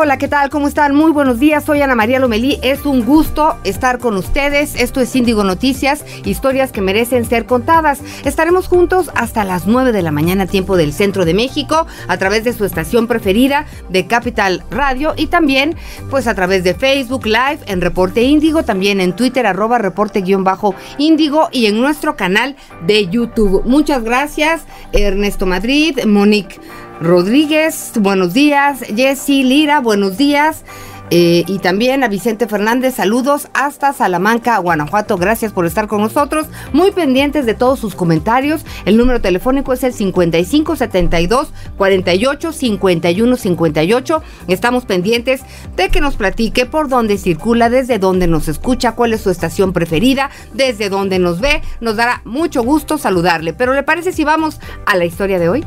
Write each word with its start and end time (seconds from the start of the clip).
Hola, 0.00 0.16
¿qué 0.16 0.28
tal? 0.28 0.48
¿Cómo 0.48 0.68
están? 0.68 0.94
Muy 0.94 1.10
buenos 1.10 1.40
días. 1.40 1.64
Soy 1.64 1.82
Ana 1.82 1.96
María 1.96 2.20
Lomelí. 2.20 2.60
Es 2.62 2.86
un 2.86 3.04
gusto 3.04 3.56
estar 3.64 3.98
con 3.98 4.16
ustedes. 4.16 4.76
Esto 4.76 5.00
es 5.00 5.16
Índigo 5.16 5.42
Noticias, 5.42 6.04
historias 6.24 6.70
que 6.70 6.80
merecen 6.80 7.24
ser 7.24 7.46
contadas. 7.46 7.98
Estaremos 8.24 8.68
juntos 8.68 9.10
hasta 9.16 9.42
las 9.42 9.66
9 9.66 9.90
de 9.90 10.02
la 10.02 10.12
mañana, 10.12 10.46
tiempo 10.46 10.76
del 10.76 10.92
centro 10.92 11.24
de 11.24 11.34
México, 11.34 11.84
a 12.06 12.16
través 12.16 12.44
de 12.44 12.52
su 12.52 12.64
estación 12.64 13.08
preferida 13.08 13.66
de 13.88 14.06
Capital 14.06 14.62
Radio 14.70 15.14
y 15.16 15.26
también, 15.26 15.74
pues 16.10 16.28
a 16.28 16.34
través 16.36 16.62
de 16.62 16.74
Facebook 16.74 17.26
Live 17.26 17.58
en 17.66 17.80
Reporte 17.80 18.22
Índigo, 18.22 18.62
también 18.62 19.00
en 19.00 19.16
Twitter, 19.16 19.48
arroba 19.48 19.78
reporte-índigo 19.78 21.48
y 21.50 21.66
en 21.66 21.80
nuestro 21.80 22.14
canal 22.14 22.54
de 22.86 23.08
YouTube. 23.08 23.64
Muchas 23.64 24.04
gracias, 24.04 24.62
Ernesto 24.92 25.44
Madrid, 25.44 25.98
Monique. 26.04 26.60
Rodríguez, 27.00 27.92
buenos 28.00 28.34
días. 28.34 28.80
Jessy 28.80 29.44
Lira, 29.44 29.80
buenos 29.80 30.16
días. 30.16 30.64
Eh, 31.10 31.44
y 31.46 31.58
también 31.60 32.04
a 32.04 32.08
Vicente 32.08 32.46
Fernández, 32.46 32.96
saludos 32.96 33.48
hasta 33.54 33.92
Salamanca, 33.92 34.58
Guanajuato. 34.58 35.16
Gracias 35.16 35.52
por 35.52 35.64
estar 35.64 35.86
con 35.86 36.02
nosotros. 36.02 36.46
Muy 36.72 36.90
pendientes 36.90 37.46
de 37.46 37.54
todos 37.54 37.78
sus 37.78 37.94
comentarios. 37.94 38.62
El 38.84 38.98
número 38.98 39.20
telefónico 39.20 39.72
es 39.72 39.84
el 39.84 39.94
5572 39.94 41.52
48 41.76 42.52
51 42.52 43.36
58. 43.36 44.22
Estamos 44.48 44.84
pendientes 44.84 45.42
de 45.76 45.88
que 45.88 46.00
nos 46.00 46.16
platique 46.16 46.66
por 46.66 46.88
dónde 46.88 47.16
circula, 47.16 47.70
desde 47.70 47.98
dónde 47.98 48.26
nos 48.26 48.48
escucha, 48.48 48.92
cuál 48.92 49.14
es 49.14 49.22
su 49.22 49.30
estación 49.30 49.72
preferida, 49.72 50.30
desde 50.52 50.90
dónde 50.90 51.18
nos 51.18 51.40
ve. 51.40 51.62
Nos 51.80 51.96
dará 51.96 52.20
mucho 52.24 52.62
gusto 52.62 52.98
saludarle. 52.98 53.54
Pero 53.54 53.72
¿le 53.72 53.82
parece 53.82 54.12
si 54.12 54.24
vamos 54.24 54.60
a 54.84 54.96
la 54.96 55.06
historia 55.06 55.38
de 55.38 55.48
hoy? 55.48 55.64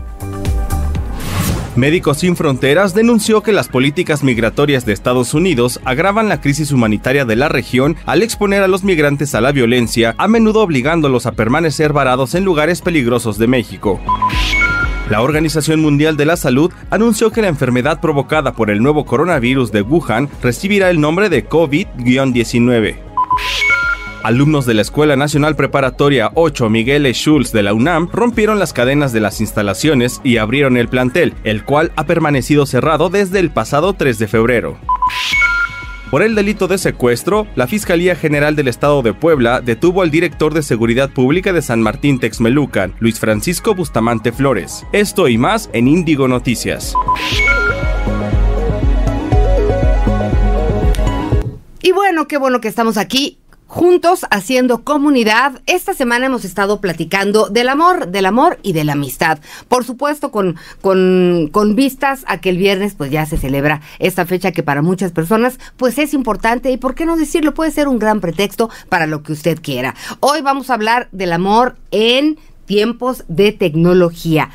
Médicos 1.75 2.17
Sin 2.17 2.36
Fronteras 2.36 2.94
denunció 2.94 3.41
que 3.44 3.53
las 3.53 3.69
políticas 3.69 4.23
migratorias 4.23 4.86
de 4.86 4.91
Estados 4.91 5.33
Unidos 5.33 5.80
agravan 5.86 6.27
la 6.27 6.41
crisis 6.41 6.73
humanitaria 6.73 7.23
de 7.23 7.38
la 7.38 7.47
región 7.47 7.95
al 8.05 8.23
exponer 8.23 8.61
a 8.61 8.67
los 8.67 8.83
migrantes 8.83 9.36
a 9.36 9.41
la 9.41 9.53
violencia, 9.53 10.14
a 10.17 10.27
menudo 10.27 10.61
obligándolos 10.61 11.25
a 11.25 11.31
permanecer 11.31 11.94
varados 11.94 12.36
en 12.36 12.44
lugares 12.44 12.81
peligrosos 12.81 13.38
de 13.38 13.47
México. 13.47 14.02
La 15.09 15.22
Organización 15.22 15.80
Mundial 15.80 16.17
de 16.17 16.25
la 16.25 16.36
Salud 16.36 16.73
anunció 16.89 17.31
que 17.31 17.42
la 17.42 17.47
enfermedad 17.47 18.02
provocada 18.02 18.53
por 18.53 18.69
el 18.69 18.83
nuevo 18.83 19.05
coronavirus 19.05 19.72
de 19.72 19.81
Wuhan 19.81 20.30
recibirá 20.42 20.89
el 20.89 20.99
nombre 20.99 21.30
de 21.30 21.47
COVID-19. 21.47 23.11
Alumnos 24.23 24.67
de 24.67 24.75
la 24.75 24.83
Escuela 24.83 25.16
Nacional 25.16 25.55
Preparatoria 25.55 26.31
8 26.36 26.69
Miguel 26.69 27.08
e. 27.08 27.14
Schulz 27.14 27.52
de 27.52 27.64
la 27.64 27.73
UNAM 27.73 28.08
rompieron 28.11 28.59
las 28.59 28.72
cadenas 28.72 29.14
de 29.14 29.19
las 29.19 29.41
instalaciones 29.41 30.22
y 30.23 30.38
abrieron 30.38 30.77
el 30.77 30.89
plantel, 30.89 31.33
el 31.44 31.66
cual 31.66 31.91
ha 31.95 32.05
permanecido 32.05 32.67
cerrado 32.67 33.09
desde 33.09 33.39
el 33.39 33.49
pasado 33.49 33.94
3 33.94 34.19
de 34.19 34.27
febrero. 34.27 34.77
Por 36.11 36.22
el 36.22 36.36
delito 36.36 36.67
de 36.67 36.77
secuestro, 36.77 37.47
la 37.55 37.67
Fiscalía 37.67 38.16
General 38.16 38.55
del 38.55 38.67
Estado 38.67 39.02
de 39.02 39.14
Puebla 39.14 39.61
detuvo 39.61 40.03
al 40.03 40.11
director 40.11 40.53
de 40.53 40.61
Seguridad 40.61 41.09
Pública 41.09 41.52
de 41.52 41.61
San 41.61 41.81
Martín 41.81 42.19
Texmelucan, 42.19 42.94
Luis 42.99 43.19
Francisco 43.19 43.73
Bustamante 43.73 44.31
Flores. 44.31 44.86
Esto 44.92 45.30
y 45.30 45.38
más 45.38 45.69
en 45.73 45.88
Índigo 45.88 46.27
Noticias. 46.27 46.94
Y 51.81 51.92
bueno, 51.94 52.27
qué 52.27 52.38
bueno 52.38 52.61
que 52.61 52.67
estamos 52.67 52.97
aquí 52.97 53.41
juntos 53.72 54.25
haciendo 54.31 54.83
comunidad. 54.83 55.61
Esta 55.65 55.93
semana 55.93 56.26
hemos 56.26 56.43
estado 56.43 56.82
platicando 56.82 57.48
del 57.48 57.70
amor, 57.70 58.09
del 58.09 58.26
amor 58.26 58.59
y 58.64 58.73
de 58.73 58.83
la 58.83 58.93
amistad. 58.93 59.39
Por 59.70 59.86
supuesto, 59.86 60.30
con, 60.30 60.58
con, 60.82 61.48
con, 61.54 61.73
vistas 61.73 62.26
a 62.27 62.42
que 62.42 62.49
el 62.49 62.58
viernes 62.58 62.95
pues 62.95 63.11
ya 63.11 63.26
se 63.26 63.37
celebra 63.37 63.80
esta 63.99 64.26
fecha 64.26 64.52
que 64.52 64.61
para 64.61 64.81
muchas 64.81 65.14
personas 65.14 65.58
pues 65.77 65.98
es 65.99 66.14
importante 66.14 66.70
y 66.70 66.76
por 66.76 66.95
qué 66.95 67.05
no 67.05 67.15
decirlo, 67.15 67.54
puede 67.54 67.71
ser 67.71 67.87
un 67.87 67.98
gran 67.98 68.20
pretexto 68.20 68.70
para 68.89 69.08
lo 69.08 69.23
que 69.23 69.31
usted 69.31 69.61
quiera. 69.61 69.95
Hoy 70.20 70.42
vamos 70.42 70.70
a 70.70 70.73
hablar 70.73 71.08
del 71.14 71.31
amor 71.31 71.77
en 71.92 72.37
tiempos 72.65 73.23
de 73.30 73.54
tecnología. 73.54 74.49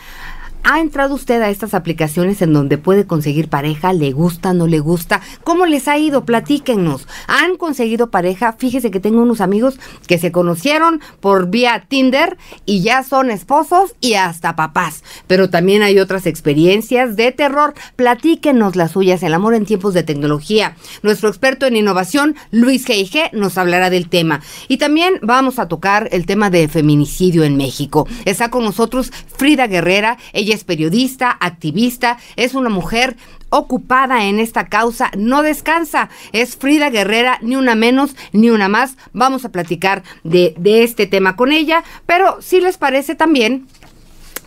¿Ha 0.68 0.80
entrado 0.80 1.14
usted 1.14 1.40
a 1.42 1.48
estas 1.48 1.74
aplicaciones 1.74 2.42
en 2.42 2.52
donde 2.52 2.76
puede 2.76 3.06
conseguir 3.06 3.48
pareja? 3.48 3.92
¿Le 3.92 4.10
gusta, 4.10 4.52
no 4.52 4.66
le 4.66 4.80
gusta? 4.80 5.20
¿Cómo 5.44 5.64
les 5.64 5.86
ha 5.86 5.96
ido? 5.96 6.24
Platíquennos. 6.24 7.06
¿Han 7.28 7.56
conseguido 7.56 8.10
pareja? 8.10 8.52
Fíjese 8.58 8.90
que 8.90 8.98
tengo 8.98 9.22
unos 9.22 9.40
amigos 9.40 9.78
que 10.08 10.18
se 10.18 10.32
conocieron 10.32 11.00
por 11.20 11.50
vía 11.50 11.84
Tinder 11.86 12.36
y 12.64 12.82
ya 12.82 13.04
son 13.04 13.30
esposos 13.30 13.94
y 14.00 14.14
hasta 14.14 14.56
papás. 14.56 15.04
Pero 15.28 15.50
también 15.50 15.82
hay 15.82 16.00
otras 16.00 16.26
experiencias 16.26 17.14
de 17.14 17.30
terror. 17.30 17.74
Platíquenos 17.94 18.74
las 18.74 18.90
suyas. 18.90 19.22
El 19.22 19.34
amor 19.34 19.54
en 19.54 19.66
tiempos 19.66 19.94
de 19.94 20.02
tecnología. 20.02 20.74
Nuestro 21.04 21.28
experto 21.28 21.66
en 21.66 21.76
innovación, 21.76 22.34
Luis 22.50 22.88
G.I.G., 22.88 23.30
nos 23.34 23.56
hablará 23.56 23.88
del 23.88 24.08
tema. 24.08 24.40
Y 24.66 24.78
también 24.78 25.20
vamos 25.22 25.60
a 25.60 25.68
tocar 25.68 26.08
el 26.10 26.26
tema 26.26 26.50
de 26.50 26.66
feminicidio 26.66 27.44
en 27.44 27.56
México. 27.56 28.08
Está 28.24 28.50
con 28.50 28.64
nosotros 28.64 29.12
Frida 29.36 29.68
Guerrera. 29.68 30.18
Ella 30.32 30.55
es 30.56 30.64
periodista, 30.64 31.30
activista, 31.30 32.18
es 32.34 32.54
una 32.54 32.70
mujer 32.70 33.16
ocupada 33.50 34.24
en 34.24 34.40
esta 34.40 34.66
causa, 34.66 35.10
no 35.16 35.42
descansa. 35.42 36.08
Es 36.32 36.56
Frida 36.56 36.90
Guerrera, 36.90 37.38
ni 37.42 37.56
una 37.56 37.74
menos, 37.74 38.16
ni 38.32 38.50
una 38.50 38.68
más. 38.68 38.96
Vamos 39.12 39.44
a 39.44 39.50
platicar 39.50 40.02
de, 40.24 40.54
este 40.64 41.06
tema 41.06 41.36
con 41.36 41.52
ella, 41.52 41.84
pero 42.06 42.40
si 42.40 42.60
les 42.60 42.76
parece 42.76 43.14
también 43.14 43.66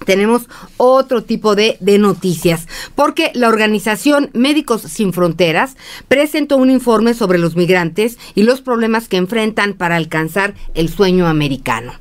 tenemos 0.06 0.48
otro 0.78 1.24
tipo 1.24 1.56
de, 1.56 1.78
noticias, 2.00 2.68
porque 2.96 3.32
la 3.34 3.50
organización 3.50 4.30
Médicos 4.34 4.84
Sin 4.84 5.12
Fronteras 5.12 5.76
presentó 6.08 6.56
un 6.56 6.72
informe 6.72 7.14
sobre 7.14 7.38
los 7.38 7.56
migrantes 7.56 8.18
y 8.34 8.44
los 8.44 8.62
problemas 8.62 9.10
que 9.10 9.18
enfrentan 9.18 9.74
para 9.74 9.98
alcanzar 9.98 10.56
el 10.74 10.90
sueño 10.90 11.28
americano. 11.28 11.94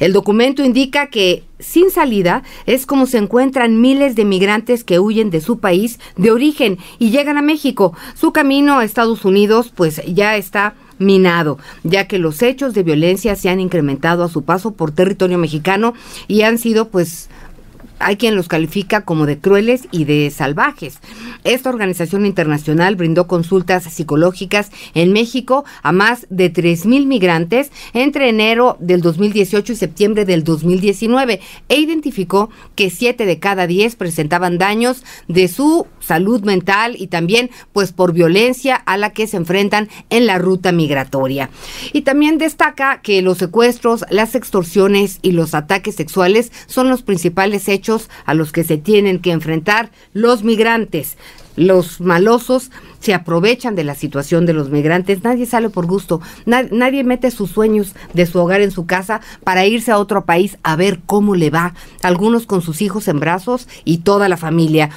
El 0.00 0.12
documento 0.12 0.62
indica 0.64 1.08
que 1.08 1.44
sin 1.58 1.90
salida 1.90 2.42
es 2.66 2.86
como 2.86 3.06
se 3.06 3.18
encuentran 3.18 3.80
miles 3.80 4.14
de 4.14 4.24
migrantes 4.24 4.84
que 4.84 4.98
huyen 4.98 5.30
de 5.30 5.40
su 5.40 5.58
país 5.58 5.98
de 6.16 6.30
origen 6.30 6.78
y 6.98 7.10
llegan 7.10 7.38
a 7.38 7.42
México. 7.42 7.94
Su 8.14 8.32
camino 8.32 8.78
a 8.78 8.84
Estados 8.84 9.24
Unidos 9.24 9.72
pues 9.74 10.02
ya 10.06 10.36
está 10.36 10.74
minado, 10.98 11.58
ya 11.82 12.08
que 12.08 12.18
los 12.18 12.42
hechos 12.42 12.74
de 12.74 12.82
violencia 12.82 13.36
se 13.36 13.48
han 13.48 13.60
incrementado 13.60 14.24
a 14.24 14.28
su 14.28 14.42
paso 14.42 14.72
por 14.72 14.92
territorio 14.92 15.38
mexicano 15.38 15.94
y 16.26 16.42
han 16.42 16.58
sido 16.58 16.88
pues 16.88 17.28
hay 17.98 18.16
quien 18.16 18.36
los 18.36 18.48
califica 18.48 19.02
como 19.02 19.26
de 19.26 19.38
crueles 19.38 19.88
y 19.90 20.04
de 20.04 20.30
salvajes. 20.30 20.98
Esta 21.44 21.70
organización 21.70 22.26
internacional 22.26 22.96
brindó 22.96 23.26
consultas 23.26 23.84
psicológicas 23.84 24.70
en 24.94 25.12
México 25.12 25.64
a 25.82 25.92
más 25.92 26.26
de 26.30 26.52
3.000 26.52 27.06
migrantes 27.06 27.70
entre 27.94 28.28
enero 28.28 28.76
del 28.80 29.00
2018 29.00 29.72
y 29.72 29.76
septiembre 29.76 30.24
del 30.24 30.44
2019 30.44 31.40
e 31.68 31.76
identificó 31.76 32.50
que 32.74 32.90
7 32.90 33.24
de 33.26 33.38
cada 33.38 33.66
10 33.66 33.96
presentaban 33.96 34.58
daños 34.58 35.04
de 35.28 35.48
su 35.48 35.86
salud 36.00 36.42
mental 36.42 36.96
y 36.98 37.08
también 37.08 37.50
pues 37.72 37.92
por 37.92 38.12
violencia 38.12 38.76
a 38.76 38.96
la 38.96 39.10
que 39.10 39.26
se 39.26 39.36
enfrentan 39.36 39.88
en 40.10 40.26
la 40.26 40.38
ruta 40.38 40.72
migratoria. 40.72 41.50
Y 41.92 42.02
también 42.02 42.38
destaca 42.38 43.00
que 43.00 43.22
los 43.22 43.38
secuestros, 43.38 44.04
las 44.10 44.34
extorsiones 44.34 45.18
y 45.22 45.32
los 45.32 45.54
ataques 45.54 45.94
sexuales 45.94 46.52
son 46.66 46.88
los 46.88 47.02
principales 47.02 47.68
hechos 47.68 47.85
a 48.24 48.34
los 48.34 48.52
que 48.52 48.64
se 48.64 48.76
tienen 48.76 49.20
que 49.20 49.32
enfrentar 49.32 49.90
los 50.12 50.42
migrantes. 50.42 51.16
Los 51.56 52.00
malosos 52.00 52.70
se 53.00 53.14
aprovechan 53.14 53.74
de 53.74 53.84
la 53.84 53.94
situación 53.94 54.44
de 54.44 54.52
los 54.52 54.70
migrantes. 54.70 55.24
Nadie 55.24 55.46
sale 55.46 55.70
por 55.70 55.86
gusto. 55.86 56.20
nadie 56.44 57.02
mete 57.02 57.30
sus 57.30 57.50
sueños 57.50 57.94
de 58.12 58.26
su 58.26 58.38
hogar 58.38 58.60
en 58.60 58.70
su 58.70 58.86
casa 58.86 59.20
para 59.42 59.64
irse 59.64 59.90
a 59.90 59.98
otro 59.98 60.26
país 60.26 60.58
a 60.62 60.76
ver 60.76 61.00
cómo 61.06 61.34
le 61.34 61.50
va. 61.50 61.74
Algunos 62.02 62.46
con 62.46 62.60
sus 62.60 62.82
hijos 62.82 63.08
en 63.08 63.20
brazos 63.20 63.68
y 63.84 63.98
toda 63.98 64.28
la 64.28 64.36
familia. 64.36 64.90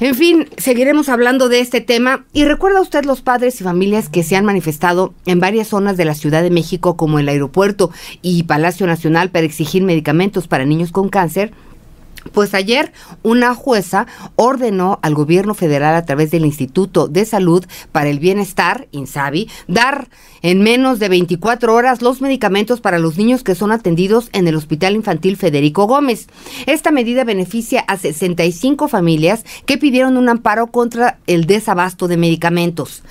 En 0.00 0.14
fin, 0.14 0.48
seguiremos 0.56 1.08
hablando 1.08 1.48
de 1.48 1.60
este 1.60 1.80
tema. 1.80 2.24
Y 2.32 2.44
recuerda 2.44 2.80
usted 2.80 3.04
los 3.04 3.20
padres 3.20 3.60
y 3.60 3.64
familias 3.64 4.08
que 4.08 4.22
se 4.22 4.36
han 4.36 4.44
manifestado 4.44 5.14
en 5.26 5.38
varias 5.38 5.68
zonas 5.68 5.96
de 5.96 6.04
la 6.04 6.14
Ciudad 6.14 6.42
de 6.42 6.50
México, 6.50 6.96
como 6.96 7.18
el 7.18 7.28
aeropuerto 7.28 7.90
y 8.22 8.42
Palacio 8.44 8.86
Nacional, 8.86 9.30
para 9.30 9.46
exigir 9.46 9.82
medicamentos 9.82 10.48
para 10.48 10.64
niños 10.64 10.90
con 10.90 11.10
cáncer 11.10 11.52
Pues 12.32 12.54
ayer 12.54 12.92
una 13.22 13.54
jueza 13.54 14.06
ordenó 14.36 14.98
al 15.02 15.14
gobierno 15.14 15.54
federal 15.54 15.94
a 15.94 16.04
través 16.04 16.30
del 16.30 16.44
Instituto 16.44 17.08
de 17.08 17.24
Salud 17.24 17.64
para 17.92 18.08
el 18.08 18.18
Bienestar, 18.18 18.88
INSABI, 18.92 19.48
dar 19.68 20.08
en 20.42 20.62
menos 20.62 20.98
de 20.98 21.08
24 21.08 21.74
horas 21.74 22.02
los 22.02 22.20
medicamentos 22.20 22.82
para 22.82 22.98
los 22.98 23.16
niños 23.16 23.42
que 23.42 23.54
son 23.54 23.72
atendidos 23.72 24.28
en 24.32 24.46
el 24.46 24.56
Hospital 24.56 24.94
Infantil 24.94 25.38
Federico 25.38 25.86
Gómez. 25.86 26.26
Esta 26.66 26.90
medida 26.90 27.24
beneficia 27.24 27.80
a 27.80 27.96
65 27.96 28.88
familias 28.88 29.44
que 29.64 29.78
pidieron 29.78 30.18
un 30.18 30.28
amparo 30.28 30.66
contra 30.66 31.18
el 31.26 31.46
desabasto 31.46 32.08
de 32.08 32.18
medicamentos. 32.18 33.02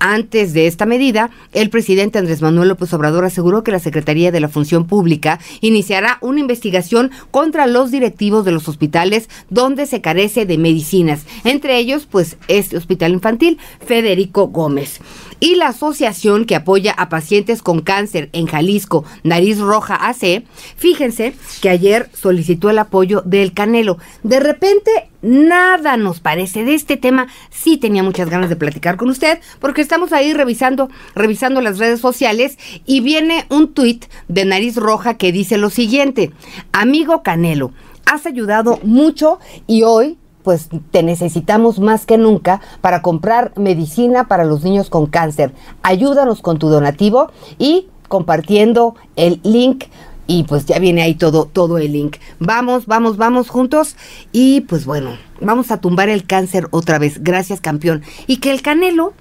Antes 0.00 0.52
de 0.52 0.66
esta 0.66 0.84
medida, 0.84 1.30
el 1.52 1.70
presidente 1.70 2.18
Andrés 2.18 2.42
Manuel 2.42 2.70
López 2.70 2.92
Obrador 2.92 3.24
aseguró 3.24 3.62
que 3.62 3.70
la 3.70 3.78
Secretaría 3.78 4.32
de 4.32 4.40
la 4.40 4.48
Función 4.48 4.86
Pública 4.86 5.38
iniciará 5.60 6.18
una 6.20 6.40
investigación 6.40 7.12
contra 7.30 7.68
los 7.68 7.92
directivos 7.92 8.44
de 8.44 8.50
los 8.50 8.59
hospitales 8.68 9.28
donde 9.48 9.86
se 9.86 10.00
carece 10.00 10.46
de 10.46 10.58
medicinas, 10.58 11.24
entre 11.44 11.78
ellos 11.78 12.06
pues 12.10 12.36
este 12.48 12.76
hospital 12.76 13.12
infantil 13.12 13.58
Federico 13.84 14.48
Gómez. 14.48 15.00
Y 15.42 15.54
la 15.54 15.68
asociación 15.68 16.44
que 16.44 16.54
apoya 16.54 16.92
a 16.92 17.08
pacientes 17.08 17.62
con 17.62 17.80
cáncer 17.80 18.28
en 18.32 18.46
Jalisco, 18.46 19.04
Nariz 19.22 19.58
Roja 19.58 19.94
AC, 19.94 20.44
fíjense 20.76 21.32
que 21.62 21.70
ayer 21.70 22.10
solicitó 22.12 22.68
el 22.68 22.78
apoyo 22.78 23.22
del 23.24 23.54
Canelo. 23.54 23.96
De 24.22 24.38
repente 24.38 24.90
nada 25.22 25.96
nos 25.96 26.20
parece 26.20 26.64
de 26.64 26.74
este 26.74 26.98
tema. 26.98 27.28
Sí 27.50 27.78
tenía 27.78 28.02
muchas 28.02 28.28
ganas 28.28 28.50
de 28.50 28.56
platicar 28.56 28.98
con 28.98 29.08
usted 29.08 29.40
porque 29.60 29.80
estamos 29.80 30.12
ahí 30.12 30.34
revisando, 30.34 30.90
revisando 31.14 31.62
las 31.62 31.78
redes 31.78 32.00
sociales 32.00 32.58
y 32.84 33.00
viene 33.00 33.46
un 33.48 33.72
tuit 33.72 34.06
de 34.28 34.44
Nariz 34.44 34.76
Roja 34.76 35.14
que 35.14 35.32
dice 35.32 35.56
lo 35.56 35.70
siguiente: 35.70 36.32
Amigo 36.72 37.22
Canelo, 37.22 37.72
has 38.10 38.26
ayudado 38.26 38.78
mucho 38.82 39.38
y 39.66 39.84
hoy 39.84 40.18
pues 40.42 40.68
te 40.90 41.02
necesitamos 41.02 41.78
más 41.78 42.06
que 42.06 42.18
nunca 42.18 42.60
para 42.80 43.02
comprar 43.02 43.52
medicina 43.56 44.26
para 44.26 44.44
los 44.44 44.64
niños 44.64 44.90
con 44.90 45.06
cáncer. 45.06 45.52
Ayúdanos 45.82 46.42
con 46.42 46.58
tu 46.58 46.68
donativo 46.68 47.30
y 47.58 47.88
compartiendo 48.08 48.96
el 49.16 49.40
link 49.44 49.84
y 50.26 50.44
pues 50.44 50.66
ya 50.66 50.78
viene 50.78 51.02
ahí 51.02 51.14
todo 51.14 51.44
todo 51.44 51.78
el 51.78 51.92
link. 51.92 52.16
Vamos, 52.40 52.86
vamos, 52.86 53.16
vamos 53.16 53.48
juntos 53.48 53.96
y 54.32 54.62
pues 54.62 54.86
bueno, 54.86 55.16
vamos 55.40 55.70
a 55.70 55.80
tumbar 55.80 56.08
el 56.08 56.26
cáncer 56.26 56.66
otra 56.72 56.98
vez. 56.98 57.22
Gracias, 57.22 57.60
campeón. 57.60 58.02
Y 58.26 58.38
que 58.38 58.50
el 58.50 58.62
Canelo 58.62 59.12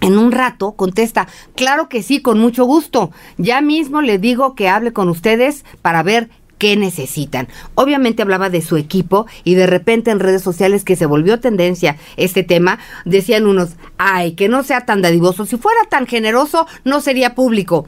en 0.00 0.18
un 0.18 0.32
rato 0.32 0.72
contesta, 0.72 1.28
claro 1.54 1.88
que 1.88 2.02
sí, 2.02 2.20
con 2.20 2.38
mucho 2.38 2.64
gusto. 2.64 3.10
Ya 3.38 3.60
mismo 3.60 4.02
le 4.02 4.18
digo 4.18 4.54
que 4.54 4.68
hable 4.68 4.92
con 4.92 5.08
ustedes 5.08 5.64
para 5.80 6.02
ver 6.02 6.28
qué 6.62 6.76
necesitan. 6.76 7.48
Obviamente 7.74 8.22
hablaba 8.22 8.48
de 8.48 8.62
su 8.62 8.76
equipo 8.76 9.26
y 9.42 9.56
de 9.56 9.66
repente 9.66 10.12
en 10.12 10.20
redes 10.20 10.42
sociales 10.42 10.84
que 10.84 10.94
se 10.94 11.06
volvió 11.06 11.40
tendencia 11.40 11.96
este 12.16 12.44
tema, 12.44 12.78
decían 13.04 13.48
unos, 13.48 13.70
ay, 13.98 14.34
que 14.34 14.48
no 14.48 14.62
sea 14.62 14.86
tan 14.86 15.02
dadivoso, 15.02 15.44
si 15.44 15.56
fuera 15.56 15.80
tan 15.90 16.06
generoso 16.06 16.68
no 16.84 17.00
sería 17.00 17.34
público. 17.34 17.84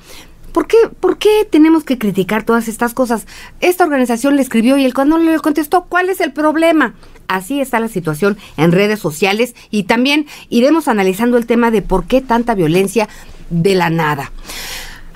¿Por 0.50 0.66
qué, 0.66 0.76
¿Por 0.98 1.18
qué 1.18 1.46
tenemos 1.48 1.84
que 1.84 1.98
criticar 1.98 2.42
todas 2.42 2.66
estas 2.66 2.94
cosas? 2.94 3.28
Esta 3.60 3.84
organización 3.84 4.34
le 4.34 4.42
escribió 4.42 4.76
y 4.76 4.84
él 4.84 4.92
cuando 4.92 5.18
le 5.18 5.38
contestó, 5.38 5.84
¿cuál 5.84 6.10
es 6.10 6.20
el 6.20 6.32
problema? 6.32 6.94
Así 7.28 7.60
está 7.60 7.78
la 7.78 7.86
situación 7.86 8.36
en 8.56 8.72
redes 8.72 8.98
sociales 8.98 9.54
y 9.70 9.84
también 9.84 10.26
iremos 10.48 10.88
analizando 10.88 11.36
el 11.38 11.46
tema 11.46 11.70
de 11.70 11.82
por 11.82 12.06
qué 12.06 12.20
tanta 12.20 12.56
violencia 12.56 13.08
de 13.50 13.76
la 13.76 13.88
nada. 13.88 14.32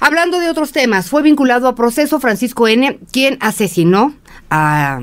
Hablando 0.00 0.39
de 0.39 0.49
otros 0.49 0.73
temas, 0.73 1.09
fue 1.09 1.23
vinculado 1.23 1.69
a 1.69 1.75
proceso 1.75 2.21
Francisco 2.21 2.69
N., 2.69 2.99
quien 3.12 3.37
asesinó 3.41 4.15
a 4.50 5.00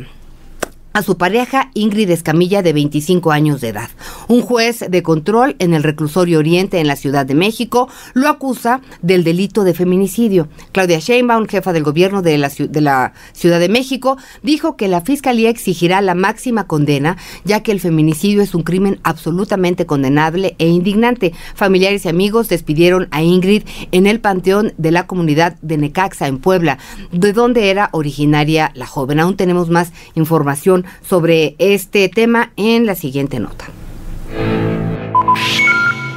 a 0.95 1.03
su 1.03 1.17
pareja 1.17 1.71
Ingrid 1.73 2.09
Escamilla 2.09 2.63
de 2.63 2.71
25 2.71 3.33
años 3.33 3.59
de 3.59 3.67
edad. 3.67 3.89
Un 4.29 4.41
juez 4.41 4.79
de 4.89 5.03
control 5.03 5.57
en 5.59 5.73
el 5.73 5.83
reclusorio 5.83 6.39
Oriente 6.39 6.79
en 6.79 6.87
la 6.87 6.95
Ciudad 6.95 7.25
de 7.25 7.35
México 7.35 7.89
lo 8.13 8.29
acusa 8.29 8.79
del 9.01 9.25
delito 9.25 9.65
de 9.65 9.73
feminicidio. 9.73 10.47
Claudia 10.71 10.99
Sheinbaum, 10.99 11.47
jefa 11.47 11.73
del 11.73 11.83
gobierno 11.83 12.21
de 12.21 12.37
la, 12.37 12.49
de 12.49 12.79
la 12.79 13.11
Ciudad 13.33 13.59
de 13.59 13.67
México, 13.67 14.17
dijo 14.41 14.77
que 14.77 14.87
la 14.87 15.01
fiscalía 15.01 15.49
exigirá 15.49 15.99
la 15.99 16.15
máxima 16.15 16.65
condena, 16.65 17.17
ya 17.43 17.61
que 17.61 17.73
el 17.73 17.81
feminicidio 17.81 18.41
es 18.41 18.55
un 18.55 18.63
crimen 18.63 19.01
absolutamente 19.03 19.85
condenable 19.85 20.55
e 20.59 20.69
indignante. 20.69 21.33
Familiares 21.55 22.05
y 22.05 22.09
amigos 22.09 22.47
despidieron 22.47 23.09
a 23.11 23.21
Ingrid 23.21 23.63
en 23.91 24.07
el 24.07 24.21
panteón 24.21 24.73
de 24.77 24.91
la 24.91 25.07
comunidad 25.07 25.57
de 25.61 25.77
Necaxa 25.77 26.27
en 26.27 26.37
Puebla, 26.37 26.77
de 27.11 27.33
donde 27.33 27.69
era 27.69 27.89
originaria 27.91 28.71
la 28.75 28.87
joven. 28.87 29.19
Aún 29.19 29.35
tenemos 29.35 29.69
más 29.69 29.91
información 30.15 30.84
sobre 31.07 31.55
este 31.59 32.09
tema 32.09 32.51
en 32.55 32.85
la 32.85 32.95
siguiente 32.95 33.39
nota. 33.39 33.65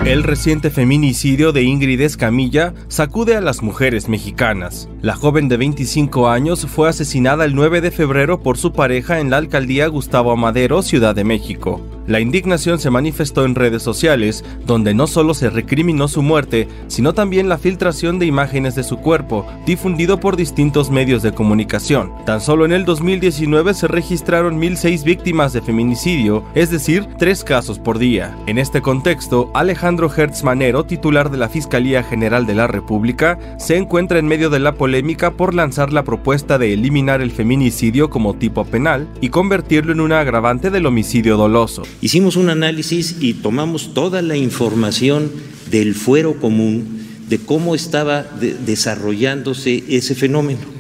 El 0.04 0.22
reciente 0.22 0.70
feminicidio 0.70 1.52
de 1.52 1.64
Ingrid 1.64 2.00
Escamilla 2.00 2.72
sacude 2.88 3.36
a 3.36 3.42
las 3.42 3.62
mujeres 3.62 4.08
mexicanas. 4.08 4.88
La 5.02 5.14
joven 5.14 5.48
de 5.48 5.58
25 5.58 6.30
años 6.30 6.66
fue 6.66 6.88
asesinada 6.88 7.44
el 7.44 7.54
9 7.54 7.82
de 7.82 7.90
febrero 7.90 8.42
por 8.42 8.56
su 8.56 8.72
pareja 8.72 9.20
en 9.20 9.28
la 9.28 9.36
alcaldía 9.36 9.86
Gustavo 9.88 10.32
Amadero, 10.32 10.80
Ciudad 10.80 11.14
de 11.14 11.24
México. 11.24 11.97
La 12.08 12.20
indignación 12.20 12.78
se 12.78 12.88
manifestó 12.88 13.44
en 13.44 13.55
redes 13.55 13.82
sociales, 13.82 14.43
donde 14.64 14.94
no 14.94 15.06
solo 15.06 15.34
se 15.34 15.50
recriminó 15.50 16.08
su 16.08 16.22
muerte, 16.22 16.66
sino 16.87 17.12
también 17.12 17.50
la 17.50 17.58
filtración 17.58 18.19
de 18.19 18.25
imágenes 18.25 18.75
de 18.75 18.82
su 18.82 18.96
cuerpo, 18.96 19.46
difundido 19.66 20.19
por 20.19 20.34
distintos 20.34 20.90
medios 20.90 21.22
de 21.22 21.32
comunicación. 21.32 22.10
Tan 22.25 22.40
solo 22.40 22.64
en 22.64 22.72
el 22.72 22.87
2019 22.87 23.75
se 23.75 23.88
registraron 23.88 24.58
1.006 24.58 25.05
víctimas 25.05 25.52
de 25.52 25.60
feminicidio, 25.60 26.44
es 26.55 26.70
decir, 26.70 27.06
tres 27.19 27.44
casos 27.44 27.78
por 27.78 27.99
día. 27.99 28.34
En 28.46 28.56
este 28.56 28.81
contexto, 28.81 29.50
Alejandro 29.52 30.11
Hertz 30.11 30.44
Manero, 30.44 30.84
titular 30.84 31.31
de 31.31 31.37
la 31.37 31.50
Fiscalía 31.50 32.02
General 32.02 32.46
de 32.46 32.54
la 32.54 32.69
República, 32.69 33.38
se 33.58 33.76
encuentra 33.76 34.19
en 34.19 34.28
medio 34.28 34.49
de 34.49 34.61
la 34.61 34.76
polémica 34.76 35.32
por 35.32 35.52
lanzar 35.52 35.93
la 35.93 36.04
propuesta 36.04 36.56
de 36.56 36.72
eliminar 36.72 37.20
el 37.20 37.32
feminicidio 37.32 38.08
como 38.08 38.32
tipo 38.32 38.64
penal 38.64 39.06
y 39.20 39.28
convertirlo 39.28 39.93
en 39.93 40.00
una 40.00 40.20
agravante 40.20 40.70
del 40.70 40.87
homicidio 40.87 41.37
doloso. 41.37 41.82
Hicimos 42.00 42.36
un 42.36 42.48
análisis 42.48 43.16
y 43.20 43.34
tomamos 43.34 43.92
toda 43.94 44.22
la 44.22 44.36
información 44.36 45.30
del 45.70 45.94
fuero 45.94 46.40
común 46.40 46.98
de 47.28 47.38
cómo 47.38 47.74
estaba 47.74 48.22
desarrollándose 48.64 49.84
ese 49.88 50.14
fenómeno 50.14 50.78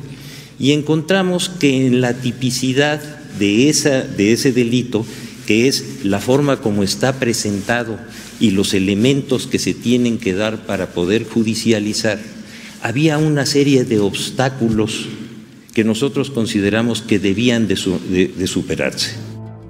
y 0.58 0.72
encontramos 0.72 1.48
que 1.48 1.86
en 1.86 2.00
la 2.00 2.14
tipicidad 2.14 3.00
de, 3.38 3.68
esa, 3.68 4.02
de 4.02 4.32
ese 4.32 4.52
delito, 4.52 5.06
que 5.46 5.68
es 5.68 6.04
la 6.04 6.20
forma 6.20 6.60
como 6.60 6.82
está 6.82 7.18
presentado 7.18 7.98
y 8.40 8.50
los 8.50 8.74
elementos 8.74 9.46
que 9.46 9.58
se 9.58 9.74
tienen 9.74 10.18
que 10.18 10.34
dar 10.34 10.66
para 10.66 10.88
poder 10.88 11.24
judicializar, 11.24 12.18
había 12.82 13.18
una 13.18 13.46
serie 13.46 13.84
de 13.84 13.98
obstáculos 14.00 15.06
que 15.74 15.84
nosotros 15.84 16.30
consideramos 16.30 17.02
que 17.02 17.18
debían 17.18 17.68
de, 17.68 17.76
superarse. 18.46 19.27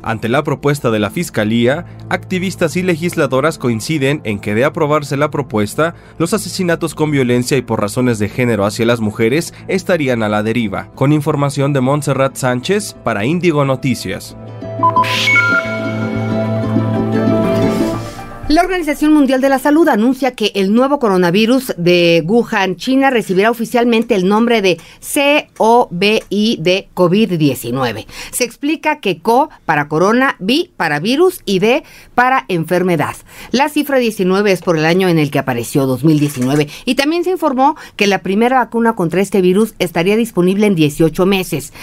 Ante 0.09 0.31
la 0.31 0.43
propuesta 0.43 0.91
de 0.91 0.99
la 1.01 1.11
Fiscalía, 1.11 1.85
activistas 2.09 2.77
y 2.77 2.83
legisladoras 2.83 3.59
coinciden 3.59 4.23
en 4.25 4.39
que 4.39 4.55
de 4.55 4.65
aprobarse 4.65 5.19
la 5.19 5.31
propuesta, 5.31 5.95
los 6.17 6.33
asesinatos 6.33 6.95
con 6.95 7.11
violencia 7.11 7.59
y 7.59 7.61
por 7.61 7.83
razones 7.83 8.19
de 8.19 8.31
género 8.31 8.65
hacia 8.65 8.87
las 8.87 9.01
mujeres 9.01 9.53
estarían 9.69 10.23
a 10.23 10.31
la 10.31 10.43
deriva. 10.43 10.89
Con 10.95 11.13
información 11.13 11.75
de 11.75 11.83
Montserrat 11.83 12.37
Sánchez 12.37 12.97
para 13.05 13.27
Índigo 13.27 13.67
Noticias. 13.67 14.35
La 18.49 18.63
Organización 18.63 19.13
Mundial 19.13 19.43
de 19.43 19.51
la 19.51 19.59
Salud 19.59 19.87
anuncia 19.89 20.35
que 20.35 20.53
el 20.55 20.73
nuevo 20.73 20.99
coronavirus 20.99 21.75
de 21.77 22.23
Wuhan, 22.25 22.77
China, 22.77 23.11
recibirá 23.11 23.51
oficialmente 23.51 24.15
el 24.15 24.27
nombre 24.27 24.63
de 24.63 24.79
COVID 25.59 26.59
de 26.59 26.89
COVID-19. 26.95 28.07
Se 28.31 28.45
explica 28.45 29.01
que 29.01 29.21
CO 29.21 29.51
para 29.67 29.89
corona, 29.89 30.37
V 30.41 30.71
para 30.79 30.99
virus 30.99 31.43
y 31.45 31.59
D 31.59 31.85
para 32.15 32.47
enfermedad. 32.49 33.17
La 33.51 33.69
cifra 33.69 33.99
19 33.99 34.51
es 34.51 34.63
por 34.63 34.79
el 34.79 34.87
año 34.87 35.11
en 35.11 35.19
el 35.19 35.31
que 35.31 35.41
apareció 35.41 35.85
2019 35.85 36.69
y 36.87 36.95
también 36.95 37.25
se 37.25 37.31
informó 37.33 37.77
que 37.97 38.07
la 38.07 38.23
primera 38.23 38.57
vacuna 38.61 38.95
contra 38.95 39.21
este 39.21 39.43
virus 39.43 39.75
estaría 39.79 40.17
disponible 40.17 40.67
en 40.67 40.75
18 40.75 41.27
meses. 41.27 41.75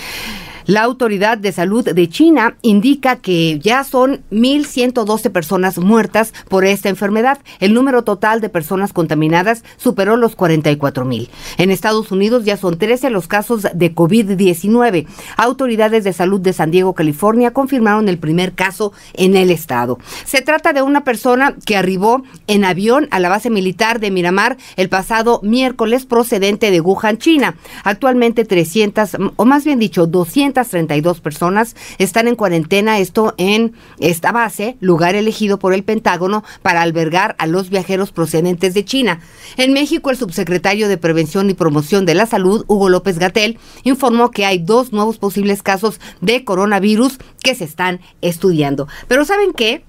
La 0.68 0.82
Autoridad 0.82 1.38
de 1.38 1.52
Salud 1.52 1.88
de 1.88 2.10
China 2.10 2.58
indica 2.64 3.18
que 3.18 3.60
ya 3.60 3.84
son 3.84 4.24
1.112 4.32 5.30
personas 5.30 5.78
muertas 5.78 6.34
por 6.50 6.66
esta 6.66 6.90
enfermedad. 6.90 7.38
El 7.60 7.76
número 7.76 8.04
total 8.04 8.42
de 8.42 8.50
personas 8.50 8.92
contaminadas 8.92 9.64
superó 9.78 10.18
los 10.18 10.36
44.000. 10.36 11.30
En 11.60 11.70
Estados 11.70 12.12
Unidos 12.12 12.46
ya 12.46 12.58
son 12.58 12.80
13 12.80 13.12
los 13.12 13.28
casos 13.28 13.68
de 13.76 13.94
COVID-19. 13.94 15.06
Autoridades 15.38 16.04
de 16.04 16.14
salud 16.14 16.42
de 16.42 16.54
San 16.54 16.72
Diego, 16.72 16.96
California, 16.96 17.52
confirmaron 17.52 18.10
el 18.10 18.18
primer 18.18 18.54
caso 18.54 18.92
en 19.14 19.36
el 19.36 19.52
estado. 19.52 20.00
Se 20.24 20.42
trata 20.42 20.74
de 20.74 20.82
una 20.82 21.04
persona 21.04 21.56
que 21.64 21.78
arribó 21.78 22.24
en 22.48 22.66
avión 22.66 23.08
a 23.12 23.20
la 23.20 23.30
base 23.30 23.52
militar 23.52 24.00
de 24.00 24.10
Miramar 24.10 24.58
el 24.78 24.90
pasado 24.90 25.42
miércoles 25.44 26.08
procedente 26.08 26.72
de 26.72 26.82
Wuhan, 26.82 27.20
China. 27.20 27.56
Actualmente 27.84 28.46
300, 28.46 29.18
o 29.36 29.46
más 29.46 29.64
bien 29.64 29.78
dicho, 29.78 30.08
200 30.08 30.55
232 30.56 31.22
personas 31.22 31.76
están 31.98 32.28
en 32.28 32.36
cuarentena, 32.36 33.00
esto 33.00 33.34
en 33.38 33.74
esta 34.00 34.32
base, 34.32 34.78
lugar 34.80 35.16
elegido 35.16 35.60
por 35.60 35.74
el 35.74 35.84
Pentágono 35.84 36.44
para 36.62 36.82
albergar 36.82 37.36
a 37.38 37.46
los 37.46 37.70
viajeros 37.70 38.12
procedentes 38.12 38.74
de 38.74 38.86
China. 38.86 39.20
En 39.58 39.74
México, 39.74 40.10
el 40.10 40.18
subsecretario 40.18 40.88
de 40.88 40.98
Prevención 40.98 41.50
y 41.50 41.54
Promoción 41.54 42.06
de 42.06 42.16
la 42.16 42.26
Salud, 42.26 42.66
Hugo 42.68 42.90
López 42.90 43.20
Gatel, 43.20 43.60
informó 43.84 44.32
que 44.32 44.46
hay 44.46 44.58
dos 44.58 44.92
nuevos 44.92 45.18
posibles 45.18 45.62
casos 45.62 46.00
de 46.22 46.44
coronavirus 46.44 47.20
que 47.44 47.56
se 47.56 47.66
están 47.66 48.00
estudiando. 48.22 48.88
Pero 49.08 49.26
¿saben 49.26 49.54
qué? 49.54 49.84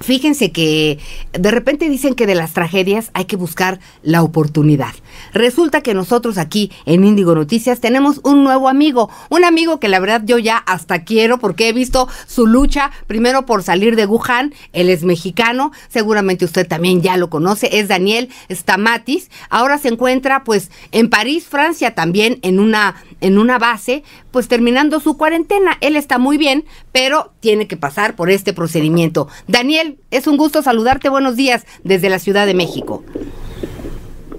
Fíjense 0.00 0.50
que 0.50 0.98
de 1.32 1.50
repente 1.50 1.88
dicen 1.88 2.14
que 2.14 2.26
de 2.26 2.34
las 2.34 2.52
tragedias 2.52 3.10
hay 3.14 3.26
que 3.26 3.36
buscar 3.36 3.78
la 4.02 4.22
oportunidad. 4.22 4.92
Resulta 5.32 5.82
que 5.82 5.94
nosotros 5.94 6.36
aquí 6.36 6.72
en 6.84 7.04
Índigo 7.04 7.34
Noticias 7.34 7.80
tenemos 7.80 8.20
un 8.24 8.42
nuevo 8.42 8.68
amigo, 8.68 9.08
un 9.30 9.44
amigo 9.44 9.78
que 9.78 9.88
la 9.88 10.00
verdad 10.00 10.22
yo 10.24 10.38
ya 10.38 10.56
hasta 10.56 11.04
quiero 11.04 11.38
porque 11.38 11.68
he 11.68 11.72
visto 11.72 12.08
su 12.26 12.46
lucha 12.46 12.90
primero 13.06 13.46
por 13.46 13.62
salir 13.62 13.94
de 13.94 14.06
Wuhan, 14.06 14.52
él 14.72 14.90
es 14.90 15.04
mexicano, 15.04 15.70
seguramente 15.88 16.44
usted 16.44 16.66
también 16.66 17.00
ya 17.00 17.16
lo 17.16 17.30
conoce, 17.30 17.78
es 17.78 17.86
Daniel 17.86 18.30
Stamatis, 18.50 19.30
ahora 19.48 19.78
se 19.78 19.88
encuentra 19.88 20.42
pues 20.42 20.70
en 20.90 21.08
París, 21.08 21.46
Francia 21.48 21.94
también 21.94 22.40
en 22.42 22.58
una 22.58 22.96
en 23.20 23.38
una 23.38 23.58
base, 23.58 24.02
pues 24.30 24.48
terminando 24.48 25.00
su 25.00 25.16
cuarentena. 25.16 25.76
Él 25.80 25.96
está 25.96 26.18
muy 26.18 26.38
bien, 26.38 26.64
pero 26.92 27.32
tiene 27.40 27.66
que 27.68 27.76
pasar 27.76 28.16
por 28.16 28.30
este 28.30 28.52
procedimiento. 28.52 29.28
Daniel, 29.48 29.98
es 30.10 30.26
un 30.26 30.36
gusto 30.36 30.62
saludarte. 30.62 31.08
Buenos 31.08 31.36
días 31.36 31.66
desde 31.82 32.08
la 32.10 32.18
Ciudad 32.18 32.46
de 32.46 32.54
México. 32.54 33.02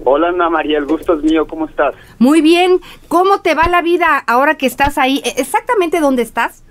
Hola 0.08 0.28
Ana 0.28 0.48
María, 0.48 0.78
el 0.78 0.86
gusto 0.86 1.14
es 1.14 1.24
mío, 1.24 1.48
¿cómo 1.48 1.66
estás? 1.66 1.94
Muy 2.20 2.40
bien, 2.40 2.80
¿cómo 3.08 3.40
te 3.40 3.56
va 3.56 3.66
la 3.68 3.82
vida 3.82 4.16
ahora 4.28 4.56
que 4.56 4.66
estás 4.66 4.98
ahí? 4.98 5.20
¿E-, 5.24 5.40
¿Exactamente 5.40 5.98
dónde 5.98 6.22
estás? 6.22 6.62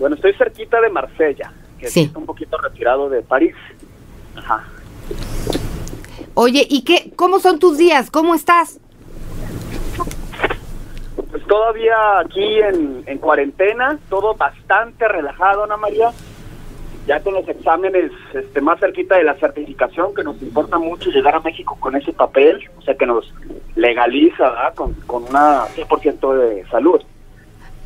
Bueno, 0.00 0.16
estoy 0.16 0.32
cerquita 0.34 0.80
de 0.80 0.88
Marsella, 0.90 1.52
que 1.78 1.88
Sí. 1.88 2.00
está 2.04 2.18
un 2.18 2.26
poquito 2.26 2.56
retirado 2.58 3.08
de 3.08 3.22
París. 3.22 3.54
Ajá. 4.34 4.64
Oye, 6.34 6.66
¿y 6.68 6.82
qué? 6.82 7.12
¿Cómo 7.16 7.38
son 7.38 7.58
tus 7.58 7.76
días? 7.78 8.10
¿Cómo 8.10 8.34
estás? 8.34 8.80
Todavía 11.50 12.20
aquí 12.20 12.60
en, 12.60 13.02
en 13.06 13.18
cuarentena, 13.18 13.98
todo 14.08 14.36
bastante 14.36 15.08
relajado, 15.08 15.64
Ana 15.64 15.76
María. 15.76 16.12
Ya 17.08 17.20
con 17.24 17.34
los 17.34 17.48
exámenes 17.48 18.12
este, 18.32 18.60
más 18.60 18.78
cerquita 18.78 19.16
de 19.16 19.24
la 19.24 19.34
certificación, 19.34 20.14
que 20.14 20.22
nos 20.22 20.40
importa 20.42 20.78
mucho 20.78 21.10
llegar 21.10 21.34
a 21.34 21.40
México 21.40 21.76
con 21.80 21.96
ese 21.96 22.12
papel, 22.12 22.70
o 22.78 22.82
sea 22.82 22.94
que 22.94 23.04
nos 23.04 23.34
legaliza 23.74 24.72
con, 24.76 24.94
con 25.08 25.24
una 25.24 25.64
100% 25.74 26.34
de 26.34 26.64
salud. 26.68 27.02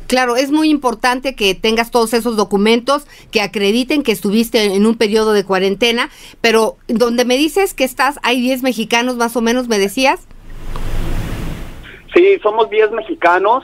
Claro, 0.05 0.35
es 0.35 0.51
muy 0.51 0.69
importante 0.69 1.33
que 1.33 1.55
tengas 1.55 1.89
todos 1.89 2.13
esos 2.13 2.37
documentos 2.37 3.07
que 3.31 3.41
acrediten 3.41 4.03
que 4.03 4.11
estuviste 4.11 4.75
en 4.75 4.85
un 4.85 4.95
periodo 4.95 5.33
de 5.33 5.43
cuarentena, 5.43 6.11
pero 6.39 6.77
donde 6.87 7.25
me 7.25 7.35
dices 7.35 7.73
que 7.73 7.83
estás, 7.83 8.19
hay 8.21 8.41
10 8.41 8.61
mexicanos 8.61 9.15
más 9.15 9.35
o 9.35 9.41
menos, 9.41 9.67
me 9.67 9.79
decías. 9.79 10.27
Sí, 12.15 12.39
somos 12.41 12.69
10 12.69 12.91
mexicanos 12.91 13.63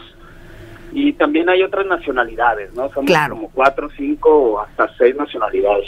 y 0.93 1.13
también 1.13 1.47
hay 1.49 1.63
otras 1.63 1.85
nacionalidades, 1.85 2.73
¿no? 2.73 2.89
Somos 2.91 3.05
Claro. 3.05 3.35
como 3.35 3.49
4, 3.51 3.89
5 3.95 4.29
o 4.29 4.59
hasta 4.59 4.89
6 4.97 5.15
nacionalidades. 5.15 5.85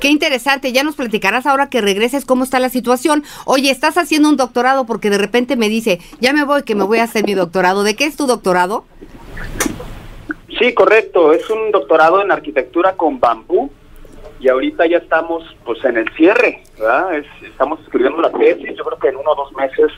Qué 0.00 0.08
interesante, 0.08 0.72
ya 0.72 0.82
nos 0.82 0.94
platicarás 0.96 1.44
ahora 1.44 1.68
que 1.68 1.82
regreses 1.82 2.24
cómo 2.24 2.42
está 2.44 2.58
la 2.58 2.70
situación. 2.70 3.22
Oye, 3.44 3.70
estás 3.70 3.98
haciendo 3.98 4.30
un 4.30 4.36
doctorado 4.38 4.86
porque 4.86 5.10
de 5.10 5.18
repente 5.18 5.56
me 5.56 5.68
dice, 5.68 6.00
ya 6.20 6.32
me 6.32 6.44
voy, 6.44 6.62
que 6.62 6.74
me 6.74 6.84
voy 6.84 6.98
a 6.98 7.04
hacer 7.04 7.24
mi 7.26 7.34
doctorado. 7.34 7.82
¿De 7.84 7.94
qué 7.96 8.06
es 8.06 8.16
tu 8.16 8.26
doctorado? 8.26 8.84
Sí, 10.58 10.72
correcto, 10.72 11.34
es 11.34 11.48
un 11.50 11.70
doctorado 11.70 12.22
en 12.22 12.32
arquitectura 12.32 12.94
con 12.94 13.20
bambú 13.20 13.70
y 14.40 14.48
ahorita 14.48 14.86
ya 14.86 14.98
estamos 14.98 15.42
pues 15.66 15.84
en 15.84 15.98
el 15.98 16.08
cierre, 16.14 16.62
¿verdad? 16.78 17.14
Es- 17.14 17.26
estamos 17.42 17.78
escribiendo 17.80 18.22
la 18.22 18.30
tesis, 18.32 18.74
yo 18.74 18.84
creo 18.84 18.98
que 18.98 19.08
en 19.08 19.16
uno 19.16 19.32
o 19.32 19.34
dos 19.34 19.52
meses 19.52 19.92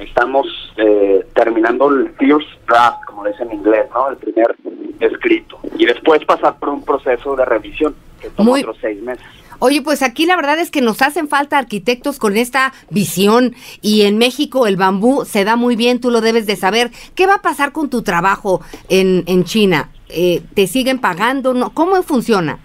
estamos 0.00 0.46
eh, 0.76 1.26
terminando 1.34 1.88
el 1.88 2.10
first 2.18 2.48
draft, 2.66 3.04
como 3.06 3.24
dicen 3.26 3.50
en 3.50 3.58
inglés, 3.58 3.86
¿no? 3.94 4.10
El 4.10 4.16
primer 4.16 4.56
escrito. 5.00 5.58
Y 5.78 5.86
después 5.86 6.24
pasar 6.24 6.58
por 6.58 6.68
un 6.70 6.84
proceso 6.84 7.34
de 7.36 7.44
revisión, 7.44 7.94
que 8.20 8.30
toma 8.30 8.50
Muy- 8.50 8.60
otros 8.60 8.76
seis 8.80 9.00
meses. 9.02 9.24
Oye, 9.60 9.82
pues 9.82 10.02
aquí 10.02 10.24
la 10.24 10.36
verdad 10.36 10.60
es 10.60 10.70
que 10.70 10.80
nos 10.80 11.02
hacen 11.02 11.26
falta 11.28 11.58
arquitectos 11.58 12.20
con 12.20 12.36
esta 12.36 12.72
visión 12.90 13.56
y 13.82 14.02
en 14.02 14.16
México 14.16 14.68
el 14.68 14.76
bambú 14.76 15.24
se 15.24 15.42
da 15.44 15.56
muy 15.56 15.74
bien, 15.74 16.00
tú 16.00 16.12
lo 16.12 16.20
debes 16.20 16.46
de 16.46 16.54
saber. 16.54 16.92
¿Qué 17.16 17.26
va 17.26 17.34
a 17.34 17.42
pasar 17.42 17.72
con 17.72 17.90
tu 17.90 18.02
trabajo 18.02 18.60
en, 18.88 19.24
en 19.26 19.42
China? 19.42 19.88
Eh, 20.10 20.42
¿Te 20.54 20.68
siguen 20.68 21.00
pagando? 21.00 21.54
No, 21.54 21.70
¿Cómo 21.70 22.00
funciona? 22.04 22.60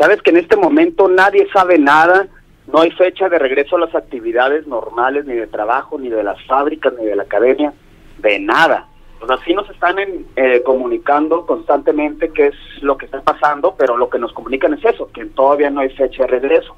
Sabes 0.00 0.20
que 0.22 0.30
en 0.30 0.38
este 0.38 0.56
momento 0.56 1.06
nadie 1.08 1.46
sabe 1.52 1.78
nada, 1.78 2.26
no 2.72 2.80
hay 2.80 2.90
fecha 2.92 3.28
de 3.28 3.38
regreso 3.38 3.76
a 3.76 3.80
las 3.80 3.94
actividades 3.94 4.66
normales, 4.66 5.24
ni 5.26 5.34
de 5.34 5.46
trabajo, 5.46 5.98
ni 5.98 6.08
de 6.08 6.22
las 6.22 6.42
fábricas, 6.46 6.92
ni 6.98 7.04
de 7.06 7.16
la 7.16 7.24
academia, 7.24 7.72
de 8.18 8.38
nada. 8.40 8.88
O 9.20 9.26
sea, 9.26 9.38
sí 9.44 9.54
nos 9.54 9.68
están 9.70 9.98
en- 9.98 10.26
eh, 10.36 10.62
comunicando 10.64 11.46
constantemente 11.46 12.30
qué 12.34 12.48
es 12.48 12.54
lo 12.82 12.96
que 12.98 13.06
está 13.06 13.22
pasando, 13.22 13.74
pero 13.78 13.96
lo 13.96 14.08
que 14.10 14.18
nos 14.18 14.32
comunican 14.32 14.74
es 14.74 14.84
eso, 14.84 15.08
que 15.12 15.24
todavía 15.26 15.70
no 15.70 15.80
hay 15.80 15.90
fecha 15.90 16.24
de 16.24 16.28
regreso. 16.28 16.74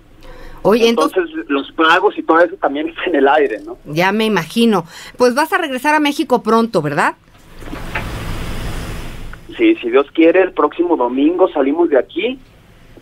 Oye, 0.63 0.89
entonces, 0.89 1.19
Entonces, 1.25 1.47
los 1.51 1.71
pagos 1.73 2.19
y 2.19 2.23
todo 2.25 2.41
eso 2.41 2.57
también 2.57 2.89
está 2.91 3.05
en 3.07 3.15
el 3.17 3.29
aire, 3.29 3.61
¿no? 3.65 3.79
ya 3.85 4.11
me 4.13 4.25
imagino. 4.27 4.85
Pues 5.17 5.35
vas 5.35 5.53
a 5.53 5.59
regresar 5.59 5.95
a 5.95 6.01
México 6.01 6.43
pronto, 6.43 6.83
¿verdad? 6.83 7.15
Sí, 9.57 9.75
si 9.77 9.91
Dios 9.91 10.07
quiere, 10.13 10.43
el 10.43 10.53
próximo 10.53 10.97
domingo 10.97 11.49
salimos 11.49 11.89
de 11.89 11.99
aquí 11.99 12.39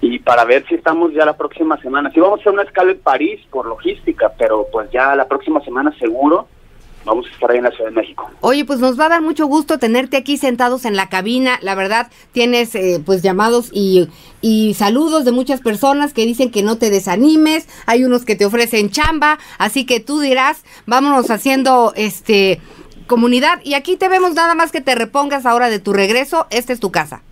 y 0.07 0.19
para 0.19 0.45
ver 0.45 0.67
si 0.69 0.75
estamos 0.75 1.15
ya 1.15 1.25
la 1.25 1.35
próxima 1.35 1.81
semana. 1.81 2.11
Sí 2.13 2.21
vamos 2.21 2.39
a 2.39 2.43
hacer 2.43 2.53
una 2.53 2.63
escala 2.63 2.93
en 2.93 2.99
París 2.99 3.41
por 3.51 3.65
logística, 3.65 4.31
pero 4.37 4.67
pues 4.71 4.91
ya 4.91 5.15
la 5.17 5.27
próxima 5.27 5.65
semana 5.65 5.97
seguro 5.99 6.47
vamos 7.07 7.27
a 7.27 7.31
estar 7.31 7.51
ahí 7.51 7.59
en 7.59 7.65
la 7.65 7.71
Ciudad 7.71 7.89
de 7.89 7.97
México. 7.97 8.31
Oye, 8.43 8.67
pues 8.67 8.81
nos 8.81 9.01
va 9.01 9.07
a 9.07 9.09
dar 9.09 9.23
mucho 9.23 9.47
gusto 9.47 9.79
tenerte 9.79 10.19
aquí 10.19 10.37
sentados 10.37 10.85
en 10.85 10.95
la 10.95 11.09
cabina. 11.09 11.59
La 11.63 11.75
verdad, 11.75 12.11
tienes 12.33 12.75
eh, 12.75 13.03
pues 13.05 13.23
llamados 13.23 13.71
y, 13.73 14.11
y 14.43 14.75
saludos 14.75 15.25
de 15.25 15.33
muchas 15.33 15.63
personas 15.63 16.13
que 16.13 16.27
dicen 16.27 16.51
que 16.51 16.63
no 16.63 16.77
te 16.77 16.91
desanimes. 16.91 17.67
Hay 17.87 18.05
unos 18.05 18.27
que 18.27 18.37
te 18.37 18.45
ofrecen 18.45 18.91
chamba, 18.91 19.39
así 19.57 19.87
que 19.87 20.01
tú 20.01 20.21
dirás, 20.21 20.65
vámonos 20.85 21.31
haciendo 21.31 21.95
este 21.97 22.61
comunidad. 23.07 23.61
Y 23.65 23.73
aquí 23.73 23.97
te 23.97 24.09
vemos 24.09 24.35
nada 24.35 24.55
más 24.55 24.71
que 24.71 24.83
te 24.83 24.95
repongas 24.95 25.47
ahora 25.47 25.71
de 25.71 25.79
tu 25.79 25.95
regreso. 25.95 26.47
Esta 26.51 26.75
es 26.75 26.81
tu 26.81 26.91
casa. 26.91 27.23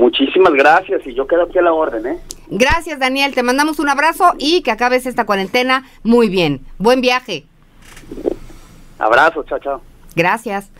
Muchísimas 0.00 0.54
gracias 0.54 1.06
y 1.06 1.12
yo 1.12 1.26
quedo 1.26 1.42
aquí 1.42 1.58
a 1.58 1.62
la 1.62 1.74
orden, 1.74 2.06
¿eh? 2.06 2.18
Gracias, 2.48 2.98
Daniel. 2.98 3.34
Te 3.34 3.42
mandamos 3.42 3.78
un 3.78 3.90
abrazo 3.90 4.32
y 4.38 4.62
que 4.62 4.70
acabes 4.70 5.04
esta 5.04 5.26
cuarentena 5.26 5.84
muy 6.02 6.30
bien. 6.30 6.62
Buen 6.78 7.02
viaje. 7.02 7.44
Abrazo, 8.98 9.44
chao, 9.44 9.58
chao. 9.58 9.82
Gracias. 10.16 10.70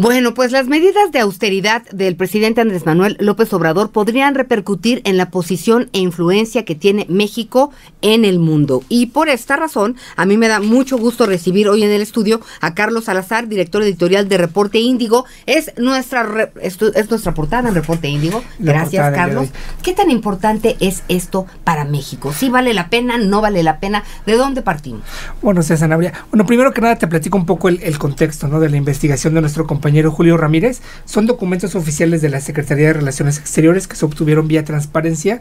Bueno, 0.00 0.32
pues 0.32 0.50
las 0.50 0.66
medidas 0.66 1.12
de 1.12 1.20
austeridad 1.20 1.82
del 1.90 2.16
presidente 2.16 2.62
Andrés 2.62 2.86
Manuel 2.86 3.18
López 3.20 3.52
Obrador 3.52 3.90
podrían 3.90 4.34
repercutir 4.34 5.02
en 5.04 5.18
la 5.18 5.28
posición 5.28 5.90
e 5.92 5.98
influencia 5.98 6.64
que 6.64 6.74
tiene 6.74 7.04
México 7.10 7.70
en 8.00 8.24
el 8.24 8.38
mundo. 8.38 8.82
Y 8.88 9.08
por 9.08 9.28
esta 9.28 9.56
razón, 9.56 9.96
a 10.16 10.24
mí 10.24 10.38
me 10.38 10.48
da 10.48 10.60
mucho 10.60 10.96
gusto 10.96 11.26
recibir 11.26 11.68
hoy 11.68 11.82
en 11.82 11.90
el 11.90 12.00
estudio 12.00 12.40
a 12.62 12.72
Carlos 12.72 13.04
Salazar, 13.04 13.46
director 13.46 13.82
editorial 13.82 14.26
de 14.26 14.38
Reporte 14.38 14.78
Índigo. 14.78 15.26
Es 15.44 15.70
nuestra 15.76 16.50
es 16.62 16.80
nuestra 17.10 17.34
portada 17.34 17.68
en 17.68 17.74
Reporte 17.74 18.08
Índigo. 18.08 18.42
Gracias, 18.58 19.14
Carlos. 19.14 19.50
¿Qué 19.82 19.92
tan 19.92 20.10
importante 20.10 20.78
es 20.80 21.02
esto 21.08 21.44
para 21.62 21.84
México? 21.84 22.32
¿Sí 22.32 22.48
vale 22.48 22.72
la 22.72 22.88
pena? 22.88 23.18
¿No 23.18 23.42
vale 23.42 23.62
la 23.62 23.80
pena? 23.80 24.02
¿De 24.24 24.32
dónde 24.38 24.62
partimos? 24.62 25.02
Bueno, 25.42 25.60
César 25.60 25.80
Sanabria. 25.80 26.14
Bueno, 26.30 26.46
primero 26.46 26.72
que 26.72 26.80
nada 26.80 26.96
te 26.96 27.06
platico 27.06 27.36
un 27.36 27.44
poco 27.44 27.68
el, 27.68 27.82
el 27.82 27.98
contexto 27.98 28.48
¿no? 28.48 28.60
de 28.60 28.70
la 28.70 28.78
investigación 28.78 29.34
de 29.34 29.42
nuestro 29.42 29.66
compañero 29.66 29.89
Julio 30.10 30.36
Ramírez. 30.36 30.80
Son 31.04 31.26
documentos 31.26 31.74
oficiales 31.74 32.22
de 32.22 32.28
la 32.28 32.40
Secretaría 32.40 32.88
de 32.88 32.92
Relaciones 32.94 33.38
Exteriores 33.38 33.86
que 33.86 33.96
se 33.96 34.04
obtuvieron 34.04 34.48
vía 34.48 34.64
transparencia, 34.64 35.40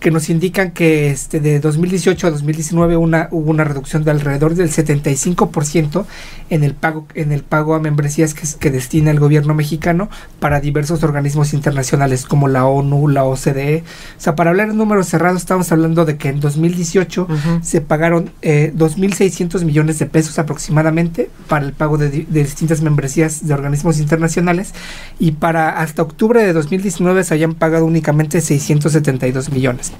que 0.00 0.10
nos 0.10 0.30
indican 0.30 0.70
que 0.70 1.10
este, 1.10 1.40
de 1.40 1.60
2018 1.60 2.26
a 2.26 2.30
2019 2.30 2.96
una, 2.96 3.28
hubo 3.30 3.50
una 3.50 3.64
reducción 3.64 4.04
de 4.04 4.10
alrededor 4.10 4.54
del 4.54 4.70
75% 4.70 6.04
en 6.50 6.64
el 6.64 6.74
pago 6.74 7.06
en 7.14 7.32
el 7.32 7.42
pago 7.42 7.74
a 7.74 7.80
membresías 7.80 8.34
que, 8.34 8.46
que 8.58 8.70
destina 8.70 9.10
el 9.10 9.20
gobierno 9.20 9.54
mexicano 9.54 10.08
para 10.40 10.60
diversos 10.60 11.02
organismos 11.02 11.52
internacionales 11.52 12.24
como 12.24 12.48
la 12.48 12.66
ONU, 12.66 13.08
la 13.08 13.24
OCDE. 13.24 13.82
O 14.16 14.20
sea, 14.20 14.34
para 14.34 14.50
hablar 14.50 14.70
en 14.70 14.76
números 14.76 15.08
cerrados, 15.08 15.40
estamos 15.40 15.70
hablando 15.72 16.04
de 16.04 16.16
que 16.16 16.28
en 16.28 16.40
2018 16.40 17.22
Ujú. 17.22 17.36
se 17.62 17.80
pagaron 17.80 18.30
eh, 18.42 18.72
2.600 18.76 19.64
millones 19.64 19.98
de 19.98 20.06
pesos 20.06 20.38
aproximadamente 20.38 21.30
para 21.48 21.66
el 21.66 21.72
pago 21.72 21.98
de 21.98 22.08
distintas 22.10 22.82
membresías 22.82 23.46
de 23.46 23.54
organismos 23.54 23.87
internacionales 23.96 24.74
y 25.18 25.32
para 25.32 25.80
hasta 25.80 26.02
octubre 26.02 26.42
de 26.42 26.52
2019 26.52 27.24
se 27.24 27.32
habían 27.34 27.54
pagado 27.54 27.86
únicamente 27.86 28.42
672 28.42 29.50
millones. 29.50 29.92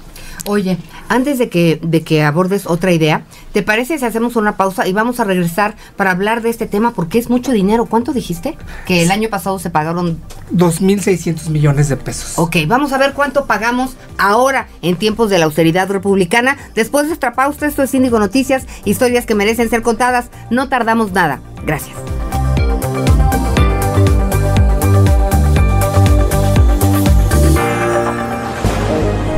Oye, 0.45 0.77
antes 1.09 1.37
de 1.37 1.49
que, 1.49 1.79
de 1.83 2.01
que 2.01 2.23
abordes 2.23 2.65
otra 2.65 2.91
idea, 2.91 3.23
¿te 3.51 3.61
parece 3.61 3.97
si 3.97 4.05
hacemos 4.05 4.35
una 4.35 4.55
pausa 4.55 4.87
y 4.87 4.93
vamos 4.93 5.19
a 5.19 5.23
regresar 5.23 5.75
para 5.95 6.11
hablar 6.11 6.41
de 6.41 6.49
este 6.49 6.65
tema? 6.65 6.91
Porque 6.91 7.19
es 7.19 7.29
mucho 7.29 7.51
dinero. 7.51 7.85
¿Cuánto 7.85 8.13
dijiste? 8.13 8.57
Que 8.85 9.03
el 9.03 9.11
año 9.11 9.29
pasado 9.29 9.59
se 9.59 9.69
pagaron 9.69 10.19
2.600 10.53 11.49
millones 11.49 11.89
de 11.89 11.97
pesos. 11.97 12.33
Ok, 12.37 12.57
vamos 12.67 12.93
a 12.93 12.97
ver 12.97 13.13
cuánto 13.13 13.45
pagamos 13.45 13.95
ahora 14.17 14.67
en 14.81 14.95
tiempos 14.95 15.29
de 15.29 15.39
la 15.39 15.45
austeridad 15.45 15.89
republicana. 15.89 16.57
Después 16.75 17.07
de 17.07 17.13
esta 17.13 17.33
pausa, 17.33 17.67
esto 17.67 17.83
es 17.83 17.93
Índigo 17.93 18.19
Noticias, 18.19 18.65
historias 18.85 19.25
que 19.25 19.35
merecen 19.35 19.69
ser 19.69 19.81
contadas. 19.81 20.29
No 20.49 20.69
tardamos 20.69 21.11
nada. 21.11 21.41
Gracias. 21.65 21.95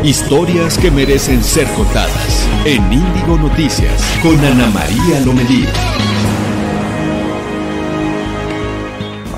Historias 0.04 0.80
que 0.80 0.90
merecen 0.90 1.44
ser 1.44 1.68
contadas 1.76 2.50
en 2.66 2.82
Índigo 2.92 3.38
Noticias 3.38 4.02
con 4.24 4.36
Ana 4.44 4.68
María 4.72 5.20
Lomelí. 5.24 5.64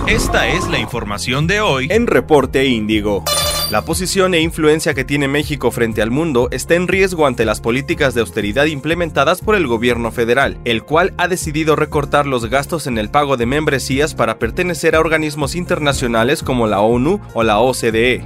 Esta 0.08 0.48
es 0.48 0.70
la 0.70 0.80
información 0.80 1.48
de 1.48 1.60
hoy 1.60 1.90
en 1.92 2.08
Reporte 2.08 2.66
Índigo. 2.66 3.26
La 3.72 3.82
posición 3.82 4.34
e 4.36 4.40
influencia 4.40 4.94
que 4.94 5.04
tiene 5.04 5.28
México 5.28 5.70
frente 5.70 6.02
al 6.02 6.12
mundo 6.12 6.48
está 6.52 6.76
en 6.76 6.88
riesgo 6.88 7.28
ante 7.28 7.44
las 7.44 7.60
políticas 7.60 8.14
de 8.14 8.22
austeridad 8.22 8.64
implementadas 8.64 9.42
por 9.42 9.56
el 9.56 9.68
gobierno 9.68 10.14
federal, 10.14 10.58
el 10.64 10.84
cual 10.84 11.14
ha 11.18 11.28
decidido 11.28 11.76
recortar 11.76 12.26
los 12.26 12.50
gastos 12.50 12.88
en 12.88 12.98
el 12.98 13.10
pago 13.10 13.36
de 13.36 13.46
membresías 13.46 14.16
para 14.16 14.40
pertenecer 14.40 14.96
a 14.96 15.02
organismos 15.02 15.56
internacionales 15.56 16.42
como 16.42 16.68
la 16.68 16.80
ONU 16.80 17.20
o 17.34 17.44
la 17.44 17.60
OCDE. 17.60 18.26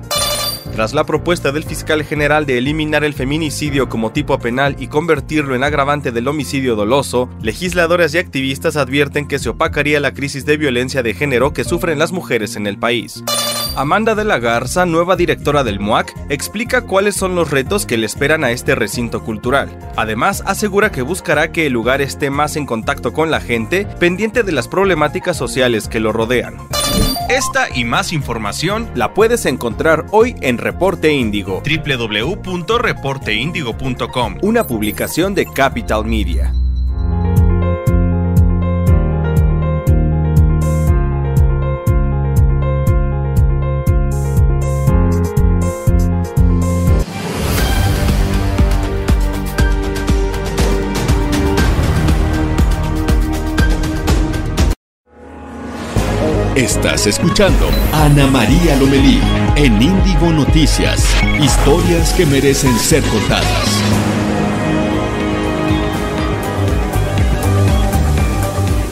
Tras 0.78 0.94
la 0.94 1.08
propuesta 1.08 1.52
del 1.52 1.64
fiscal 1.64 2.04
general 2.04 2.46
de 2.46 2.60
eliminar 2.60 3.04
el 3.04 3.16
feminicidio 3.16 3.90
como 3.90 4.12
tipo 4.12 4.38
penal 4.38 4.76
y 4.78 4.90
convertirlo 4.90 5.56
en 5.56 5.64
agravante 5.64 6.12
del 6.12 6.28
homicidio 6.28 6.76
doloso, 6.76 7.32
legisladores 7.42 8.14
y 8.14 8.20
activistas 8.20 8.78
advierten 8.78 9.28
que 9.28 9.40
se 9.40 9.50
opacaría 9.50 10.00
la 10.00 10.14
crisis 10.14 10.46
de 10.46 10.56
violencia 10.56 11.02
de 11.02 11.16
género 11.16 11.52
que 11.52 11.64
sufren 11.64 11.98
las 11.98 12.12
mujeres 12.12 12.58
en 12.58 12.68
el 12.68 12.78
país. 12.78 13.24
Amanda 13.78 14.16
de 14.16 14.26
la 14.26 14.40
Garza, 14.40 14.88
nueva 14.88 15.16
directora 15.16 15.64
del 15.64 15.80
MUAC, 15.80 16.12
explica 16.30 16.82
cuáles 16.82 17.16
son 17.16 17.36
los 17.36 17.52
retos 17.52 17.86
que 17.86 17.96
le 17.96 18.08
esperan 18.08 18.44
a 18.44 18.50
este 18.50 18.74
recinto 18.74 19.24
cultural. 19.24 19.70
Además, 19.96 20.42
asegura 20.48 20.92
que 20.92 21.04
buscará 21.04 21.52
que 21.52 21.68
el 21.68 21.74
lugar 21.74 22.02
esté 22.02 22.32
más 22.32 22.56
en 22.56 22.66
contacto 22.66 23.14
con 23.14 23.30
la 23.30 23.40
gente, 23.40 23.86
pendiente 24.00 24.42
de 24.42 24.52
las 24.52 24.68
problemáticas 24.68 25.38
sociales 25.38 25.88
que 25.88 26.00
lo 26.00 26.12
rodean. 26.12 26.58
Esta 27.30 27.68
y 27.72 27.84
más 27.84 28.14
información 28.14 28.90
la 28.96 29.14
puedes 29.14 29.46
encontrar 29.46 30.08
hoy 30.10 30.36
en 30.42 30.58
Reporte 30.58 31.14
Índigo, 31.14 31.62
www.reporteindigo.com, 31.62 34.38
una 34.42 34.66
publicación 34.66 35.36
de 35.36 35.46
Capital 35.46 36.04
Media. 36.04 36.52
Estás 56.58 57.06
escuchando 57.06 57.70
Ana 57.94 58.26
María 58.26 58.76
Lomelí 58.78 59.22
en 59.58 59.80
Índigo 59.80 60.32
Noticias. 60.34 61.06
Historias 61.40 62.12
que 62.14 62.26
merecen 62.26 62.76
ser 62.80 63.04
contadas. 63.04 63.84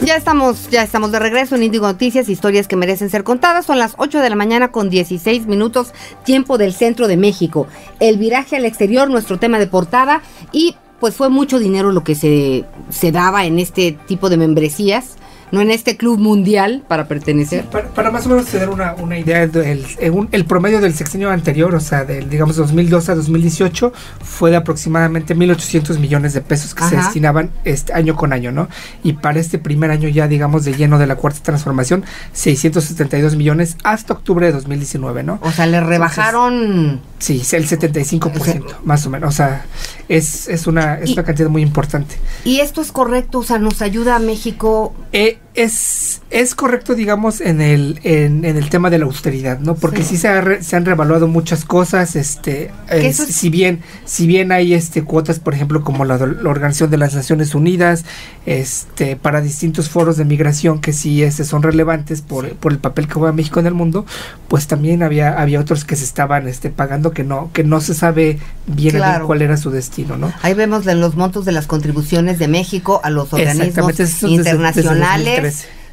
Ya 0.04 0.14
estamos, 0.14 0.70
ya 0.70 0.84
estamos 0.84 1.10
de 1.10 1.18
regreso 1.18 1.56
en 1.56 1.64
Índigo 1.64 1.88
Noticias, 1.88 2.28
historias 2.28 2.68
que 2.68 2.76
merecen 2.76 3.10
ser 3.10 3.24
contadas. 3.24 3.66
Son 3.66 3.80
las 3.80 3.94
8 3.98 4.20
de 4.20 4.30
la 4.30 4.36
mañana 4.36 4.70
con 4.70 4.88
16 4.88 5.48
minutos, 5.48 5.92
tiempo 6.24 6.58
del 6.58 6.72
centro 6.72 7.08
de 7.08 7.16
México. 7.16 7.66
El 7.98 8.16
viraje 8.16 8.54
al 8.54 8.64
exterior, 8.64 9.10
nuestro 9.10 9.40
tema 9.40 9.58
de 9.58 9.66
portada. 9.66 10.22
Y 10.52 10.76
pues 11.00 11.16
fue 11.16 11.30
mucho 11.30 11.58
dinero 11.58 11.90
lo 11.90 12.04
que 12.04 12.14
se, 12.14 12.64
se 12.90 13.10
daba 13.10 13.44
en 13.44 13.58
este 13.58 13.90
tipo 14.06 14.30
de 14.30 14.36
membresías 14.36 15.16
no 15.52 15.60
en 15.60 15.70
este 15.70 15.96
club 15.96 16.18
mundial 16.18 16.82
para 16.88 17.08
pertenecer. 17.08 17.64
para, 17.64 18.10
más 18.10 18.26
o 18.26 18.30
menos 18.30 18.46
tener 18.46 18.68
una, 18.68 18.94
una 18.94 19.18
idea, 19.18 19.42
el, 19.42 20.44
promedio 20.46 20.80
del 20.80 20.94
sexenio 20.94 21.30
anterior, 21.30 21.74
o 21.74 21.80
sea, 21.80 22.04
del 22.04 22.28
digamos 22.28 22.56
2002 22.56 23.08
a 23.08 23.14
2018, 23.14 23.92
fue 24.22 24.50
de 24.50 24.56
aproximadamente 24.56 25.36
1.800 25.36 25.98
millones 25.98 26.34
de 26.34 26.40
pesos 26.40 26.74
que 26.74 26.84
se 26.84 26.96
destinaban 26.96 27.50
este 27.64 27.92
año 27.92 28.16
con 28.16 28.32
año, 28.32 28.52
¿no? 28.52 28.68
Y 29.02 29.14
para 29.14 29.40
este 29.40 29.58
primer 29.58 29.90
año 29.90 30.08
ya, 30.08 30.28
digamos, 30.28 30.64
de 30.64 30.74
lleno 30.74 30.98
de 30.98 31.06
la 31.06 31.16
cuarta 31.16 31.40
transformación, 31.42 32.04
672 32.32 33.36
millones 33.36 33.76
hasta 33.84 34.14
octubre 34.14 34.46
de 34.46 34.52
2019, 34.52 35.22
¿no? 35.22 35.38
O 35.42 35.50
sea, 35.50 35.66
le 35.66 35.80
rebajaron... 35.80 37.00
sí, 37.18 37.42
el 37.52 37.66
75%, 37.66 38.76
más 38.84 39.06
o 39.06 39.10
menos. 39.10 39.28
O 39.28 39.36
sea, 39.36 39.64
es, 40.08 40.48
es, 40.48 40.66
una, 40.66 40.98
es 40.98 41.10
una 41.10 41.24
cantidad 41.24 41.48
muy 41.48 41.62
importante. 41.62 42.16
¿Y 42.44 42.60
esto 42.60 42.80
es 42.80 42.92
correcto? 42.92 43.40
O 43.40 43.42
sea, 43.42 43.58
¿nos 43.58 43.82
ayuda 43.82 44.16
a 44.16 44.18
México? 44.18 44.94
Eh, 45.12 45.35
es, 45.56 46.20
es 46.30 46.54
correcto, 46.54 46.94
digamos, 46.94 47.40
en 47.40 47.62
el, 47.62 47.98
en, 48.04 48.44
el 48.44 48.68
tema 48.68 48.90
de 48.90 48.98
la 48.98 49.06
austeridad, 49.06 49.58
¿no? 49.58 49.74
Porque 49.74 50.04
sí, 50.04 50.18
se, 50.18 50.62
se, 50.62 50.76
han 50.76 50.84
revaluado 50.84 51.28
muchas 51.28 51.64
cosas, 51.64 52.14
este, 52.14 52.70
si 53.12 53.48
bien, 53.48 53.80
si 54.04 54.26
bien 54.26 54.52
hay 54.52 54.74
este 54.74 55.02
cuotas, 55.02 55.40
por 55.40 55.54
ejemplo, 55.54 55.82
como 55.82 56.04
la, 56.04 56.16
Organización 56.16 56.90
de 56.90 56.98
las 56.98 57.14
Naciones 57.14 57.54
Unidas, 57.54 58.04
este, 58.44 59.16
para 59.16 59.40
distintos 59.40 59.88
foros 59.88 60.18
de 60.18 60.26
migración 60.26 60.78
que 60.78 60.92
sí 60.92 61.22
este, 61.22 61.44
son 61.44 61.62
relevantes 61.62 62.20
por, 62.20 62.50
por 62.56 62.72
el 62.72 62.78
papel 62.78 63.08
que 63.08 63.14
juega 63.14 63.32
México 63.32 63.58
en 63.58 63.66
el 63.66 63.74
mundo, 63.74 64.04
pues 64.48 64.66
también 64.66 65.02
había, 65.02 65.40
había 65.40 65.58
otros 65.58 65.84
que 65.84 65.96
se 65.96 66.04
estaban 66.04 66.48
este, 66.48 66.68
pagando 66.68 67.12
que 67.12 67.24
no, 67.24 67.50
que 67.54 67.64
no 67.64 67.80
se 67.80 67.94
sabe 67.94 68.38
bien, 68.66 68.96
cuál 69.24 69.40
era 69.40 69.56
su 69.56 69.70
destino, 69.70 70.18
¿no? 70.18 70.32
Ahí 70.42 70.52
vemos 70.52 70.84
de 70.84 70.94
los 70.94 71.16
montos 71.16 71.46
de 71.46 71.52
las 71.52 71.66
contribuciones 71.66 72.38
de 72.38 72.48
México 72.48 73.00
a 73.02 73.08
los 73.08 73.32
organismos 73.32 74.22
internacionales. 74.22 75.25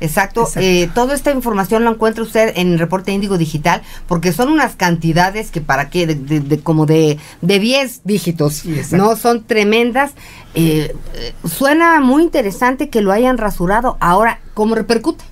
Exacto. 0.03 0.47
Eh, 0.57 0.89
toda 0.93 1.15
esta 1.15 1.31
información 1.31 1.85
la 1.85 1.91
encuentra 1.91 2.23
usted 2.23 2.51
en 2.57 2.73
el 2.73 2.79
reporte 2.79 3.13
Índigo 3.13 3.37
Digital, 3.37 3.81
porque 4.05 4.33
son 4.33 4.49
unas 4.49 4.75
cantidades 4.75 5.49
que 5.49 5.61
para 5.61 5.89
qué, 5.89 6.05
de, 6.05 6.59
como 6.59 6.85
de, 6.85 7.17
de 7.41 7.59
10 7.59 8.01
dígitos, 8.03 8.65
¿no? 8.91 9.15
Son 9.15 9.45
tremendas. 9.45 10.11
Eh, 10.55 10.93
eh, 11.13 11.33
suena 11.47 12.01
muy 12.01 12.23
interesante 12.23 12.89
que 12.89 13.01
lo 13.01 13.13
hayan 13.13 13.37
rasurado. 13.37 13.95
Ahora, 14.01 14.41
¿cómo 14.53 14.75
repercute? 14.75 15.23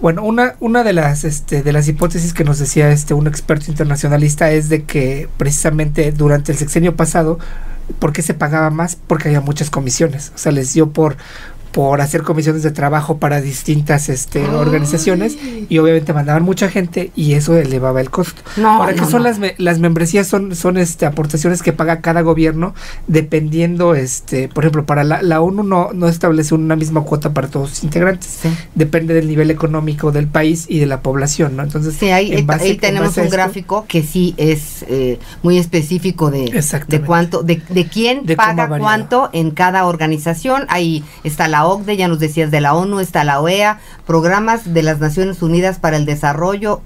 Bueno, 0.00 0.24
una, 0.24 0.56
una 0.60 0.82
de 0.82 0.94
las 0.94 1.24
este, 1.24 1.62
de 1.62 1.72
las 1.72 1.86
hipótesis 1.86 2.32
que 2.32 2.44
nos 2.44 2.58
decía 2.58 2.90
este 2.90 3.12
un 3.12 3.26
experto 3.26 3.70
internacionalista 3.70 4.50
es 4.50 4.70
de 4.70 4.84
que 4.84 5.28
precisamente 5.36 6.10
durante 6.12 6.52
el 6.52 6.58
sexenio 6.58 6.96
pasado 6.96 7.38
¿por 7.98 8.12
qué 8.12 8.22
se 8.22 8.34
pagaba 8.34 8.70
más? 8.70 8.96
Porque 8.96 9.28
había 9.28 9.40
muchas 9.40 9.70
comisiones. 9.70 10.32
O 10.34 10.38
sea, 10.38 10.52
les 10.52 10.72
dio 10.72 10.90
por 10.90 11.16
por 11.76 12.00
hacer 12.00 12.22
comisiones 12.22 12.62
de 12.62 12.70
trabajo 12.70 13.18
para 13.18 13.42
distintas 13.42 14.08
este, 14.08 14.42
organizaciones 14.48 15.36
y 15.68 15.76
obviamente 15.76 16.14
mandaban 16.14 16.42
mucha 16.42 16.70
gente 16.70 17.10
y 17.14 17.34
eso 17.34 17.54
elevaba 17.54 18.00
el 18.00 18.08
costo. 18.08 18.40
Ahora, 18.64 18.94
¿qué 18.94 19.04
son 19.04 19.22
las, 19.22 19.38
las 19.58 19.78
membresías? 19.78 20.26
Son, 20.26 20.56
son 20.56 20.78
este, 20.78 21.04
aportaciones 21.04 21.62
que 21.62 21.74
paga 21.74 22.00
cada 22.00 22.22
gobierno 22.22 22.74
dependiendo, 23.08 23.94
este 23.94 24.48
por 24.48 24.64
ejemplo, 24.64 24.86
para 24.86 25.04
la, 25.04 25.20
la 25.20 25.42
ONU 25.42 25.64
no, 25.64 25.90
no 25.92 26.08
establece 26.08 26.54
una 26.54 26.76
misma 26.76 27.02
cuota 27.02 27.34
para 27.34 27.48
todos 27.48 27.68
sus 27.68 27.84
integrantes. 27.84 28.38
Depende 28.74 29.12
del 29.12 29.28
nivel 29.28 29.50
económico 29.50 30.12
del 30.12 30.28
país 30.28 30.64
y 30.70 30.78
de 30.78 30.86
la 30.86 31.02
población, 31.02 31.56
¿no? 31.56 31.62
Entonces, 31.62 31.94
sí, 32.00 32.08
ahí, 32.08 32.46
tenemos 32.80 33.18
un 33.18 33.28
gráfico 33.28 33.84
que 33.86 34.02
sí 34.02 34.32
es 34.38 34.82
eh, 34.88 35.18
muy 35.42 35.58
específico 35.58 36.30
de, 36.30 36.64
de 36.88 37.00
cuánto, 37.02 37.42
de, 37.42 37.60
de 37.68 37.86
quién 37.86 38.24
paga 38.34 38.66
cuánto 38.78 39.28
en 39.34 39.50
cada 39.50 39.84
organización. 39.84 40.64
Ahí 40.70 41.04
está 41.22 41.48
la 41.48 41.65
OCDE, 41.66 41.96
ya 41.96 42.08
nos 42.08 42.18
decías 42.18 42.50
de 42.50 42.60
la 42.60 42.74
ONU, 42.74 43.00
está 43.00 43.24
la 43.24 43.40
OEA, 43.40 43.80
programas 44.06 44.72
de 44.72 44.82
las 44.82 44.98
Naciones 44.98 45.42
Unidas 45.42 45.78
para 45.78 45.96
el 45.96 46.06
Desarrollo, 46.06 46.80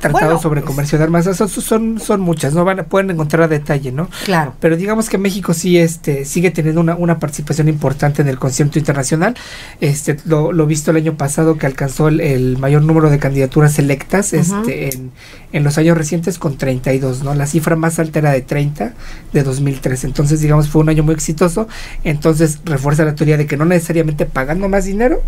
Tratados 0.00 0.42
sobre 0.42 0.62
comercio 0.62 0.98
de 0.98 1.04
armas, 1.04 1.24
son, 1.24 1.48
son, 1.48 2.00
son 2.00 2.20
muchas, 2.20 2.52
no 2.54 2.64
van 2.64 2.84
pueden 2.84 3.10
encontrar 3.10 3.44
a 3.44 3.48
detalle, 3.48 3.92
¿no? 3.92 4.08
Claro. 4.24 4.54
Pero 4.60 4.76
digamos 4.76 5.08
que 5.08 5.18
México 5.18 5.54
sí 5.54 5.78
este 5.78 6.24
sigue 6.24 6.50
teniendo 6.50 6.80
una, 6.80 6.94
una 6.96 7.18
participación 7.18 7.68
importante 7.68 8.22
en 8.22 8.28
el 8.28 8.38
concierto 8.38 8.78
internacional. 8.78 9.34
Este 9.80 10.16
lo, 10.26 10.52
lo 10.52 10.66
visto 10.66 10.90
el 10.90 10.98
año 10.98 11.14
pasado 11.14 11.56
que 11.56 11.66
alcanzó 11.66 12.08
el, 12.08 12.58
mayor 12.58 12.82
número 12.82 13.10
de 13.10 13.18
candidaturas 13.18 13.78
electas 13.78 14.32
este 14.32 14.94
en, 14.94 15.12
en, 15.52 15.64
los 15.64 15.78
años 15.78 15.96
recientes 15.96 16.38
con 16.38 16.56
32, 16.56 17.22
¿no? 17.22 17.34
La 17.34 17.46
cifra 17.46 17.76
más 17.76 17.98
alta 17.98 18.18
era 18.18 18.32
de 18.32 18.42
30 18.42 18.92
de 19.32 19.42
2003. 19.42 20.04
Entonces, 20.04 20.40
digamos, 20.40 20.68
fue 20.68 20.82
un 20.82 20.88
año 20.88 21.02
muy 21.02 21.14
exitoso. 21.14 21.68
Entonces, 22.04 22.60
refuerza 22.64 23.04
la 23.04 23.14
teoría 23.14 23.36
de 23.36 23.46
que 23.46 23.56
no 23.56 23.64
necesariamente 23.64 24.26
pagando 24.26 24.68
más 24.68 24.84
dinero 24.84 25.22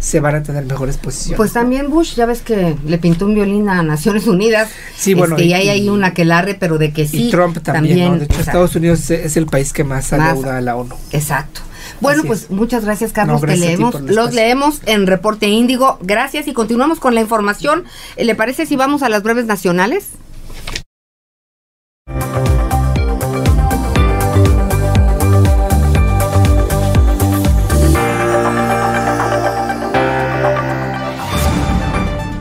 se 0.00 0.18
van 0.18 0.34
a 0.34 0.42
tener 0.42 0.64
mejores 0.64 0.96
posiciones. 0.96 1.36
Pues 1.36 1.52
también 1.52 1.90
Bush, 1.90 2.14
ya 2.16 2.26
ves 2.26 2.40
que 2.40 2.74
le 2.84 2.98
pintó 2.98 3.26
un 3.26 3.34
violín 3.34 3.68
a 3.68 3.82
Naciones 3.82 4.26
Unidas. 4.26 4.70
Sí, 4.96 5.14
bueno. 5.14 5.36
Este, 5.36 5.46
y, 5.46 5.52
hay 5.52 5.68
ahí 5.68 5.88
una 5.88 6.14
que 6.14 6.24
larre, 6.24 6.54
pero 6.54 6.78
de 6.78 6.92
que 6.92 7.06
sí. 7.06 7.28
Y 7.28 7.30
Trump 7.30 7.58
también, 7.58 8.12
¿no? 8.12 8.18
De 8.18 8.24
hecho, 8.24 8.40
Estados 8.40 8.74
Unidos 8.74 9.10
es 9.10 9.36
el 9.36 9.46
país 9.46 9.72
que 9.72 9.84
más, 9.84 10.10
más 10.12 10.20
adeuda 10.20 10.56
a 10.56 10.60
la 10.62 10.74
ONU. 10.74 10.96
Exacto. 11.12 11.60
Bueno, 12.00 12.22
pues 12.26 12.50
muchas 12.50 12.84
gracias, 12.84 13.12
Carlos. 13.12 13.42
Te 13.42 13.56
leemos, 13.56 14.00
los 14.00 14.32
leemos 14.32 14.80
en 14.86 15.06
Reporte 15.06 15.48
Índigo. 15.48 15.98
Gracias 16.02 16.48
y 16.48 16.54
continuamos 16.54 16.98
con 16.98 17.14
la 17.14 17.20
información. 17.20 17.84
¿Le 18.16 18.34
parece 18.34 18.64
si 18.64 18.76
vamos 18.76 19.02
a 19.02 19.10
las 19.10 19.22
breves 19.22 19.44
nacionales? 19.44 20.06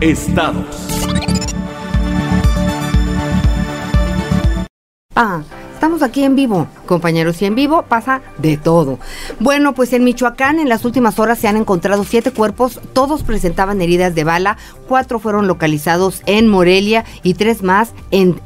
Estados. 0.10 0.66
Ah, 5.16 5.44
estamos 5.76 6.02
aquí 6.02 6.24
en 6.24 6.36
vivo, 6.36 6.68
compañeros, 6.88 7.40
y 7.44 7.46
en 7.46 7.54
vivo 7.54 7.84
pasa 7.84 8.22
de 8.40 8.58
todo. 8.58 8.98
Bueno, 9.40 9.76
pues 9.76 9.94
en 9.94 10.04
Michoacán 10.04 10.58
en 10.58 10.68
las 10.68 10.84
últimas 10.84 11.20
horas 11.20 11.38
se 11.38 11.48
han 11.48 11.58
encontrado 11.58 12.04
siete 12.06 12.32
cuerpos, 12.32 12.80
todos 12.94 13.22
presentaban 13.22 13.82
heridas 13.82 14.16
de 14.16 14.24
bala, 14.24 14.58
cuatro 14.88 15.20
fueron 15.20 15.46
localizados 15.46 16.24
en 16.26 16.48
Morelia 16.48 17.06
y 17.22 17.36
tres 17.36 17.62
más 17.62 17.94
en 18.10 18.42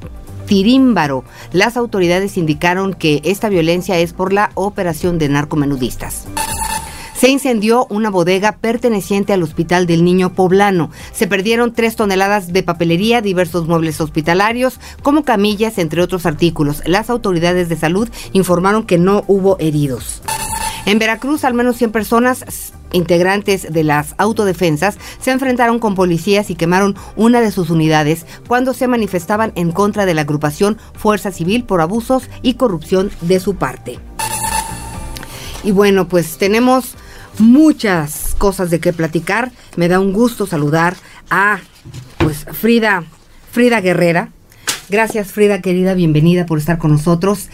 Tirímbaro. 0.48 1.24
Las 1.54 1.78
autoridades 1.78 2.36
indicaron 2.38 2.94
que 2.94 3.22
esta 3.24 3.48
violencia 3.48 3.98
es 4.00 4.12
por 4.12 4.34
la 4.34 4.52
operación 4.56 5.18
de 5.18 5.30
narcomenudistas 5.30 6.28
se 7.24 7.30
incendió 7.30 7.88
una 7.90 8.10
bodega 8.10 8.58
perteneciente 8.58 9.32
al 9.32 9.44
Hospital 9.44 9.88
del 9.88 10.04
Niño 10.04 10.34
Poblano. 10.34 10.92
Se 11.14 11.26
perdieron 11.26 11.74
tres 11.74 11.96
toneladas 11.96 12.52
de 12.52 12.64
papelería, 12.64 13.22
diversos 13.22 13.66
muebles 13.66 14.02
hospitalarios, 14.02 14.78
como 15.04 15.24
camillas, 15.24 15.78
entre 15.78 16.02
otros 16.02 16.26
artículos. 16.26 16.84
Las 16.86 17.10
autoridades 17.10 17.70
de 17.70 17.78
salud 17.78 18.10
informaron 18.34 18.84
que 18.84 18.98
no 18.98 19.24
hubo 19.30 19.58
heridos. 19.60 20.22
En 20.86 21.00
Veracruz, 21.00 21.46
al 21.46 21.54
menos 21.54 21.78
100 21.78 21.94
personas 21.94 22.74
integrantes 22.92 23.72
de 23.72 23.86
las 23.86 24.16
autodefensas 24.18 24.98
se 25.22 25.32
enfrentaron 25.32 25.80
con 25.80 25.96
policías 25.96 26.50
y 26.50 26.56
quemaron 26.56 26.98
una 27.16 27.40
de 27.40 27.54
sus 27.54 27.70
unidades 27.70 28.26
cuando 28.50 28.74
se 28.74 28.90
manifestaban 28.90 29.54
en 29.56 29.72
contra 29.72 30.06
de 30.06 30.14
la 30.14 30.24
agrupación 30.24 30.78
Fuerza 30.94 31.32
Civil 31.32 31.64
por 31.64 31.80
abusos 31.80 32.30
y 32.42 32.56
corrupción 32.56 33.12
de 33.22 33.40
su 33.40 33.56
parte. 33.56 33.98
Y 35.64 35.72
bueno, 35.72 36.10
pues 36.10 36.38
tenemos 36.38 36.98
muchas 37.40 38.36
cosas 38.38 38.70
de 38.70 38.80
qué 38.80 38.94
platicar. 38.94 39.52
Me 39.76 39.88
da 39.88 40.00
un 40.00 40.14
gusto 40.14 40.46
saludar 40.46 40.96
a 41.30 41.60
pues 42.18 42.46
Frida, 42.52 43.04
Frida 43.52 43.82
Guerrera. 43.82 44.30
Gracias 44.90 45.32
Frida 45.32 45.62
querida, 45.62 45.94
bienvenida 45.94 46.46
por 46.46 46.60
estar 46.60 46.78
con 46.78 46.92
nosotros. 46.92 47.48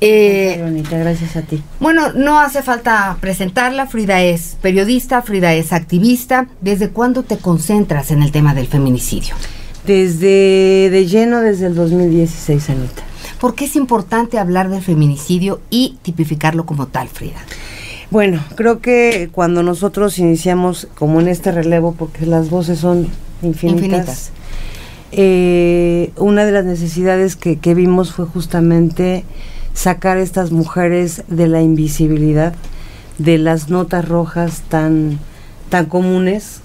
Eh, 0.00 0.60
bonita, 0.62 0.98
gracias 0.98 1.34
a 1.36 1.42
ti. 1.42 1.62
Bueno, 1.80 2.12
no 2.12 2.38
hace 2.38 2.62
falta 2.62 3.16
presentarla. 3.20 3.86
Frida 3.86 4.22
es 4.22 4.56
periodista, 4.60 5.22
Frida 5.22 5.54
es 5.54 5.72
activista. 5.72 6.46
¿Desde 6.60 6.90
cuándo 6.90 7.22
te 7.22 7.38
concentras 7.38 8.10
en 8.10 8.22
el 8.22 8.32
tema 8.32 8.54
del 8.54 8.66
feminicidio? 8.66 9.34
Desde 9.86 10.88
de 10.90 11.06
lleno 11.06 11.40
desde 11.40 11.66
el 11.66 11.74
2016, 11.74 12.70
Anita. 12.70 13.02
¿Por 13.40 13.54
qué 13.54 13.64
es 13.64 13.76
importante 13.76 14.38
hablar 14.38 14.70
del 14.70 14.82
feminicidio 14.82 15.60
y 15.70 15.98
tipificarlo 16.02 16.64
como 16.64 16.86
tal, 16.86 17.08
Frida? 17.08 17.40
Bueno, 18.14 18.44
creo 18.54 18.78
que 18.78 19.28
cuando 19.32 19.64
nosotros 19.64 20.20
iniciamos 20.20 20.86
como 20.94 21.20
en 21.20 21.26
este 21.26 21.50
relevo, 21.50 21.96
porque 21.98 22.26
las 22.26 22.48
voces 22.48 22.78
son 22.78 23.08
infinitas, 23.42 24.30
eh, 25.10 26.12
una 26.16 26.44
de 26.44 26.52
las 26.52 26.64
necesidades 26.64 27.34
que, 27.34 27.74
vimos 27.74 28.12
fue 28.12 28.26
justamente 28.26 29.24
sacar 29.72 30.18
a 30.18 30.22
estas 30.22 30.52
mujeres 30.52 31.24
de 31.26 31.48
la 31.48 31.60
invisibilidad, 31.60 32.54
de 33.18 33.36
las 33.36 33.68
notas 33.68 34.08
rojas 34.08 34.62
tan, 34.68 35.18
tan 35.68 35.86
comunes. 35.86 36.60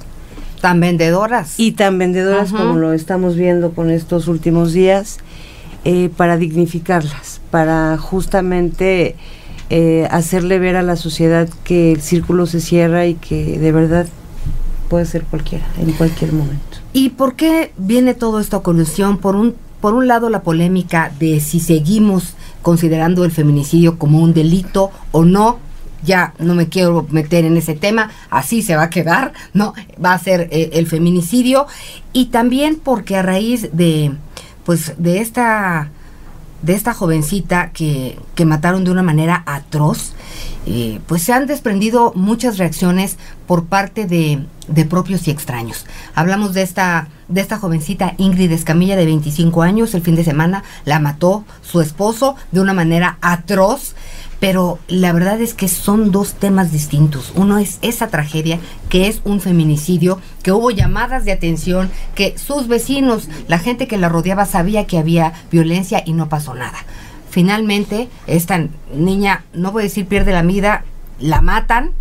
Tan 0.62 0.80
vendedoras. 0.80 1.60
Y 1.60 1.72
tan 1.72 1.98
vendedoras 1.98 2.52
como 2.52 2.76
lo 2.76 2.94
estamos 2.94 3.36
viendo 3.36 3.72
con 3.72 3.90
estos 3.90 4.28
últimos 4.28 4.72
días, 4.72 5.18
eh, 5.84 6.12
para 6.16 6.38
dignificarlas, 6.38 7.42
para 7.50 7.98
justamente 7.98 9.16
eh, 9.70 10.08
hacerle 10.10 10.58
ver 10.58 10.76
a 10.76 10.84
la 10.84 10.96
sociedad 10.96 11.48
que 11.64 11.92
el 11.92 12.02
círculo 12.02 12.48
se 12.48 12.60
cierra 12.60 13.06
y 13.06 13.16
que 13.16 13.60
de 13.60 13.72
verdad 13.72 14.08
puede 14.90 15.06
ser 15.06 15.24
cualquiera, 15.24 15.66
en 15.80 15.92
cualquier 15.92 16.34
momento. 16.34 16.78
¿Y 16.92 17.10
por 17.10 17.36
qué 17.36 17.72
viene 17.78 18.16
todo 18.16 18.40
esto 18.40 18.58
a 18.58 18.64
colusión? 18.64 19.20
Por 19.20 19.36
un, 19.36 19.56
por 19.80 19.94
un 19.94 20.08
lado, 20.08 20.30
la 20.30 20.42
polémica 20.42 21.12
de 21.20 21.40
si 21.40 21.60
seguimos 21.60 22.34
considerando 22.62 23.24
el 23.24 23.32
feminicidio 23.32 24.00
como 24.00 24.20
un 24.20 24.34
delito 24.34 24.92
o 25.12 25.24
no. 25.24 25.60
Ya 26.02 26.34
no 26.40 26.56
me 26.56 26.70
quiero 26.70 27.06
meter 27.12 27.44
en 27.44 27.58
ese 27.58 27.76
tema, 27.76 28.10
así 28.30 28.62
se 28.62 28.78
va 28.78 28.84
a 28.84 28.90
quedar, 28.90 29.34
¿no? 29.54 29.74
Va 30.04 30.14
a 30.14 30.20
ser 30.20 30.48
eh, 30.50 30.70
el 30.74 30.88
feminicidio. 30.88 31.68
Y 32.14 32.28
también 32.28 32.80
porque 32.82 33.18
a 33.18 33.22
raíz 33.22 33.70
de, 33.74 34.14
pues, 34.64 34.94
de 34.98 35.20
esta 35.20 35.92
de 36.62 36.74
esta 36.74 36.94
jovencita 36.94 37.72
que, 37.72 38.20
que 38.36 38.46
mataron 38.46 38.84
de 38.84 38.92
una 38.92 39.04
manera 39.04 39.44
atroz, 39.46 40.14
eh, 40.66 41.00
pues 41.08 41.24
se 41.24 41.34
han 41.34 41.48
desprendido 41.48 42.12
muchas 42.16 42.58
reacciones 42.58 43.18
por 43.48 43.66
parte 43.66 44.06
de, 44.06 44.46
de, 44.68 44.86
propios 44.86 45.28
y 45.28 45.32
extraños. 45.32 45.86
Hablamos 46.16 46.54
de 46.54 46.62
esta, 46.62 47.08
de 47.28 47.42
esta 47.42 47.58
jovencita 47.58 48.14
Ingrid 48.18 48.52
Escamilla 48.52 48.96
de 48.96 49.06
25 49.06 49.62
años, 49.62 49.94
el 49.94 50.02
fin 50.02 50.16
de 50.16 50.24
semana 50.24 50.64
la 50.86 51.00
mató 51.00 51.46
su 51.62 51.82
esposo 51.82 52.36
de 52.52 52.62
una 52.62 52.74
manera 52.74 53.18
atroz 53.22 53.96
pero 54.40 54.80
la 54.88 55.12
verdad 55.12 55.42
es 55.42 55.54
que 55.54 55.68
son 55.68 56.12
dos 56.12 56.34
temas 56.34 56.72
distintos. 56.72 57.34
Uno 57.36 57.58
es 57.58 57.80
esa 57.82 58.08
tragedia, 58.08 58.60
que 58.90 59.08
es 59.08 59.22
un 59.26 59.42
feminicidio, 59.42 60.20
que 60.44 60.52
hubo 60.52 60.72
llamadas 60.72 61.26
de 61.26 61.32
atención, 61.32 61.92
que 62.16 62.38
sus 62.38 62.68
vecinos, 62.68 63.28
la 63.48 63.60
gente 63.60 63.88
que 63.88 63.98
la 63.98 64.10
rodeaba 64.10 64.46
sabía 64.46 64.88
que 64.88 64.98
había 64.98 65.34
violencia 65.52 66.04
y 66.06 66.14
no 66.14 66.30
pasó 66.30 66.56
nada. 66.56 66.78
Finalmente, 67.30 68.10
esta 68.28 68.68
niña, 68.94 69.44
no 69.54 69.72
voy 69.72 69.84
a 69.84 69.84
decir 69.84 70.08
pierde 70.08 70.32
la 70.32 70.42
vida, 70.42 70.84
la 71.20 71.42
matan 71.42 71.92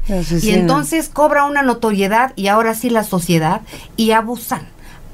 y 0.42 0.50
entonces 0.50 1.08
cobra 1.08 1.44
una 1.44 1.62
notoriedad 1.62 2.32
y 2.36 2.46
ahora 2.46 2.74
sí 2.74 2.88
la 2.88 3.04
sociedad 3.04 3.62
y 3.96 4.12
abusan. 4.12 4.62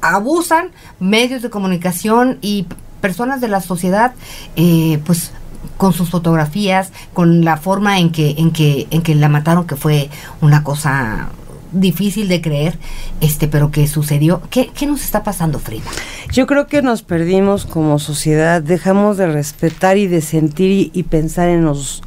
Abusan 0.02 0.68
medios 1.00 1.40
de 1.40 1.48
comunicación 1.48 2.38
y 2.42 2.66
personas 3.00 3.40
de 3.40 3.48
la 3.48 3.60
sociedad, 3.60 4.12
eh, 4.56 5.00
pues 5.06 5.32
con 5.76 5.92
sus 5.92 6.10
fotografías, 6.10 6.92
con 7.12 7.44
la 7.44 7.56
forma 7.56 7.98
en 7.98 8.10
que, 8.10 8.34
en 8.38 8.50
que, 8.50 8.86
en 8.90 9.02
que 9.02 9.14
la 9.14 9.28
mataron, 9.28 9.66
que 9.66 9.76
fue 9.76 10.10
una 10.40 10.62
cosa 10.64 11.30
difícil 11.74 12.28
de 12.28 12.40
creer, 12.40 12.78
este, 13.20 13.48
pero 13.48 13.70
que 13.70 13.86
sucedió. 13.86 14.42
¿Qué, 14.50 14.70
¿Qué, 14.74 14.86
nos 14.86 15.02
está 15.02 15.22
pasando, 15.22 15.58
Frida? 15.58 15.84
Yo 16.32 16.46
creo 16.46 16.66
que 16.66 16.82
nos 16.82 17.02
perdimos 17.02 17.66
como 17.66 17.98
sociedad, 17.98 18.62
dejamos 18.62 19.16
de 19.16 19.26
respetar 19.26 19.98
y 19.98 20.06
de 20.06 20.20
sentir 20.20 20.90
y, 20.92 21.02
pensar 21.04 21.48
en 21.48 21.64
los 21.64 22.02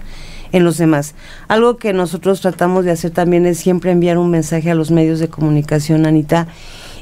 en 0.54 0.64
los 0.64 0.78
demás. 0.78 1.14
Algo 1.50 1.76
que 1.76 1.92
nosotros 1.92 2.40
tratamos 2.40 2.86
de 2.86 2.92
hacer 2.92 3.12
también 3.12 3.46
es 3.46 3.58
siempre 3.58 3.92
enviar 3.92 4.18
un 4.18 4.30
mensaje 4.30 4.72
a 4.72 4.76
los 4.76 4.92
medios 4.92 5.20
de 5.20 5.28
comunicación, 5.28 6.06
Anita, 6.06 6.48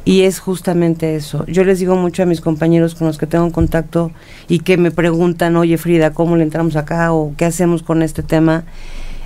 y 0.05 0.21
es 0.21 0.39
justamente 0.39 1.15
eso. 1.15 1.45
Yo 1.47 1.63
les 1.63 1.79
digo 1.79 1.95
mucho 1.95 2.23
a 2.23 2.27
mis 2.27 2.39
compañeros 2.39 2.93
con 2.93 3.07
los 3.07 3.17
que 3.17 3.25
tengo 3.25 3.51
contacto 3.51 4.11
y 4.47 4.59
que 4.59 4.77
me 4.77 4.91
preguntan, 4.91 5.55
oye 5.55 5.79
Frida, 5.79 6.13
¿cómo 6.13 6.37
le 6.37 6.43
entramos 6.43 6.75
acá 6.75 7.11
o 7.11 7.33
qué 7.35 7.45
hacemos 7.45 7.81
con 7.81 8.03
este 8.03 8.21
tema? 8.21 8.65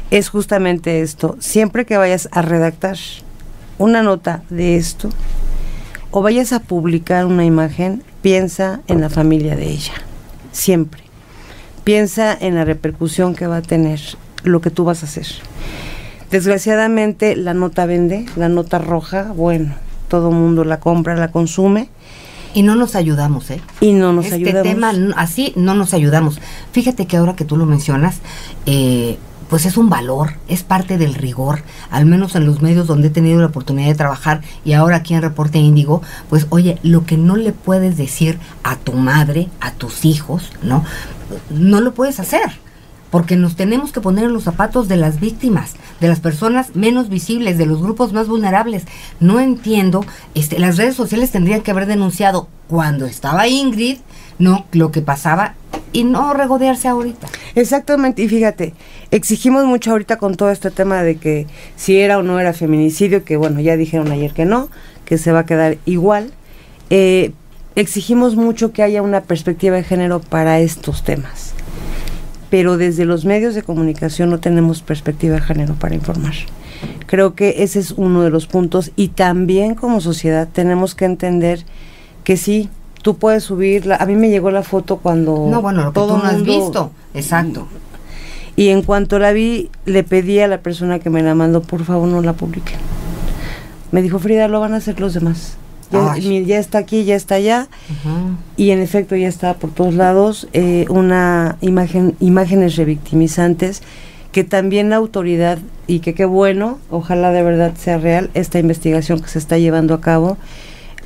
Es 0.09 0.29
justamente 0.29 1.01
esto. 1.01 1.35
Siempre 1.39 1.85
que 1.85 1.97
vayas 1.97 2.29
a 2.31 2.41
redactar 2.41 2.97
una 3.77 4.01
nota 4.01 4.41
de 4.49 4.77
esto 4.77 5.09
o 6.11 6.21
vayas 6.21 6.53
a 6.53 6.61
publicar 6.61 7.25
una 7.25 7.43
imagen, 7.43 8.01
piensa 8.21 8.79
en 8.87 9.01
la 9.01 9.09
familia 9.09 9.57
de 9.57 9.67
ella. 9.67 9.93
Siempre. 10.53 11.03
Piensa 11.83 12.35
en 12.39 12.55
la 12.55 12.63
repercusión 12.63 13.35
que 13.35 13.47
va 13.47 13.57
a 13.57 13.61
tener 13.61 13.99
lo 14.43 14.61
que 14.61 14.71
tú 14.71 14.85
vas 14.85 15.03
a 15.03 15.07
hacer. 15.07 15.27
Desgraciadamente 16.31 17.35
la 17.35 17.53
nota 17.53 17.85
vende, 17.85 18.25
la 18.37 18.47
nota 18.47 18.77
roja, 18.77 19.33
bueno, 19.35 19.75
todo 20.09 20.31
mundo 20.31 20.65
la 20.65 20.79
compra, 20.79 21.15
la 21.15 21.31
consume. 21.31 21.89
Y 22.53 22.63
no 22.63 22.75
nos 22.75 22.95
ayudamos, 22.95 23.51
¿eh? 23.51 23.61
Y 23.79 23.93
no 23.93 24.11
nos 24.11 24.25
este 24.25 24.37
ayudamos. 24.37 24.63
tema 24.63 24.93
así 25.15 25.53
no 25.55 25.75
nos 25.75 25.93
ayudamos. 25.93 26.39
Fíjate 26.71 27.05
que 27.05 27.15
ahora 27.15 27.35
que 27.35 27.45
tú 27.45 27.55
lo 27.57 27.67
mencionas, 27.67 28.17
eh, 28.65 29.19
pues 29.49 29.65
es 29.67 29.77
un 29.77 29.89
valor, 29.89 30.33
es 30.47 30.63
parte 30.63 30.97
del 30.97 31.13
rigor, 31.13 31.61
al 31.91 32.07
menos 32.07 32.35
en 32.35 32.45
los 32.45 32.61
medios 32.61 32.87
donde 32.87 33.07
he 33.07 33.11
tenido 33.11 33.39
la 33.39 33.47
oportunidad 33.47 33.87
de 33.87 33.95
trabajar 33.95 34.41
y 34.65 34.73
ahora 34.73 34.97
aquí 34.97 35.13
en 35.13 35.21
Reporte 35.21 35.59
Índigo, 35.59 36.01
pues 36.29 36.47
oye, 36.49 36.79
lo 36.81 37.05
que 37.05 37.17
no 37.17 37.35
le 37.35 37.51
puedes 37.51 37.97
decir 37.97 38.39
a 38.63 38.75
tu 38.77 38.93
madre, 38.93 39.47
a 39.61 39.71
tus 39.71 40.05
hijos, 40.05 40.51
¿no? 40.63 40.83
No 41.51 41.81
lo 41.81 41.93
puedes 41.93 42.19
hacer 42.19 42.51
porque 43.11 43.35
nos 43.35 43.55
tenemos 43.55 43.91
que 43.91 44.01
poner 44.01 44.25
en 44.25 44.33
los 44.33 44.43
zapatos 44.43 44.87
de 44.87 44.97
las 44.97 45.19
víctimas, 45.19 45.75
de 45.99 46.07
las 46.07 46.19
personas 46.19 46.75
menos 46.75 47.09
visibles, 47.09 47.57
de 47.57 47.65
los 47.65 47.81
grupos 47.81 48.13
más 48.13 48.27
vulnerables. 48.27 48.83
No 49.19 49.39
entiendo, 49.39 50.05
este, 50.35 50.59
las 50.59 50.77
redes 50.77 50.95
sociales 50.95 51.31
tendrían 51.31 51.61
que 51.61 51.71
haber 51.71 51.85
denunciado 51.85 52.47
cuando 52.67 53.05
estaba 53.05 53.47
Ingrid, 53.47 53.97
no 54.37 54.65
lo 54.71 54.91
que 54.91 55.01
pasaba 55.01 55.55
y 55.91 56.03
no 56.03 56.33
regodearse 56.33 56.87
ahorita. 56.87 57.27
Exactamente, 57.55 58.21
y 58.21 58.29
fíjate, 58.29 58.73
exigimos 59.11 59.65
mucho 59.65 59.91
ahorita 59.91 60.17
con 60.17 60.35
todo 60.35 60.51
este 60.51 60.71
tema 60.71 61.01
de 61.01 61.17
que 61.17 61.47
si 61.75 61.99
era 61.99 62.19
o 62.19 62.23
no 62.23 62.39
era 62.39 62.53
feminicidio, 62.53 63.23
que 63.23 63.37
bueno, 63.37 63.59
ya 63.59 63.75
dijeron 63.75 64.11
ayer 64.11 64.33
que 64.33 64.45
no, 64.45 64.69
que 65.05 65.17
se 65.17 65.31
va 65.31 65.39
a 65.39 65.45
quedar 65.45 65.77
igual. 65.85 66.31
Eh, 66.91 67.31
exigimos 67.75 68.35
mucho 68.35 68.71
que 68.71 68.83
haya 68.83 69.01
una 69.01 69.21
perspectiva 69.21 69.75
de 69.75 69.83
género 69.83 70.21
para 70.21 70.59
estos 70.59 71.03
temas. 71.03 71.53
Pero 72.49 72.77
desde 72.77 73.05
los 73.05 73.25
medios 73.25 73.55
de 73.55 73.63
comunicación 73.63 74.29
no 74.29 74.39
tenemos 74.39 74.81
perspectiva 74.81 75.35
de 75.35 75.41
género 75.41 75.75
para 75.75 75.95
informar. 75.95 76.33
Creo 77.05 77.35
que 77.35 77.63
ese 77.63 77.79
es 77.79 77.91
uno 77.91 78.21
de 78.23 78.29
los 78.29 78.47
puntos 78.47 78.91
y 78.95 79.09
también 79.09 79.75
como 79.75 80.01
sociedad 80.01 80.47
tenemos 80.51 80.95
que 80.95 81.05
entender 81.05 81.65
que 82.23 82.37
sí, 82.37 82.69
tú 83.01 83.17
puedes 83.17 83.43
subirla. 83.43 83.95
A 83.97 84.05
mí 84.05 84.15
me 84.15 84.29
llegó 84.29 84.51
la 84.51 84.63
foto 84.63 84.97
cuando... 84.97 85.47
No, 85.49 85.61
bueno, 85.61 85.83
lo 85.83 85.89
que 85.89 85.95
todo 85.95 86.15
tú 86.15 86.23
no 86.23 86.29
has 86.29 86.43
visto. 86.43 86.91
Exacto. 87.13 87.67
Y 88.55 88.69
en 88.69 88.81
cuanto 88.83 89.19
la 89.19 89.31
vi, 89.31 89.69
le 89.85 90.03
pedí 90.03 90.39
a 90.39 90.47
la 90.47 90.59
persona 90.59 90.99
que 90.99 91.09
me 91.09 91.23
la 91.23 91.33
mandó, 91.33 91.61
por 91.61 91.83
favor 91.85 92.07
no 92.07 92.21
la 92.21 92.33
publiquen. 92.33 92.77
Me 93.91 94.01
dijo, 94.01 94.19
Frida, 94.19 94.47
lo 94.47 94.59
van 94.59 94.73
a 94.73 94.77
hacer 94.77 94.99
los 94.99 95.13
demás. 95.13 95.57
Ya, 95.91 96.59
está 96.59 96.77
aquí, 96.77 97.03
ya 97.03 97.15
está 97.15 97.35
allá. 97.35 97.67
Y 98.57 98.71
en 98.71 98.79
efecto 98.79 99.15
ya 99.15 99.27
está 99.27 99.55
por 99.55 99.71
todos 99.71 99.93
lados 99.93 100.47
eh, 100.53 100.85
una 100.89 101.57
imagen, 101.61 102.15
imágenes 102.19 102.75
revictimizantes 102.75 103.81
que 104.31 104.43
también 104.43 104.89
la 104.89 104.97
autoridad, 104.97 105.57
y 105.87 106.01
que 106.01 106.13
qué 106.13 106.25
bueno, 106.25 106.77
ojalá 106.91 107.31
de 107.31 107.41
verdad 107.41 107.73
sea 107.75 107.97
real, 107.97 108.29
esta 108.35 108.59
investigación 108.59 109.21
que 109.21 109.27
se 109.27 109.39
está 109.39 109.57
llevando 109.57 109.95
a 109.95 110.01
cabo. 110.01 110.37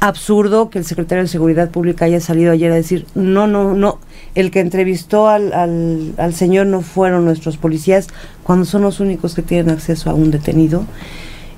Absurdo 0.02 0.70
que 0.70 0.80
el 0.80 0.84
secretario 0.84 1.24
de 1.24 1.30
Seguridad 1.30 1.70
Pública 1.70 2.04
haya 2.04 2.20
salido 2.20 2.52
ayer 2.52 2.70
a 2.70 2.76
decir, 2.76 3.06
no, 3.16 3.48
no, 3.48 3.74
no, 3.76 4.00
el 4.36 4.52
que 4.52 4.60
entrevistó 4.60 5.30
al, 5.30 5.54
al, 5.54 6.14
al 6.18 6.34
señor 6.34 6.68
no 6.68 6.82
fueron 6.82 7.24
nuestros 7.24 7.56
policías, 7.56 8.10
cuando 8.44 8.66
son 8.66 8.82
los 8.82 9.00
únicos 9.00 9.36
que 9.36 9.42
tienen 9.42 9.70
acceso 9.70 10.10
a 10.10 10.14
un 10.14 10.30
detenido. 10.30 10.84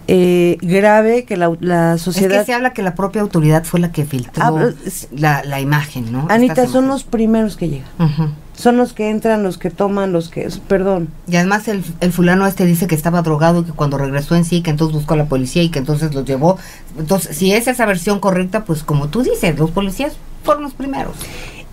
Eh, 0.08 0.58
grave 0.62 1.24
que 1.26 1.36
la, 1.36 1.52
la 1.62 1.96
Es 1.96 2.02
sociedad... 2.02 2.40
que 2.42 2.46
se 2.46 2.54
habla 2.54 2.74
que 2.74 2.84
la 2.84 2.94
propia 2.94 3.22
autoridad 3.24 3.64
fue 3.64 3.80
la 3.80 3.92
que 3.92 4.06
filtró 4.06 4.44
Ah, 4.44 4.70
es- 4.86 5.08
la, 5.12 5.44
la 5.44 5.60
imagen, 5.60 6.12
¿no? 6.12 6.28
Anita, 6.30 6.68
son 6.68 6.88
los 6.88 7.04
primeros 7.04 7.58
que 7.58 7.70
llegan. 7.70 8.36
Son 8.56 8.78
los 8.78 8.94
que 8.94 9.10
entran, 9.10 9.44
los 9.44 9.58
que 9.58 9.70
toman, 9.70 10.14
los 10.14 10.30
que... 10.30 10.48
Perdón. 10.68 11.10
Y 11.28 11.36
además 11.36 11.68
el, 11.68 11.84
el 12.00 12.12
fulano 12.14 12.46
este 12.48 12.66
dice 12.66 12.88
que 12.88 12.96
estaba 12.96 13.22
drogado 13.22 13.62
y 13.62 13.64
que 13.66 13.72
cuando 13.72 13.98
regresó 13.98 14.36
en 14.36 14.46
sí, 14.46 14.62
que 14.62 14.70
entonces 14.70 14.96
buscó 14.96 15.16
a 15.16 15.18
la 15.18 15.26
policía 15.26 15.62
y 15.64 15.70
que 15.70 15.80
entonces 15.80 16.14
los 16.14 16.24
llevó. 16.24 16.58
Entonces, 16.98 17.36
si 17.36 17.52
es 17.52 17.68
esa 17.68 17.86
versión 17.86 18.20
correcta, 18.20 18.64
pues 18.64 18.84
como 18.84 19.08
tú 19.10 19.24
dices, 19.24 19.58
los 19.60 19.72
policías 19.72 20.14
fueron 20.44 20.64
los 20.64 20.74
primeros. 20.74 21.16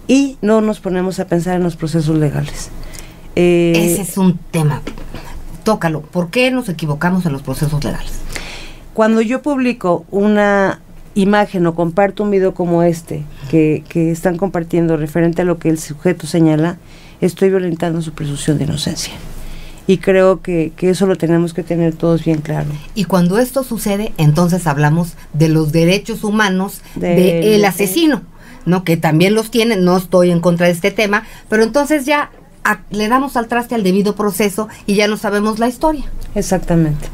Y 0.09 0.39
no 0.43 0.61
nos 0.61 0.81
ponemos 0.81 1.21
a 1.21 1.27
pensar 1.27 1.55
en 1.55 1.63
los 1.63 1.77
procesos 1.77 2.17
legales. 2.19 2.71
Eh, 3.37 3.73
Ese 3.77 4.03
es 4.03 4.19
un 4.19 4.39
tema. 4.51 4.83
Tócalo. 5.65 6.01
¿Por 6.03 6.31
qué 6.31 6.51
nos 6.51 6.69
equivocamos 6.69 7.25
en 7.27 7.33
los 7.33 7.43
procesos 7.43 7.83
legales? 7.85 8.13
Cuando 8.95 9.21
yo 9.21 9.43
publico 9.43 10.05
una 10.11 10.81
imagen 11.15 11.67
o 11.67 11.75
comparto 11.75 12.23
un 12.23 12.31
video 12.31 12.55
como 12.55 12.83
este, 12.83 13.23
que, 13.51 13.85
que 13.89 14.11
están 14.11 14.37
compartiendo 14.37 14.97
referente 14.97 15.43
a 15.43 15.45
lo 15.45 15.59
que 15.59 15.69
el 15.69 15.79
sujeto 15.79 16.27
señala, 16.27 16.79
estoy 17.21 17.51
violentando 17.51 18.03
su 18.03 18.13
presunción 18.13 18.59
de 18.59 18.65
inocencia. 18.65 19.13
Y 19.87 19.99
creo 19.99 20.41
que, 20.43 20.73
que 20.77 20.91
eso 20.91 21.07
lo 21.07 21.17
tenemos 21.17 21.55
que 21.55 21.63
tener 21.63 21.95
todos 21.95 22.25
bien 22.25 22.41
claro. 22.41 22.69
Y 22.95 23.05
cuando 23.05 23.39
esto 23.39 23.65
sucede, 23.65 24.13
entonces 24.17 24.67
hablamos 24.67 25.15
de 25.33 25.49
los 25.49 25.73
derechos 25.73 26.23
humanos 26.25 26.83
Del- 26.95 27.43
del 27.43 27.65
asesino, 27.65 28.23
¿no? 28.65 28.85
Que 28.85 28.97
también 28.97 29.35
los 29.35 29.51
tiene, 29.51 29.77
no 29.77 29.97
estoy 29.97 30.31
en 30.31 30.41
contra 30.41 30.67
de 30.67 30.73
este 30.73 30.93
tema, 30.93 31.25
pero 31.49 31.63
entonces 31.65 32.07
ya 32.07 32.31
a- 32.65 32.81
le 32.91 33.09
damos 33.09 33.37
al 33.37 33.49
traste 33.49 33.75
al 33.75 33.83
debido 33.83 34.15
proceso 34.15 34.69
y 34.87 34.95
ya 34.95 35.09
no 35.09 35.17
sabemos 35.17 35.59
la 35.59 35.69
historia. 35.69 36.05
Exactamente. 36.35 37.09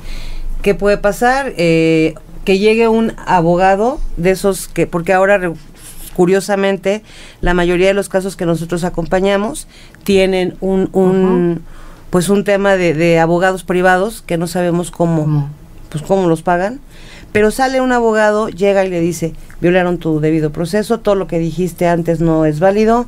¿Qué 0.63 0.75
puede 0.75 0.99
pasar? 0.99 1.53
Eh, 1.57 2.15
que 2.45 2.59
llegue 2.59 2.89
un 2.89 3.13
abogado 3.27 4.01
de 4.17 4.31
esos 4.31 4.69
que, 4.69 4.87
porque 4.87 5.13
ahora 5.13 5.39
re- 5.39 5.53
curiosamente 6.15 7.03
la 7.41 7.55
mayoría 7.55 7.87
de 7.89 7.95
los 7.95 8.09
casos 8.09 8.37
que 8.37 8.45
nosotros 8.47 8.83
acompañamos 8.85 9.69
tienen 10.05 10.57
un, 10.61 10.89
un 10.93 11.63
pues 12.11 12.29
un 12.29 12.43
tema 12.45 12.77
de, 12.77 12.95
de 12.95 13.19
abogados 13.21 13.65
privados 13.65 14.23
que 14.23 14.39
no 14.39 14.47
sabemos 14.47 14.91
cómo, 14.91 15.23
¿Cómo? 15.23 15.51
pues 15.91 16.03
cómo 16.03 16.27
los 16.29 16.43
pagan. 16.43 16.81
Pero 17.33 17.51
sale 17.51 17.83
un 17.83 17.93
abogado, 17.93 18.49
llega 18.49 18.85
y 18.87 18.89
le 18.91 19.01
dice, 19.01 19.35
violaron 19.61 19.99
tu 19.99 20.19
debido 20.19 20.51
proceso, 20.51 20.99
todo 21.01 21.15
lo 21.15 21.27
que 21.27 21.39
dijiste 21.39 21.87
antes 21.87 22.21
no 22.21 22.47
es 22.47 22.59
válido, 22.59 23.07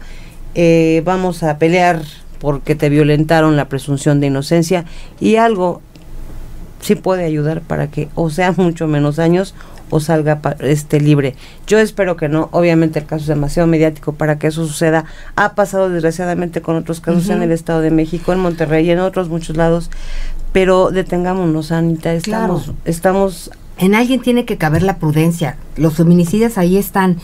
eh, 0.54 1.00
vamos 1.06 1.42
a 1.42 1.56
pelear 1.56 2.02
porque 2.40 2.74
te 2.74 2.88
violentaron 2.88 3.56
la 3.56 3.68
presunción 3.68 4.18
de 4.20 4.26
inocencia 4.26 4.84
y 5.20 5.36
algo 5.36 5.80
sí 6.80 6.94
puede 6.94 7.24
ayudar 7.24 7.60
para 7.60 7.88
que 7.90 8.08
o 8.14 8.30
sea 8.30 8.52
mucho 8.56 8.86
menos 8.88 9.18
años 9.18 9.54
o 9.92 9.98
salga 10.00 10.40
pa- 10.40 10.56
este 10.60 11.00
libre. 11.00 11.34
Yo 11.66 11.78
espero 11.78 12.16
que 12.16 12.28
no, 12.28 12.48
obviamente 12.52 13.00
el 13.00 13.06
caso 13.06 13.22
es 13.22 13.26
demasiado 13.26 13.66
mediático 13.66 14.12
para 14.12 14.38
que 14.38 14.46
eso 14.46 14.64
suceda. 14.64 15.04
Ha 15.36 15.54
pasado 15.54 15.90
desgraciadamente 15.90 16.62
con 16.62 16.76
otros 16.76 17.00
casos 17.00 17.28
en 17.28 17.42
el 17.42 17.50
Estado 17.52 17.80
de 17.80 17.90
México, 17.90 18.32
en 18.32 18.38
Monterrey 18.38 18.86
y 18.86 18.90
en 18.92 19.00
otros 19.00 19.28
muchos 19.28 19.56
lados, 19.56 19.90
pero 20.52 20.90
detengámonos, 20.90 21.72
Anita, 21.72 22.12
estamos 22.14 22.62
Claro. 22.64 22.78
estamos 22.84 23.50
En 23.78 23.94
alguien 23.94 24.20
tiene 24.20 24.44
que 24.44 24.58
caber 24.58 24.82
la 24.82 24.98
prudencia. 24.98 25.56
Los 25.76 25.94
feminicidas 25.94 26.56
ahí 26.58 26.76
están. 26.76 27.16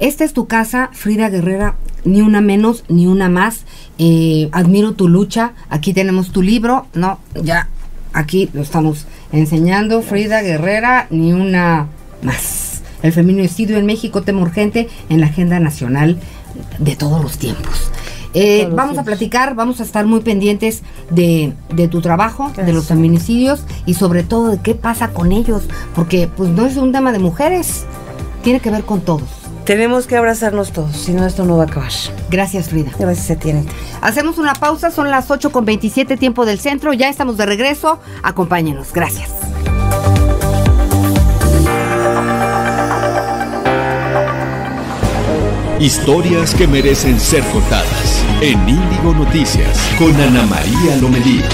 Esta 0.00 0.24
es 0.24 0.32
tu 0.32 0.46
casa, 0.46 0.88
Frida 0.94 1.28
Guerrera, 1.28 1.76
ni 2.04 2.22
una 2.22 2.40
menos, 2.40 2.84
ni 2.88 3.06
una 3.06 3.28
más. 3.28 3.64
Eh, 3.98 4.48
admiro 4.50 4.94
tu 4.94 5.08
lucha. 5.08 5.52
Aquí 5.68 5.92
tenemos 5.92 6.32
tu 6.32 6.40
libro. 6.40 6.86
No, 6.94 7.18
ya, 7.34 7.68
aquí 8.14 8.48
lo 8.54 8.62
estamos 8.62 9.06
enseñando. 9.30 10.00
Frida 10.00 10.40
Guerrera, 10.40 11.06
ni 11.10 11.34
una 11.34 11.88
más. 12.22 12.80
El 13.02 13.12
feminicidio 13.12 13.76
en 13.76 13.84
México, 13.84 14.22
tema 14.22 14.40
urgente 14.40 14.88
en 15.10 15.20
la 15.20 15.26
agenda 15.26 15.60
nacional 15.60 16.18
de 16.78 16.96
todos 16.96 17.22
los 17.22 17.36
tiempos. 17.36 17.90
Eh, 18.32 18.70
vamos 18.72 18.96
a 18.96 19.04
platicar, 19.04 19.54
vamos 19.54 19.80
a 19.80 19.82
estar 19.82 20.06
muy 20.06 20.20
pendientes 20.20 20.82
de, 21.10 21.52
de 21.74 21.88
tu 21.88 22.00
trabajo, 22.00 22.50
de 22.56 22.72
los 22.72 22.86
feminicidios 22.86 23.64
y 23.84 23.94
sobre 23.94 24.22
todo 24.22 24.52
de 24.52 24.58
qué 24.62 24.74
pasa 24.74 25.08
con 25.08 25.32
ellos, 25.32 25.64
porque 25.94 26.28
pues 26.36 26.48
no 26.50 26.64
es 26.64 26.76
un 26.76 26.92
tema 26.92 27.10
de 27.12 27.18
mujeres, 27.18 27.86
tiene 28.42 28.60
que 28.60 28.70
ver 28.70 28.84
con 28.84 29.00
todos. 29.00 29.39
Tenemos 29.70 30.08
que 30.08 30.16
abrazarnos 30.16 30.72
todos, 30.72 30.96
si 30.96 31.12
no 31.12 31.24
esto 31.24 31.44
no 31.44 31.56
va 31.56 31.62
a 31.62 31.66
acabar. 31.66 31.92
Gracias 32.28 32.70
Frida. 32.70 32.90
Gracias 32.98 33.30
a 33.30 33.40
ti, 33.40 33.50
Anita. 33.50 33.72
Hacemos 34.00 34.36
una 34.38 34.52
pausa, 34.52 34.90
son 34.90 35.12
las 35.12 35.30
8 35.30 35.52
con 35.52 35.64
27 35.64 36.16
tiempo 36.16 36.44
del 36.44 36.58
centro, 36.58 36.92
ya 36.92 37.08
estamos 37.08 37.36
de 37.36 37.46
regreso, 37.46 38.00
acompáñenos, 38.24 38.92
gracias. 38.92 39.30
Historias 45.78 46.52
que 46.56 46.66
merecen 46.66 47.20
ser 47.20 47.44
contadas 47.44 48.24
en 48.40 48.68
Índigo 48.68 49.14
Noticias 49.14 49.78
con 50.00 50.12
Ana 50.20 50.46
María 50.46 50.96
Lomelí. 51.00 51.44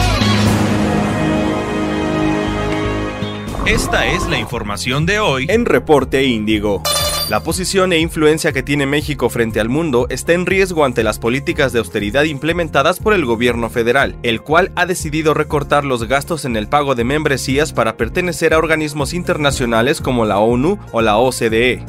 Esta 3.67 4.07
es 4.07 4.27
la 4.27 4.39
información 4.39 5.05
de 5.05 5.21
hoy 5.21 5.45
en 5.51 5.67
Reporte 5.67 6.25
Índigo. 6.25 6.83
La 7.29 7.43
posición 7.43 7.93
e 7.93 7.99
influencia 7.99 8.53
que 8.53 8.63
tiene 8.63 8.87
México 8.87 9.29
frente 9.29 9.59
al 9.59 9.69
mundo 9.69 10.07
está 10.11 10.33
en 10.33 10.47
riesgo 10.47 10.85
ante 10.85 11.03
las 11.03 11.19
políticas 11.19 11.73
de 11.73 11.81
austeridad 11.81 12.23
implementadas 12.23 13.01
por 13.01 13.15
el 13.15 13.25
gobierno 13.25 13.69
federal, 13.69 14.15
el 14.23 14.43
cual 14.43 14.71
ha 14.77 14.87
decidido 14.87 15.35
recortar 15.35 15.85
los 15.85 16.07
gastos 16.07 16.45
en 16.45 16.55
el 16.55 16.69
pago 16.69 16.95
de 16.95 17.03
membresías 17.03 17.73
para 17.73 17.97
pertenecer 17.97 18.55
a 18.55 18.59
organismos 18.59 19.13
internacionales 19.13 20.01
como 20.01 20.25
la 20.25 20.39
ONU 20.39 20.79
o 20.93 21.03
la 21.03 21.17
OCDE. 21.17 21.85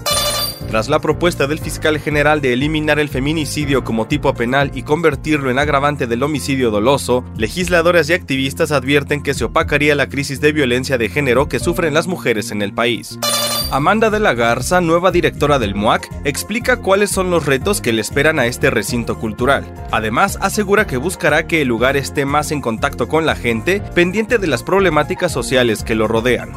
Tras 0.72 0.90
la 0.90 1.00
propuesta 1.00 1.46
del 1.46 1.60
fiscal 1.60 2.00
general 2.00 2.42
de 2.42 2.54
eliminar 2.54 2.98
el 2.98 3.08
feminicidio 3.08 3.84
como 3.84 4.08
tipo 4.08 4.34
penal 4.34 4.72
y 4.74 4.82
convertirlo 4.82 5.52
en 5.52 5.60
agravante 5.60 6.08
del 6.08 6.24
homicidio 6.24 6.72
doloso, 6.72 7.24
legisladores 7.38 8.10
y 8.10 8.14
activistas 8.14 8.72
advierten 8.72 9.22
que 9.22 9.36
se 9.36 9.46
opacaría 9.46 9.94
la 9.94 10.10
crisis 10.10 10.42
de 10.42 10.52
violencia 10.52 10.98
de 10.98 11.10
género 11.10 11.48
que 11.48 11.60
sufren 11.60 11.94
las 11.94 12.08
mujeres 12.08 12.50
en 12.50 12.64
el 12.64 12.74
país. 12.74 13.20
Amanda 13.70 14.10
de 14.10 14.22
la 14.22 14.34
Garza, 14.34 14.80
nueva 14.80 15.12
directora 15.12 15.60
del 15.60 15.76
MUAC, 15.76 16.10
explica 16.24 16.78
cuáles 16.78 17.12
son 17.12 17.30
los 17.30 17.46
retos 17.46 17.82
que 17.82 17.92
le 17.92 18.00
esperan 18.02 18.40
a 18.40 18.46
este 18.46 18.70
recinto 18.70 19.20
cultural. 19.20 19.66
Además, 19.92 20.38
asegura 20.42 20.88
que 20.88 20.96
buscará 20.96 21.48
que 21.48 21.62
el 21.62 21.68
lugar 21.68 21.98
esté 21.98 22.24
más 22.26 22.52
en 22.52 22.62
contacto 22.62 23.10
con 23.10 23.26
la 23.26 23.36
gente, 23.36 23.82
pendiente 23.94 24.38
de 24.38 24.48
las 24.48 24.64
problemáticas 24.64 25.34
sociales 25.34 25.84
que 25.84 25.96
lo 25.96 26.08
rodean. 26.08 26.54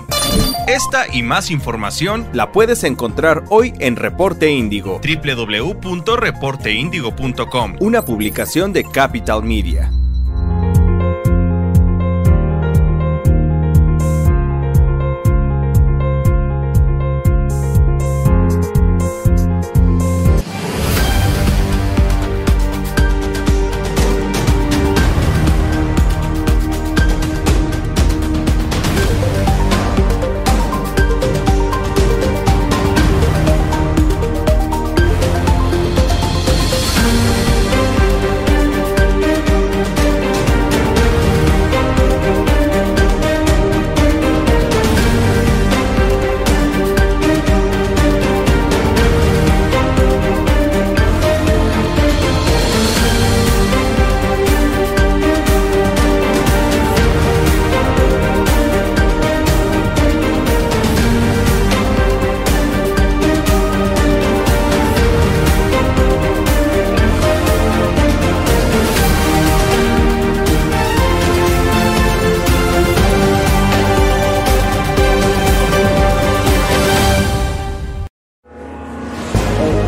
Esta 0.69 1.13
y 1.13 1.25
más 1.25 1.51
información 1.51 2.29
la 2.33 2.53
puedes 2.53 2.85
encontrar 2.85 3.43
hoy 3.49 3.75
en 3.81 3.97
Reporte 3.97 4.49
Índigo, 4.51 5.01
www.reporteindigo.com, 5.03 7.77
una 7.81 8.03
publicación 8.03 8.73
de 8.73 8.85
Capital 8.85 9.43
Media. 9.43 9.91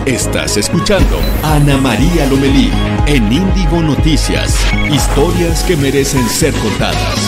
Estás 0.07 0.57
escuchando 0.57 1.21
Ana 1.45 1.77
María 1.77 2.27
Lomelí 2.27 2.73
en 3.07 3.33
Índigo 3.33 3.81
Noticias. 3.81 4.53
Historias 4.91 5.63
que 5.63 5.77
merecen 5.77 6.29
ser 6.29 6.53
contadas. 6.55 7.19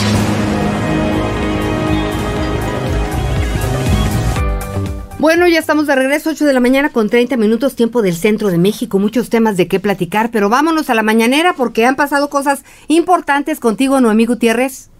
Bueno, 5.21 5.47
ya 5.47 5.61
estamos 5.61 5.87
de 5.87 5.95
regreso, 5.95 6.31
8 6.31 6.45
de 6.45 6.53
la 6.53 6.59
mañana 6.59 6.89
con 6.91 7.09
30 7.09 7.37
minutos, 7.37 7.77
tiempo 7.77 8.03
del 8.03 8.17
centro 8.17 8.49
de 8.49 8.59
México. 8.59 8.99
Muchos 8.99 9.31
temas 9.31 9.57
de 9.57 9.69
qué 9.69 9.79
platicar, 9.79 10.33
pero 10.33 10.49
vámonos 10.49 10.91
a 10.91 10.95
la 10.95 11.05
mañanera 11.05 11.53
porque 11.53 11.87
han 11.87 11.95
pasado 11.95 12.29
cosas 12.29 12.65
importantes 12.89 13.61
contigo, 13.61 14.01
Noemí 14.01 14.27
Gutiérrez. 14.27 14.91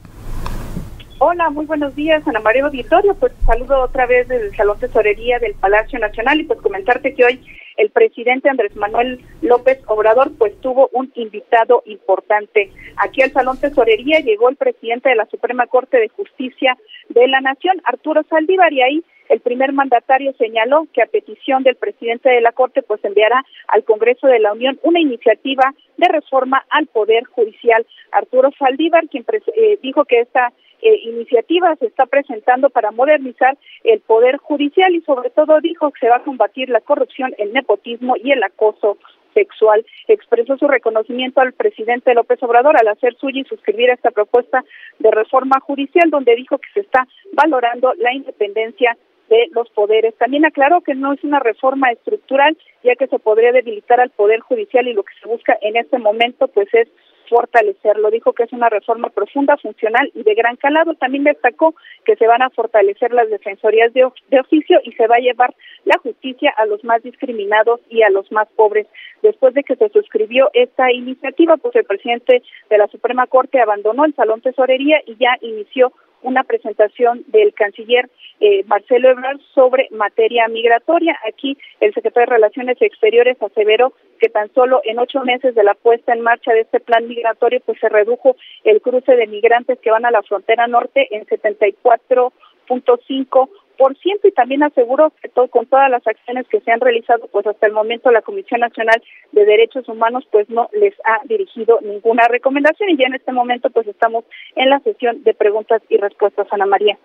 Hola, 1.27 1.49
muy 1.49 1.65
buenos 1.65 1.97
días, 1.97 2.23
Ana 2.29 2.41
María 2.41 2.67
Auditorio. 2.67 3.15
Pues 3.15 3.33
saludo 3.47 3.81
otra 3.81 4.05
vez 4.05 4.29
desde 4.29 4.49
el 4.49 4.55
Salón 4.55 4.79
Tesorería 4.79 5.39
del 5.39 5.55
Palacio 5.55 5.99
Nacional 5.99 6.39
y 6.39 6.45
pues 6.45 6.61
comentarte 6.61 7.15
que 7.15 7.25
hoy 7.25 7.41
el 7.79 7.89
presidente 7.89 8.51
Andrés 8.51 8.77
Manuel 8.77 9.25
López 9.41 9.81
Obrador 9.87 10.33
pues 10.37 10.53
tuvo 10.61 10.91
un 10.93 11.11
invitado 11.15 11.83
importante. 11.87 12.71
Aquí 12.99 13.23
al 13.23 13.33
Salón 13.33 13.59
Tesorería 13.59 14.21
llegó 14.21 14.51
el 14.51 14.57
presidente 14.57 15.09
de 15.09 15.15
la 15.15 15.25
Suprema 15.25 15.67
Corte 15.67 15.97
de 15.97 16.11
Justicia 16.11 16.77
de 17.09 17.27
la 17.27 17.41
Nación, 17.41 17.81
Arturo 17.85 18.23
Saldívar, 18.29 18.75
y 18.75 18.83
ahí 18.83 19.05
el 19.29 19.41
primer 19.41 19.73
mandatario 19.73 20.33
señaló 20.35 20.87
que 20.93 21.03
a 21.03 21.07
petición 21.07 21.63
del 21.63 21.77
presidente 21.77 22.29
de 22.29 22.41
la 22.41 22.53
Corte 22.53 22.83
pues 22.83 23.05
enviará 23.05 23.45
al 23.69 23.85
Congreso 23.85 24.27
de 24.27 24.39
la 24.39 24.53
Unión 24.53 24.79
una 24.83 25.01
iniciativa 25.01 25.75
de 25.97 26.09
reforma 26.09 26.65
al 26.71 26.87
Poder 26.87 27.25
Judicial. 27.25 27.87
Arturo 28.13 28.51
Saldívar, 28.59 29.09
quien 29.09 29.25
eh, 29.57 29.79
dijo 29.83 30.05
que 30.05 30.21
esta 30.21 30.53
eh, 30.83 31.01
iniciativa 31.05 31.75
se 31.77 31.87
está 31.87 32.07
presentando 32.07 32.69
para 32.69 32.91
modernizar 32.91 33.57
el 33.85 34.01
Poder 34.01 34.37
Judicial 34.37 34.95
y 34.95 35.01
sobre 35.03 35.31
todo 35.31 35.61
dijo 35.61 35.91
que 35.91 36.01
se 36.01 36.09
va 36.09 36.17
a 36.17 36.25
combatir 36.25 36.69
la 36.69 36.81
corrupción, 36.81 37.35
el 37.39 37.53
nepotismo 37.53 38.17
y 38.23 38.33
el 38.33 38.43
acoso 38.43 38.99
sexual. 39.33 39.85
Expresó 40.09 40.57
su 40.57 40.69
reconocimiento 40.69 41.41
al 41.41 41.53
presidente 41.53 42.15
López 42.15 42.43
Obrador 42.43 42.77
al 42.77 42.89
hacer 42.89 43.15
suya 43.17 43.41
y 43.41 43.45
suscribir 43.45 43.91
esta 43.91 44.11
propuesta 44.11 44.65
de 44.99 45.11
reforma 45.11 45.59
judicial, 45.61 46.11
donde 46.11 46.37
dijo 46.37 46.59
que 46.59 46.69
se 46.75 46.81
está 46.81 47.07
valorando 47.33 47.93
la 47.95 48.15
independencia 48.15 48.97
de 49.29 49.49
los 49.53 49.69
poderes. 49.71 50.15
También 50.17 50.45
aclaró 50.45 50.81
que 50.81 50.95
no 50.95 51.13
es 51.13 51.23
una 51.25 51.41
reforma 51.41 51.91
estructural, 51.91 52.57
ya 52.83 52.95
que 52.97 53.07
se 53.07 53.19
podría 53.19 53.53
debilitar 53.53 54.01
al 54.01 54.11
Poder 54.11 54.41
Judicial 54.41 54.87
y 54.87 54.93
lo 54.93 55.03
que 55.03 55.15
se 55.23 55.29
busca 55.29 55.57
en 55.61 55.77
este 55.77 55.99
momento 55.99 56.49
pues 56.49 56.69
es 56.75 56.89
fortalecerlo. 57.29 58.11
Dijo 58.11 58.33
que 58.33 58.45
es 58.45 58.53
una 58.53 58.69
reforma 58.69 59.09
profunda, 59.11 59.57
funcional 59.57 60.11
y 60.15 60.23
de 60.23 60.35
gran 60.35 60.57
calado. 60.57 60.95
También 60.95 61.25
destacó 61.25 61.75
que 62.05 62.17
se 62.17 62.27
van 62.27 62.43
a 62.43 62.51
fortalecer 62.51 63.13
las 63.13 63.29
defensorías 63.31 63.93
de, 63.93 64.07
de, 64.29 64.41
oficio 64.41 64.79
y 64.85 64.93
se 64.93 65.07
va 65.07 65.17
a 65.17 65.21
llevar 65.21 65.55
la 65.85 65.99
justicia 65.99 66.53
a 66.57 66.67
los 66.67 66.85
más 66.85 67.03
discriminados 67.03 67.81
y 67.89 68.03
a 68.03 68.11
los 68.11 68.31
más 68.31 68.49
pobres. 68.57 68.87
Después 69.23 69.55
de 69.55 69.63
que 69.63 69.77
se 69.77 69.89
suscribió 69.89 70.51
esta 70.53 70.93
iniciativa, 70.93 71.57
pues 71.57 71.75
el 71.77 71.85
presidente 71.85 72.43
de 72.71 72.79
la 72.79 72.89
Suprema 72.89 73.27
Corte 73.27 73.61
abandonó 73.61 74.05
el 74.05 74.15
Salón 74.15 74.41
Tesorería 74.41 75.01
y 75.07 75.17
ya 75.17 75.37
inició 75.41 75.93
una 76.25 76.43
presentación 76.43 77.23
del 77.29 77.55
canciller 77.55 78.11
eh, 78.41 78.65
Marcelo 78.67 79.11
Ebrard 79.11 79.39
sobre 79.55 79.89
materia 79.91 80.49
migratoria. 80.49 81.17
Aquí 81.29 81.57
el 81.81 81.95
secretario 81.95 82.27
de 82.27 82.35
Relaciones 82.35 82.77
Exteriores 82.81 83.41
aseveró 83.41 83.93
que 84.19 84.29
tan 84.29 84.53
solo 84.53 84.81
en 84.85 84.99
ocho 84.99 85.21
meses 85.21 85.55
de 85.55 85.63
la 85.63 85.75
puesta 85.75 86.13
en 86.13 86.23
marcha 86.23 86.53
de 86.53 86.63
este 86.63 86.81
plan 86.81 87.07
migratorio, 87.07 87.61
pues 87.65 87.79
se 87.79 87.89
redujo 87.89 88.37
el 88.65 88.81
cruce 88.81 89.15
de 89.15 89.27
migrantes 89.27 89.79
que 89.81 89.91
van 89.91 90.05
a 90.05 90.11
la 90.11 90.23
frontera 90.23 90.67
norte 90.67 91.07
en 91.11 91.25
74.5 91.27 92.33
por 92.67 93.01
ciento 93.05 93.49
y 94.23 94.33
también 94.33 94.63
aseguró 94.63 95.13
que 95.21 95.29
todo, 95.29 95.49
con 95.49 95.67
todas 95.67 95.91
las 95.91 96.07
acciones 96.07 96.47
que 96.49 96.61
se 96.61 96.71
han 96.71 96.81
realizado, 96.81 97.29
pues 97.33 97.47
hasta 97.47 97.67
el 97.67 97.73
momento 97.73 98.11
la 98.11 98.23
Comisión 98.23 98.61
Nacional 98.61 99.03
de 99.33 99.45
Derechos 99.45 99.89
Humanos 99.89 100.25
pues 100.31 100.49
no 100.49 100.69
les 100.73 100.95
ha 101.05 101.27
dirigido 101.27 101.79
ninguna 101.83 102.29
recomendación 102.29 102.91
y 102.91 102.97
ya 102.97 103.07
en 103.07 103.15
este 103.15 103.33
momento 103.33 103.71
pues 103.71 103.87
estamos 103.87 104.25
en 104.57 104.71
la 104.71 104.81
sesión 104.81 105.23
de 105.25 105.35
preguntas 105.35 105.83
y 105.89 105.97
respuestas, 105.97 106.47
Ana 106.51 106.67
María. 106.67 106.99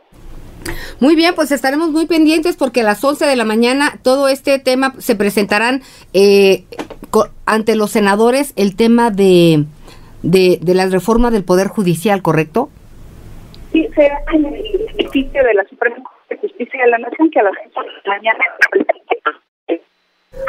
Muy 0.99 1.15
bien, 1.15 1.33
pues 1.35 1.51
estaremos 1.51 1.91
muy 1.91 2.05
pendientes 2.05 2.57
porque 2.57 2.81
a 2.81 2.83
las 2.83 3.03
11 3.03 3.25
de 3.25 3.35
la 3.35 3.45
mañana 3.45 3.99
todo 4.03 4.27
este 4.27 4.59
tema 4.59 4.93
se 4.99 5.15
presentarán 5.15 5.81
eh, 6.13 6.65
ante 7.45 7.75
los 7.75 7.91
senadores 7.91 8.53
el 8.55 8.75
tema 8.75 9.09
de, 9.09 9.65
de, 10.23 10.59
de 10.61 10.73
la 10.73 10.85
reforma 10.87 11.31
del 11.31 11.43
Poder 11.43 11.67
Judicial, 11.67 12.21
¿correcto? 12.21 12.69
Sí, 13.71 13.87
será 13.95 14.19
en 14.33 14.45
el 14.45 14.55
edificio 14.97 15.43
de 15.43 15.53
la 15.53 15.63
Suprema 15.65 15.95
Corte 15.97 16.18
de 16.29 16.37
Justicia 16.37 16.83
de 16.83 16.91
la 16.91 16.97
Nación 16.99 17.29
que 17.31 17.39
a 17.39 17.43
las 17.43 17.53
11 17.75 17.79
de 17.79 18.09
la 18.09 18.15
mañana 18.15 18.45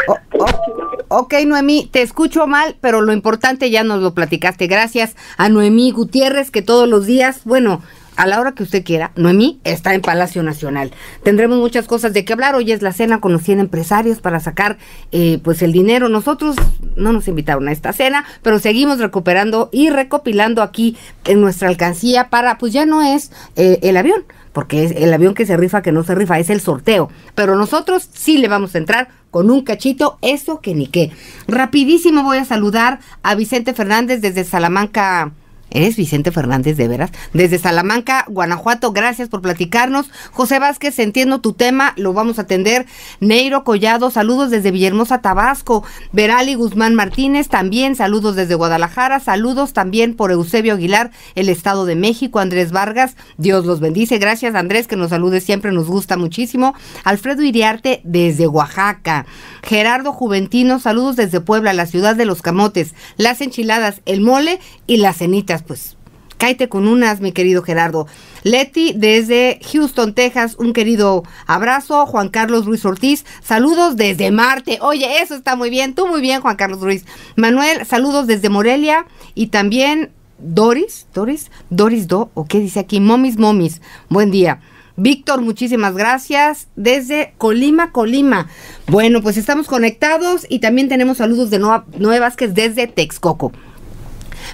Oh, 0.07 0.17
oh, 0.39 1.21
ok, 1.21 1.35
Noemí, 1.47 1.89
te 1.91 2.03
escucho 2.03 2.47
mal, 2.47 2.77
pero 2.81 3.01
lo 3.01 3.13
importante 3.13 3.71
ya 3.71 3.83
nos 3.83 4.03
lo 4.03 4.15
platicaste. 4.15 4.67
Gracias 4.67 5.17
a 5.39 5.49
Noemí 5.49 5.91
Gutiérrez, 5.91 6.51
que 6.51 6.63
todos 6.63 6.89
los 6.89 7.07
días, 7.07 7.45
bueno, 7.45 7.83
a 8.17 8.27
la 8.27 8.39
hora 8.39 8.53
que 8.53 8.63
usted 8.63 8.85
quiera, 8.85 9.13
Noemí 9.17 9.61
está 9.65 9.95
en 9.95 10.03
Palacio 10.03 10.43
Nacional. 10.43 10.93
Tendremos 11.23 11.59
muchas 11.59 11.87
cosas 11.87 12.13
de 12.13 12.25
qué 12.25 12.35
hablar. 12.35 12.55
Hoy 12.55 12.71
es 12.71 12.83
la 12.83 12.93
cena 12.93 13.21
con 13.21 13.33
los 13.33 13.43
100 13.43 13.61
empresarios 13.61 14.21
para 14.21 14.41
sacar 14.41 14.77
eh, 15.13 15.39
pues 15.43 15.63
el 15.63 15.73
dinero. 15.73 16.11
Nosotros 16.11 16.57
no 16.97 17.13
nos 17.13 17.29
invitaron 17.29 17.67
a 17.69 17.73
esta 17.73 17.95
cena, 17.95 18.27
pero 18.43 18.59
seguimos 18.59 18.99
recuperando 18.99 19.71
y 19.73 19.89
recopilando 19.89 20.61
aquí 20.63 20.99
en 21.25 21.41
nuestra 21.41 21.69
alcancía 21.69 22.29
para, 22.29 22.59
pues 22.59 22.75
ya 22.75 22.85
no 22.85 23.01
es 23.03 23.33
eh, 23.57 23.79
el 23.83 23.97
avión, 23.97 24.25
porque 24.53 24.85
es 24.85 24.93
el 24.93 25.13
avión 25.13 25.35
que 25.35 25.47
se 25.47 25.57
rifa, 25.57 25.83
que 25.83 25.93
no 25.93 26.03
se 26.03 26.15
rifa, 26.15 26.39
es 26.39 26.51
el 26.51 26.61
sorteo. 26.61 27.11
Pero 27.35 27.57
nosotros 27.57 28.09
sí 28.13 28.39
le 28.39 28.49
vamos 28.49 28.75
a 28.75 28.79
entrar 28.79 29.09
con 29.31 29.51
un 29.51 29.63
cachito, 29.63 30.19
eso 30.23 30.61
que 30.61 30.75
ni 30.75 30.87
qué. 30.87 31.13
Rapidísimo 31.47 32.23
voy 32.23 32.39
a 32.39 32.45
saludar 32.45 33.01
a 33.23 33.35
Vicente 33.35 33.75
Fernández 33.75 34.21
desde 34.21 34.45
Salamanca. 34.45 35.33
¿Eres 35.71 35.97
Vicente 35.97 36.33
Fernández 36.33 36.77
de 36.77 36.89
veras? 36.89 37.11
Desde 37.33 37.59
Salamanca, 37.59 38.25
Guanajuato, 38.29 38.93
gracias 38.93 39.29
por 39.29 39.41
platicarnos. 39.41 40.11
José 40.33 40.59
Vázquez, 40.59 40.99
entiendo 40.99 41.41
tu 41.41 41.53
tema, 41.53 41.93
lo 41.97 42.13
vamos 42.13 42.39
a 42.39 42.43
atender. 42.43 42.87
Neiro 43.21 43.63
Collado, 43.63 44.11
saludos 44.11 44.51
desde 44.51 44.73
Villahermosa, 44.73 45.23
Tabasco. 45.23 45.85
Verali 46.13 46.55
Guzmán 46.55 46.97
Martínez, 46.97 47.49
también 47.49 47.95
saludos 47.95 48.35
desde 48.35 48.57
Guadalajara. 48.57 49.21
Saludos 49.21 49.73
también 49.73 50.17
por 50.17 50.33
Eusebio 50.33 50.75
Aguilar, 50.75 51.13
el 51.37 51.49
Estado 51.49 51.87
de 51.87 51.95
México. 51.95 52.41
Andrés 52.41 52.73
Vargas, 52.73 53.17
Dios 53.39 53.65
los 53.65 53.79
bendice. 53.79 54.19
Gracias, 54.19 54.57
Andrés, 54.57 54.89
que 54.89 54.97
nos 54.97 55.11
salude 55.11 55.41
siempre, 55.41 55.71
nos 55.71 55.87
gusta 55.87 56.17
muchísimo. 56.17 56.75
Alfredo 57.05 57.43
Iriarte, 57.43 58.01
desde 58.03 58.49
Oaxaca. 58.49 59.27
Gerardo 59.63 60.13
Juventino, 60.13 60.81
saludos 60.81 61.15
desde 61.15 61.41
Puebla, 61.41 61.73
la 61.73 61.87
ciudad 61.87 62.17
de 62.17 62.25
los 62.25 62.43
camotes, 62.43 62.95
las 63.17 63.41
enchiladas, 63.41 64.01
el 64.05 64.21
mole 64.21 64.59
y 64.87 64.97
las 64.97 65.19
cenitas 65.19 65.60
pues 65.63 65.97
cáete 66.41 66.71
con 66.71 66.89
unas, 66.89 67.21
mi 67.21 67.33
querido 67.33 67.63
Gerardo. 67.63 68.07
Leti 68.43 68.95
desde 68.97 69.61
Houston, 69.71 70.15
Texas, 70.15 70.57
un 70.59 70.73
querido 70.73 71.23
abrazo. 71.47 72.07
Juan 72.07 72.31
Carlos 72.31 72.65
Ruiz 72.65 72.85
Ortiz, 72.85 73.27
saludos 73.43 73.97
desde 73.97 74.31
Marte. 74.31 74.79
Oye, 74.81 75.21
eso 75.21 75.35
está 75.35 75.55
muy 75.55 75.69
bien, 75.69 75.95
tú 75.95 76.07
muy 76.07 76.23
bien, 76.23 76.41
Juan 76.41 76.57
Carlos 76.57 76.81
Ruiz. 76.81 77.05
Manuel, 77.37 77.85
saludos 77.85 78.27
desde 78.27 78.49
Morelia 78.49 79.07
y 79.35 79.49
también 79.49 80.13
Doris, 80.39 81.07
Doris, 81.13 81.51
Doris 81.69 82.09
Do, 82.09 82.31
o 82.33 82.47
qué 82.47 82.59
dice 82.59 82.81
aquí, 82.81 83.01
Momis 83.01 83.39
Momis. 83.39 83.83
Buen 84.09 84.31
día. 84.31 84.61
Víctor, 84.97 85.41
muchísimas 85.43 85.95
gracias 85.95 86.69
desde 86.77 87.35
Colima, 87.39 87.93
Colima. 87.93 88.49
Bueno, 88.87 89.23
pues 89.23 89.37
estamos 89.37 89.67
conectados 89.67 90.47
y 90.49 90.59
también 90.59 90.89
tenemos 90.89 91.19
saludos 91.19 91.51
de 91.51 91.59
Noé 91.59 92.19
Vázquez 92.19 92.55
desde 92.55 92.87
Texcoco. 92.87 93.53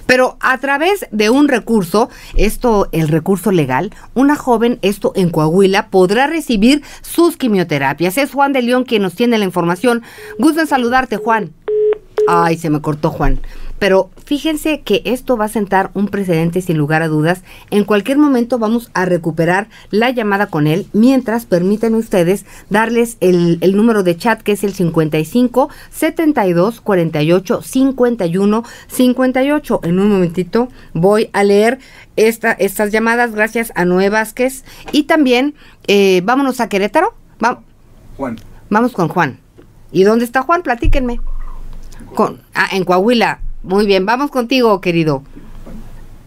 Pero 0.07 0.37
a 0.39 0.57
través 0.57 1.05
de 1.11 1.29
un 1.29 1.47
recurso, 1.47 2.09
esto, 2.35 2.87
el 2.91 3.09
recurso 3.09 3.51
legal, 3.51 3.93
una 4.15 4.35
joven, 4.35 4.79
esto 4.81 5.11
en 5.15 5.29
Coahuila, 5.29 5.89
podrá 5.89 6.25
recibir 6.25 6.81
sus 7.01 7.37
quimioterapias. 7.37 8.17
Es 8.17 8.31
Juan 8.31 8.53
de 8.53 8.63
León 8.63 8.85
quien 8.85 9.03
nos 9.03 9.13
tiene 9.13 9.37
la 9.37 9.45
información. 9.45 10.01
Gusto 10.39 10.61
en 10.61 10.67
saludarte, 10.67 11.17
Juan. 11.17 11.51
Ay, 12.27 12.57
se 12.57 12.69
me 12.69 12.81
cortó 12.81 13.11
Juan. 13.11 13.39
Pero 13.79 14.09
fíjense 14.25 14.81
que 14.81 15.01
esto 15.05 15.37
va 15.37 15.45
a 15.45 15.49
sentar 15.49 15.91
un 15.93 16.07
precedente 16.07 16.61
sin 16.61 16.77
lugar 16.77 17.01
a 17.01 17.07
dudas. 17.07 17.43
En 17.69 17.83
cualquier 17.83 18.17
momento 18.17 18.57
vamos 18.57 18.89
a 18.93 19.05
recuperar 19.05 19.67
la 19.91 20.09
llamada 20.09 20.47
con 20.47 20.67
él. 20.67 20.87
Mientras, 20.93 21.45
permítanme 21.45 21.97
ustedes 21.97 22.45
darles 22.69 23.17
el, 23.19 23.59
el 23.61 23.75
número 23.75 24.03
de 24.03 24.17
chat 24.17 24.41
que 24.41 24.53
es 24.53 24.63
el 24.63 24.73
55 24.73 25.69
72 25.91 26.81
48 26.81 27.61
51 27.61 28.63
58. 28.87 29.79
En 29.83 29.99
un 29.99 30.09
momentito 30.09 30.69
voy 30.93 31.29
a 31.33 31.43
leer 31.43 31.79
esta, 32.15 32.51
estas 32.53 32.91
llamadas 32.91 33.33
gracias 33.33 33.71
a 33.75 33.85
Noé 33.85 34.09
Vázquez. 34.09 34.63
Y 34.91 35.03
también, 35.03 35.55
eh, 35.87 36.21
vámonos 36.23 36.59
a 36.59 36.69
Querétaro. 36.69 37.13
Va 37.43 37.61
Juan. 38.17 38.37
Vamos 38.69 38.91
con 38.91 39.07
Juan. 39.07 39.39
¿Y 39.91 40.03
dónde 40.03 40.25
está 40.25 40.41
Juan? 40.41 40.63
Platíquenme. 40.63 41.21
Con, 42.15 42.41
ah, 42.53 42.67
en 42.71 42.83
Coahuila. 42.83 43.41
Muy 43.63 43.85
bien, 43.85 44.05
vamos 44.05 44.31
contigo, 44.31 44.79
querido. 44.81 45.23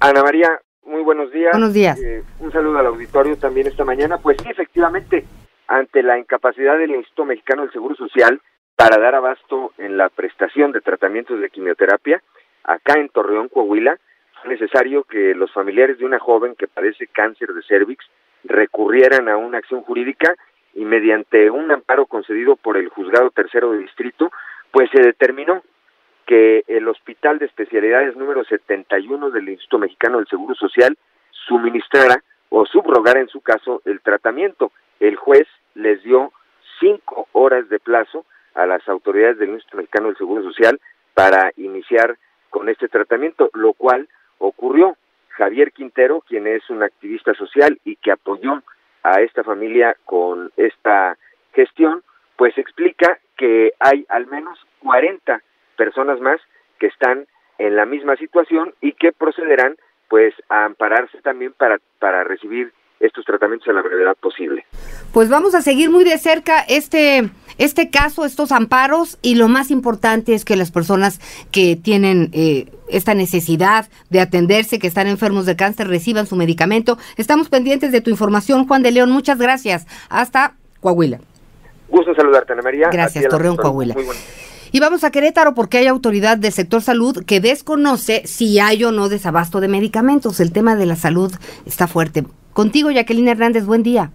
Ana 0.01 0.23
María, 0.23 0.61
muy 0.85 1.03
buenos 1.03 1.31
días. 1.33 1.53
Buenos 1.53 1.73
días. 1.73 2.01
Eh, 2.01 2.23
un 2.41 2.53
saludo 2.53 2.79
al 2.79 2.87
auditorio 2.87 3.37
también 3.37 3.67
esta 3.67 3.85
mañana. 3.85 4.19
Pues 4.19 4.37
sí, 4.43 4.49
efectivamente, 4.51 5.25
ante 5.69 6.03
la 6.03 6.19
incapacidad 6.19 6.79
del 6.79 6.91
Instituto 6.91 7.27
Mexicano 7.27 7.63
del 7.63 7.73
Seguro 7.73 7.95
Social 7.95 8.41
para 8.77 8.99
dar 8.99 9.15
abasto 9.15 9.73
en 9.79 9.97
la 9.97 10.09
prestación 10.09 10.73
de 10.73 10.81
tratamientos 10.81 11.41
de 11.41 11.51
quimioterapia. 11.51 12.23
Acá 12.65 12.95
en 12.99 13.09
Torreón, 13.09 13.49
Coahuila, 13.49 13.99
fue 14.41 14.53
necesario 14.53 15.05
que 15.05 15.35
los 15.35 15.53
familiares 15.53 15.99
de 15.99 16.07
una 16.07 16.19
joven 16.19 16.55
que 16.57 16.67
padece 16.67 17.07
cáncer 17.07 17.53
de 17.53 17.63
cervix 17.63 18.05
recurrieran 18.45 19.29
a 19.29 19.37
una 19.37 19.59
acción 19.59 19.83
jurídica 19.83 20.35
y 20.75 20.85
mediante 20.85 21.51
un 21.51 21.71
amparo 21.71 22.07
concedido 22.07 22.57
por 22.57 22.77
el 22.77 22.89
juzgado 22.89 23.31
tercero 23.31 23.73
de 23.73 23.79
distrito, 23.79 24.31
pues 24.71 24.89
se 24.91 25.03
determinó 25.03 25.63
que 26.31 26.63
el 26.69 26.87
Hospital 26.87 27.41
de 27.41 27.47
Especialidades 27.47 28.15
número 28.15 28.45
71 28.45 29.31
del 29.31 29.49
Instituto 29.49 29.81
Mexicano 29.81 30.19
del 30.19 30.29
Seguro 30.29 30.55
Social 30.55 30.97
suministrara 31.33 32.23
o 32.51 32.65
subrogara 32.67 33.19
en 33.19 33.27
su 33.27 33.41
caso 33.41 33.83
el 33.85 34.01
tratamiento. 34.01 34.71
El 35.01 35.17
juez 35.17 35.49
les 35.75 36.01
dio 36.05 36.33
cinco 36.79 37.27
horas 37.33 37.69
de 37.69 37.81
plazo 37.81 38.27
a 38.55 38.65
las 38.65 38.89
autoridades 38.89 39.39
del 39.39 39.49
Instituto 39.51 39.79
Mexicano 39.79 40.07
del 40.07 40.19
Seguro 40.19 40.45
Social 40.45 40.81
para 41.15 41.51
iniciar 41.57 42.17
con 42.49 42.69
este 42.69 42.87
tratamiento, 42.87 43.51
lo 43.53 43.73
cual 43.73 44.09
ocurrió. 44.39 44.97
Javier 45.31 45.73
Quintero, 45.73 46.21
quien 46.21 46.47
es 46.47 46.71
un 46.71 46.85
activista 46.85 47.35
social 47.35 47.81
y 47.85 47.97
que 47.97 48.13
apoyó 48.13 48.63
a 49.03 49.21
esta 49.21 49.43
familia 49.43 49.97
con 50.05 50.53
esta 50.57 51.19
gestión, 51.55 52.05
pues 52.37 52.57
explica 52.57 53.19
que 53.37 53.73
hay 53.81 54.07
al 54.09 54.29
menos 54.29 54.65
40 54.79 55.43
personas 55.81 56.21
más 56.21 56.39
que 56.79 56.89
están 56.89 57.27
en 57.57 57.75
la 57.75 57.87
misma 57.87 58.15
situación 58.17 58.75
y 58.83 58.93
que 58.93 59.13
procederán 59.13 59.77
pues 60.11 60.35
a 60.51 60.67
ampararse 60.67 61.23
también 61.23 61.55
para, 61.57 61.79
para 61.99 62.23
recibir 62.23 62.71
estos 62.99 63.25
tratamientos 63.25 63.67
a 63.69 63.73
la 63.73 63.81
brevedad 63.81 64.15
posible. 64.21 64.67
Pues 65.15 65.31
vamos 65.31 65.55
a 65.55 65.63
seguir 65.63 65.89
muy 65.89 66.05
de 66.05 66.19
cerca 66.19 66.61
este, 66.69 67.31
este 67.57 67.89
caso, 67.89 68.27
estos 68.27 68.53
amparos 68.53 69.19
y 69.23 69.37
lo 69.37 69.49
más 69.49 69.71
importante 69.71 70.35
es 70.35 70.45
que 70.45 70.55
las 70.55 70.71
personas 70.71 71.19
que 71.51 71.77
tienen 71.83 72.29
eh, 72.35 72.67
esta 72.91 73.15
necesidad 73.15 73.87
de 74.11 74.21
atenderse, 74.21 74.79
que 74.79 74.87
están 74.87 75.07
enfermos 75.07 75.47
de 75.47 75.57
cáncer, 75.57 75.89
reciban 75.89 76.27
su 76.27 76.37
medicamento. 76.37 76.99
Estamos 77.17 77.49
pendientes 77.49 77.91
de 77.91 78.03
tu 78.03 78.11
información, 78.11 78.69
Juan 78.69 78.83
de 78.83 78.91
León. 78.91 79.11
Muchas 79.11 79.39
gracias. 79.39 79.87
Hasta 80.11 80.57
Coahuila. 80.81 81.21
Gusto 81.89 82.15
saludarte, 82.15 82.53
Ana 82.53 82.63
María. 82.63 82.91
Gracias, 82.93 83.27
Torreón, 83.29 83.57
Coahuila. 83.57 83.95
Y 84.73 84.79
vamos 84.79 85.03
a 85.03 85.11
Querétaro 85.11 85.55
porque 85.55 85.79
hay 85.79 85.89
autoridad 85.89 86.39
del 86.39 86.53
sector 86.53 86.81
salud 86.81 87.25
que 87.27 87.41
desconoce 87.41 88.27
si 88.27 88.61
hay 88.61 88.85
o 88.85 88.93
no 88.93 89.09
desabasto 89.09 89.61
de 89.61 89.67
medicamentos. 89.67 90.39
El 90.39 90.53
tema 90.53 90.77
de 90.77 90.87
la 90.87 90.95
salud 90.95 91.33
está 91.67 91.89
fuerte. 91.89 92.23
Contigo, 92.53 92.91
Jacqueline 92.91 93.29
Hernández, 93.29 93.67
buen 93.67 93.83
día. 93.83 94.11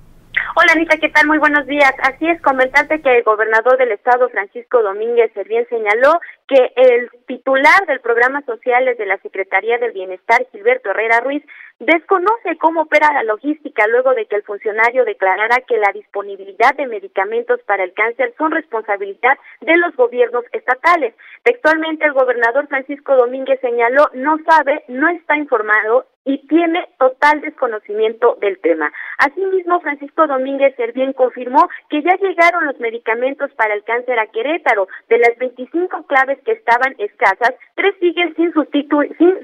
Hola 0.58 0.72
Anita, 0.74 0.98
¿qué 0.98 1.10
tal? 1.10 1.28
Muy 1.28 1.38
buenos 1.38 1.66
días. 1.68 1.94
Así 2.02 2.26
es, 2.28 2.42
comentarte 2.42 3.02
que 3.02 3.18
el 3.18 3.24
gobernador 3.24 3.78
del 3.78 3.92
estado, 3.92 4.30
Francisco 4.30 4.82
Domínguez 4.82 5.32
Servién, 5.34 5.68
señaló 5.68 6.20
que 6.48 6.72
el 6.78 7.10
titular 7.28 7.86
del 7.88 8.00
programa 8.00 8.42
sociales 8.46 8.98
de 8.98 9.06
la 9.06 9.18
Secretaría 9.18 9.78
del 9.78 9.92
Bienestar, 9.92 10.46
Gilberto 10.54 10.92
Herrera 10.92 11.20
Ruiz, 11.20 11.44
desconoce 11.80 12.58
cómo 12.60 12.82
opera 12.84 13.12
la 13.14 13.24
logística 13.24 13.86
luego 13.88 14.14
de 14.14 14.26
que 14.26 14.38
el 14.38 14.44
funcionario 14.44 15.04
declarara 15.04 15.62
que 15.68 15.78
la 15.78 15.92
disponibilidad 15.94 16.74
de 16.76 16.88
medicamentos 16.88 17.60
para 17.64 17.84
el 17.84 17.94
cáncer 17.94 18.34
son 18.38 18.52
responsabilidad 18.52 19.38
de 19.62 19.78
los 19.78 19.96
gobiernos 19.96 20.46
estatales. 20.54 21.14
Textualmente, 21.44 22.06
el 22.06 22.14
gobernador 22.14 22.68
Francisco 22.68 23.16
Domínguez 23.16 23.60
señaló 23.60 24.10
no 24.14 24.38
sabe, 24.48 24.84
no 24.88 25.10
está 25.10 25.38
informado 25.38 26.06
y 26.26 26.40
tiene 26.48 26.90
total 26.98 27.40
desconocimiento 27.42 28.36
del 28.42 28.58
tema. 28.60 28.92
Asimismo, 29.20 29.80
Francisco 29.80 30.26
Domínguez 30.26 30.76
Servién 30.76 31.14
confirmó 31.14 31.70
que 31.90 32.02
ya 32.02 32.16
llegaron 32.18 32.66
los 32.66 32.80
medicamentos 32.80 33.52
para 33.54 33.76
el 33.76 33.84
cáncer 33.84 34.18
a 34.18 34.26
Querétaro. 34.28 34.88
De 35.08 35.20
las 35.20 35.38
25 35.38 36.08
claves 36.08 36.40
que 36.44 36.54
estaban 36.54 36.96
escasas, 36.98 37.54
tres 37.76 37.94
siguen 38.00 38.36
sin, 38.36 38.52
sin, 39.18 39.40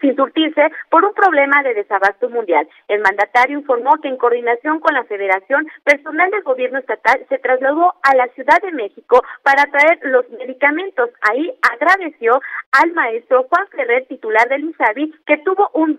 sin 0.00 0.16
surtirse 0.16 0.70
por 0.90 1.04
un 1.04 1.14
problema 1.14 1.57
de 1.62 1.74
desabasto 1.74 2.28
mundial. 2.28 2.68
El 2.88 3.00
mandatario 3.00 3.58
informó 3.58 3.98
que 4.00 4.08
en 4.08 4.16
coordinación 4.16 4.80
con 4.80 4.94
la 4.94 5.04
Federación, 5.04 5.68
personal 5.84 6.30
del 6.30 6.42
gobierno 6.42 6.78
estatal 6.78 7.24
se 7.28 7.38
trasladó 7.38 7.94
a 8.02 8.14
la 8.14 8.28
Ciudad 8.28 8.60
de 8.62 8.72
México 8.72 9.22
para 9.42 9.64
traer 9.64 9.98
los 10.02 10.28
medicamentos. 10.30 11.10
Ahí 11.30 11.52
agradeció 11.72 12.40
al 12.72 12.92
maestro 12.92 13.46
Juan 13.48 13.66
Ferrer, 13.68 14.06
titular 14.06 14.48
del 14.48 14.64
INSABI, 14.64 15.14
que 15.26 15.38
tuvo 15.38 15.70
un 15.74 15.98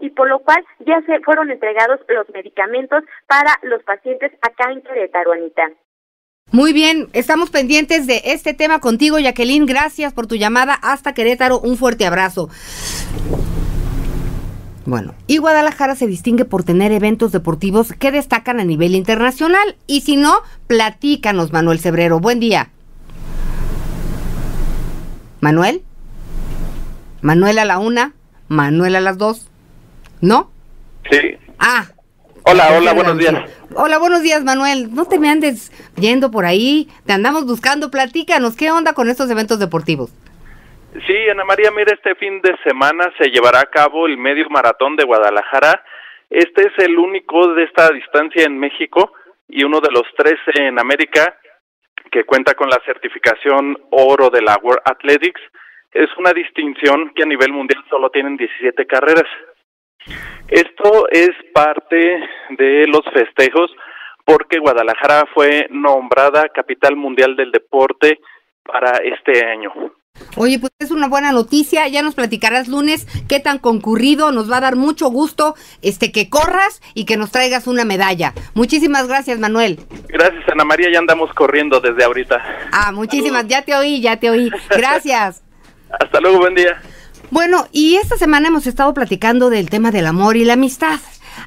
y 0.00 0.10
por 0.10 0.28
lo 0.28 0.40
cual 0.40 0.64
ya 0.80 1.00
se 1.02 1.20
fueron 1.20 1.50
entregados 1.50 2.00
los 2.08 2.28
medicamentos 2.30 3.04
para 3.26 3.58
los 3.62 3.82
pacientes 3.82 4.32
acá 4.40 4.70
en 4.72 4.82
Querétaro, 4.82 5.32
Anita. 5.32 5.70
Muy 6.52 6.72
bien, 6.72 7.08
estamos 7.12 7.50
pendientes 7.50 8.06
de 8.06 8.22
este 8.24 8.54
tema 8.54 8.80
contigo, 8.80 9.18
Jacqueline. 9.18 9.66
Gracias 9.66 10.12
por 10.12 10.26
tu 10.26 10.34
llamada 10.34 10.74
hasta 10.74 11.14
Querétaro. 11.14 11.60
Un 11.60 11.76
fuerte 11.76 12.06
abrazo. 12.06 12.48
Bueno, 14.90 15.14
y 15.28 15.38
Guadalajara 15.38 15.94
se 15.94 16.08
distingue 16.08 16.44
por 16.44 16.64
tener 16.64 16.90
eventos 16.90 17.30
deportivos 17.30 17.92
que 17.92 18.10
destacan 18.10 18.58
a 18.58 18.64
nivel 18.64 18.96
internacional. 18.96 19.76
Y 19.86 20.00
si 20.00 20.16
no, 20.16 20.42
platícanos, 20.66 21.52
Manuel 21.52 21.78
Cebrero. 21.78 22.18
Buen 22.18 22.40
día. 22.40 22.70
Manuel. 25.40 25.84
Manuel 27.22 27.60
a 27.60 27.64
la 27.66 27.78
una, 27.78 28.14
Manuel 28.48 28.96
a 28.96 29.00
las 29.00 29.16
dos. 29.16 29.46
¿No? 30.20 30.50
Sí. 31.08 31.38
Ah. 31.60 31.86
Hola, 32.42 32.76
hola, 32.76 32.92
buenos 32.92 33.16
días. 33.16 33.34
Hola, 33.76 33.96
buenos 33.98 34.22
días, 34.22 34.42
Manuel. 34.42 34.92
No 34.92 35.04
te 35.04 35.20
me 35.20 35.30
andes 35.30 35.70
yendo 36.00 36.32
por 36.32 36.46
ahí. 36.46 36.88
Te 37.06 37.12
andamos 37.12 37.46
buscando. 37.46 37.92
Platícanos, 37.92 38.56
¿qué 38.56 38.72
onda 38.72 38.92
con 38.92 39.08
estos 39.08 39.30
eventos 39.30 39.60
deportivos? 39.60 40.10
Sí, 40.92 41.28
Ana 41.30 41.44
María, 41.44 41.70
mira, 41.70 41.94
este 41.94 42.16
fin 42.16 42.40
de 42.42 42.56
semana 42.64 43.12
se 43.16 43.30
llevará 43.30 43.60
a 43.60 43.70
cabo 43.70 44.06
el 44.06 44.16
medio 44.16 44.50
maratón 44.50 44.96
de 44.96 45.04
Guadalajara. 45.04 45.84
Este 46.28 46.62
es 46.62 46.84
el 46.84 46.98
único 46.98 47.54
de 47.54 47.62
esta 47.62 47.90
distancia 47.90 48.44
en 48.44 48.58
México 48.58 49.12
y 49.48 49.62
uno 49.62 49.80
de 49.80 49.92
los 49.92 50.02
tres 50.16 50.34
en 50.54 50.80
América 50.80 51.38
que 52.10 52.24
cuenta 52.24 52.54
con 52.54 52.68
la 52.68 52.80
certificación 52.84 53.78
oro 53.90 54.30
de 54.30 54.42
la 54.42 54.58
World 54.60 54.82
Athletics. 54.84 55.40
Es 55.92 56.08
una 56.18 56.32
distinción 56.32 57.12
que 57.14 57.22
a 57.22 57.26
nivel 57.26 57.52
mundial 57.52 57.84
solo 57.88 58.10
tienen 58.10 58.36
17 58.36 58.84
carreras. 58.88 59.30
Esto 60.48 61.08
es 61.08 61.30
parte 61.54 62.20
de 62.50 62.88
los 62.88 63.02
festejos 63.12 63.70
porque 64.24 64.58
Guadalajara 64.58 65.24
fue 65.32 65.68
nombrada 65.70 66.48
capital 66.48 66.96
mundial 66.96 67.36
del 67.36 67.52
deporte 67.52 68.18
para 68.64 68.98
este 69.04 69.46
año. 69.46 69.72
Oye, 70.36 70.58
pues 70.58 70.72
es 70.78 70.90
una 70.90 71.08
buena 71.08 71.32
noticia, 71.32 71.88
ya 71.88 72.02
nos 72.02 72.14
platicarás 72.14 72.68
lunes 72.68 73.06
qué 73.28 73.40
tan 73.40 73.58
concurrido, 73.58 74.32
nos 74.32 74.50
va 74.50 74.58
a 74.58 74.60
dar 74.60 74.76
mucho 74.76 75.08
gusto 75.08 75.54
este 75.82 76.12
que 76.12 76.28
corras 76.28 76.80
y 76.94 77.04
que 77.04 77.16
nos 77.16 77.30
traigas 77.30 77.66
una 77.66 77.84
medalla. 77.84 78.34
Muchísimas 78.54 79.08
gracias, 79.08 79.38
Manuel. 79.38 79.80
Gracias, 80.08 80.44
Ana 80.50 80.64
María, 80.64 80.88
ya 80.92 80.98
andamos 80.98 81.32
corriendo 81.34 81.80
desde 81.80 82.04
ahorita. 82.04 82.42
Ah, 82.72 82.92
muchísimas, 82.92 83.46
ya 83.48 83.62
te 83.62 83.74
oí, 83.74 84.00
ya 84.00 84.18
te 84.18 84.30
oí. 84.30 84.50
Gracias. 84.70 85.42
Hasta 85.90 86.20
luego, 86.20 86.38
buen 86.38 86.54
día. 86.54 86.80
Bueno, 87.30 87.66
y 87.72 87.96
esta 87.96 88.16
semana 88.16 88.48
hemos 88.48 88.66
estado 88.66 88.92
platicando 88.94 89.50
del 89.50 89.70
tema 89.70 89.90
del 89.90 90.06
amor 90.06 90.36
y 90.36 90.44
la 90.44 90.54
amistad. 90.54 90.98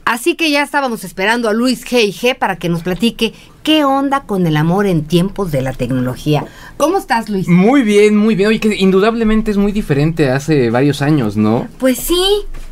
Así 0.06 0.36
que 0.36 0.52
ya 0.52 0.64
estábamos 0.64 1.04
esperando 1.04 1.50
a 1.50 1.54
Luis 1.54 1.86
G. 1.86 2.14
G 2.14 2.38
para 2.38 2.58
que 2.58 2.70
nos 2.70 2.84
platique 2.84 3.34
qué 3.64 3.86
onda 3.86 4.24
con 4.24 4.46
el 4.46 4.58
amor 4.58 4.86
en 4.86 5.06
tiempos 5.06 5.52
de 5.52 5.62
la 5.62 5.74
tecnología. 5.74 6.46
¿Cómo 6.78 6.98
estás, 6.98 7.30
Luis? 7.30 7.48
Muy 7.48 7.84
bien, 7.84 8.18
muy 8.18 8.36
bien. 8.36 8.50
Oye, 8.50 8.60
que 8.60 8.76
indudablemente 8.76 9.52
es 9.52 9.58
muy 9.58 9.72
diferente 9.72 10.30
hace 10.30 10.70
varios 10.70 11.02
años, 11.02 11.38
¿no? 11.38 11.68
Pues 11.80 11.98
sí, 11.98 12.24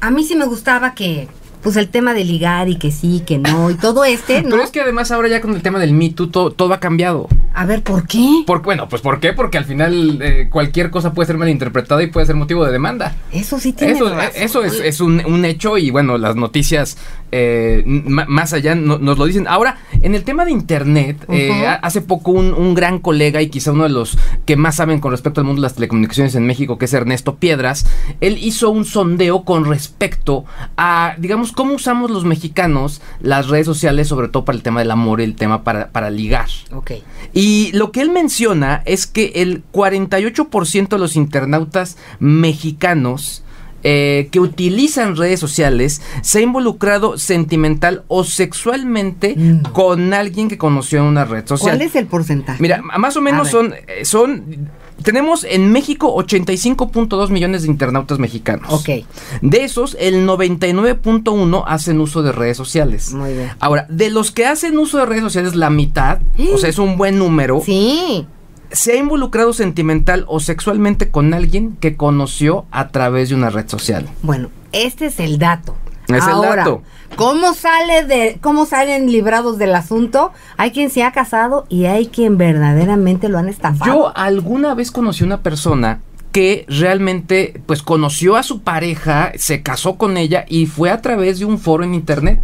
a 0.02 0.12
mí 0.12 0.24
sí 0.24 0.36
me 0.36 0.46
gustaba 0.46 0.94
que 0.94 1.28
pues 1.62 1.76
el 1.76 1.90
tema 1.90 2.14
de 2.14 2.26
ligar 2.26 2.70
y 2.70 2.76
que 2.78 2.92
sí, 2.92 3.24
que 3.26 3.38
no, 3.38 3.70
y 3.70 3.76
todo 3.76 4.04
este, 4.04 4.42
¿no? 4.42 4.50
Pero 4.50 4.64
es 4.64 4.72
que 4.72 4.82
además 4.82 5.12
ahora 5.12 5.28
ya 5.28 5.42
con 5.42 5.54
el 5.54 5.62
tema 5.62 5.80
del 5.80 5.94
Me 5.94 6.10
Too 6.10 6.28
todo, 6.28 6.74
ha 6.74 6.80
cambiado. 6.80 7.28
A 7.54 7.66
ver, 7.66 7.84
¿por 7.84 8.08
qué? 8.08 8.44
Por, 8.48 8.62
bueno, 8.62 8.88
pues 8.90 9.02
¿por 9.02 9.20
qué? 9.20 9.34
Porque 9.34 9.58
al 9.58 9.66
final 9.66 10.20
eh, 10.22 10.48
cualquier 10.50 10.90
cosa 10.90 11.14
puede 11.14 11.28
ser 11.28 11.38
malinterpretada 11.38 12.02
y 12.02 12.08
puede 12.08 12.26
ser 12.26 12.36
motivo 12.36 12.66
de 12.66 12.72
demanda. 12.72 13.16
Eso 13.32 13.60
sí 13.60 13.74
tiene 13.74 13.94
Eso, 13.94 14.20
eso 14.36 14.64
es, 14.64 14.80
es 14.80 15.02
un, 15.02 15.24
un, 15.26 15.46
hecho 15.46 15.78
y 15.78 15.92
bueno, 15.92 16.18
las 16.18 16.36
noticias 16.36 16.98
eh, 17.32 17.84
más 17.86 18.54
allá 18.54 18.76
nos 18.76 19.18
lo 19.18 19.26
dicen. 19.26 19.48
Ahora, 19.48 19.78
en 20.02 20.16
el 20.16 20.24
tema 20.24 20.46
de 20.46 20.52
Internet, 20.52 21.26
eh, 21.30 21.66
hace 21.82 22.02
poco 22.02 22.32
un, 22.32 22.54
un, 22.54 22.74
gran 22.74 23.00
colega 23.00 23.42
y 23.42 23.50
quizá 23.50 23.72
uno 23.72 23.84
de 23.84 23.90
los 23.90 24.18
que 24.46 24.56
más 24.56 24.76
saben 24.76 25.00
con 25.00 25.12
respecto 25.12 25.42
al 25.42 25.46
mundo 25.46 25.62
de 25.62 25.66
las 25.66 25.76
telecomunicaciones 25.76 26.36
en 26.36 26.46
México, 26.46 26.78
que 26.78 26.86
es 26.86 26.94
Ernesto 26.94 27.36
Piedras, 27.36 27.86
él 28.20 28.38
hizo 28.42 28.70
un 28.70 28.86
sondeo 28.86 29.44
con 29.44 29.66
respecto 29.66 30.46
a, 30.78 31.16
digamos, 31.18 31.52
cómo 31.52 31.74
usamos 31.74 32.12
los 32.12 32.26
mexicanos 32.26 33.02
las 33.22 33.48
redes 33.48 33.66
sociales, 33.66 34.08
sobre 34.08 34.28
todo 34.28 34.46
para 34.46 34.58
el 34.58 34.64
tema 34.64 34.82
del 34.82 34.92
amor 34.92 35.22
y 35.22 35.24
el 35.24 35.36
tema 35.36 35.64
para, 35.64 35.90
para 35.92 36.10
ligar. 36.10 36.50
Ok. 36.74 36.92
Y 37.34 37.72
lo 37.74 37.92
que 37.92 38.02
él 38.02 38.10
menciona 38.10 38.82
es 38.86 39.08
que 39.08 39.32
el 39.36 39.64
48% 39.72 40.90
de 40.90 40.98
los 40.98 41.16
internautas 41.16 41.98
mexicanos 42.20 43.44
eh, 43.84 44.30
que 44.32 44.40
utilizan 44.40 45.16
redes 45.16 45.40
sociales 45.40 46.02
se 46.22 46.40
ha 46.40 46.42
involucrado 46.42 47.18
sentimental 47.18 48.04
o 48.08 48.24
sexualmente 48.24 49.36
con 49.74 50.14
alguien 50.14 50.50
que 50.50 50.58
conoció 50.58 51.00
en 51.00 51.06
una 51.06 51.26
red 51.26 51.48
social. 51.48 51.78
¿Cuál 51.78 51.88
es 51.88 51.96
el 51.96 52.08
porcentaje? 52.08 52.62
Mira, 52.62 52.82
más 52.82 53.18
o 53.18 53.22
menos 53.22 53.50
son, 53.50 53.74
eh, 53.88 54.06
son 54.06 54.70
tenemos 55.04 55.44
en 55.44 55.72
México 55.72 56.16
85.2 56.16 57.30
millones 57.30 57.64
de 57.64 57.70
internautas 57.70 58.20
mexicanos. 58.20 58.72
Ok. 58.72 59.06
De 59.42 59.64
esos, 59.64 59.98
el 60.00 60.28
99.1 60.28 61.64
hacen 61.66 62.00
uso 62.00 62.22
de 62.24 62.32
redes 62.32 62.58
sociales. 62.58 63.14
Muy 63.14 63.34
bien. 63.34 63.50
Ahora, 63.60 63.86
de 63.90 64.10
los 64.10 64.32
que 64.32 64.46
hacen 64.46 64.78
uso 64.78 65.00
de 65.00 65.06
redes 65.06 65.24
sociales, 65.24 65.56
la 65.56 65.70
mitad, 65.70 66.20
o 66.54 66.58
sea, 66.58 66.70
es 66.70 66.80
un 66.80 66.98
buen 66.98 67.18
número. 67.18 67.62
Sí. 67.66 68.28
Se 68.72 68.94
ha 68.94 68.96
involucrado 68.96 69.54
sentimental 69.54 70.26
o 70.28 70.40
sexualmente 70.40 71.12
con 71.12 71.34
alguien 71.34 71.76
que 71.78 71.98
conoció 71.98 72.66
a 72.72 72.90
través 72.90 73.30
de 73.30 73.36
una 73.36 73.50
red 73.50 73.68
social. 73.68 74.08
Bueno, 74.22 74.50
este 74.72 75.08
es 75.08 75.20
el 75.20 75.40
dato. 75.40 75.76
Es 76.08 76.24
el 76.26 76.32
Ahora, 76.32 76.56
dato. 76.58 76.84
¿Cómo 77.16 77.54
sale 77.54 78.06
de, 78.06 78.38
cómo 78.42 78.66
salen 78.66 79.12
librados 79.12 79.58
del 79.58 79.76
asunto? 79.76 80.32
Hay 80.58 80.72
quien 80.72 80.90
se 80.90 81.04
ha 81.04 81.12
casado 81.12 81.66
y 81.70 81.86
hay 81.86 82.08
quien 82.08 82.38
verdaderamente 82.38 83.30
lo 83.30 83.38
han 83.38 83.50
estafado. 83.50 83.94
Yo 83.94 84.18
alguna 84.18 84.74
vez 84.74 84.92
conocí 84.92 85.24
una 85.24 85.42
persona 85.42 86.00
que 86.32 86.66
realmente 86.68 87.62
pues 87.66 87.82
conoció 87.84 88.36
a 88.36 88.44
su 88.44 88.62
pareja, 88.62 89.32
se 89.36 89.62
casó 89.62 89.96
con 89.98 90.18
ella 90.18 90.46
y 90.48 90.66
fue 90.66 90.90
a 90.90 91.02
través 91.02 91.40
de 91.40 91.46
un 91.46 91.60
foro 91.60 91.84
en 91.84 91.94
internet. 91.94 92.42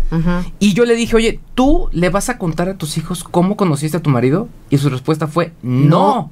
Y 0.59 0.73
yo 0.73 0.85
le 0.85 0.95
dije, 0.95 1.15
oye, 1.15 1.39
¿tú 1.55 1.89
le 1.91 2.09
vas 2.09 2.29
a 2.29 2.37
contar 2.37 2.69
a 2.69 2.77
tus 2.77 2.97
hijos 2.97 3.23
cómo 3.23 3.55
conociste 3.55 3.97
a 3.97 4.01
tu 4.01 4.09
marido? 4.09 4.49
Y 4.69 4.77
su 4.77 4.89
respuesta 4.89 5.27
fue, 5.27 5.53
no, 5.61 6.31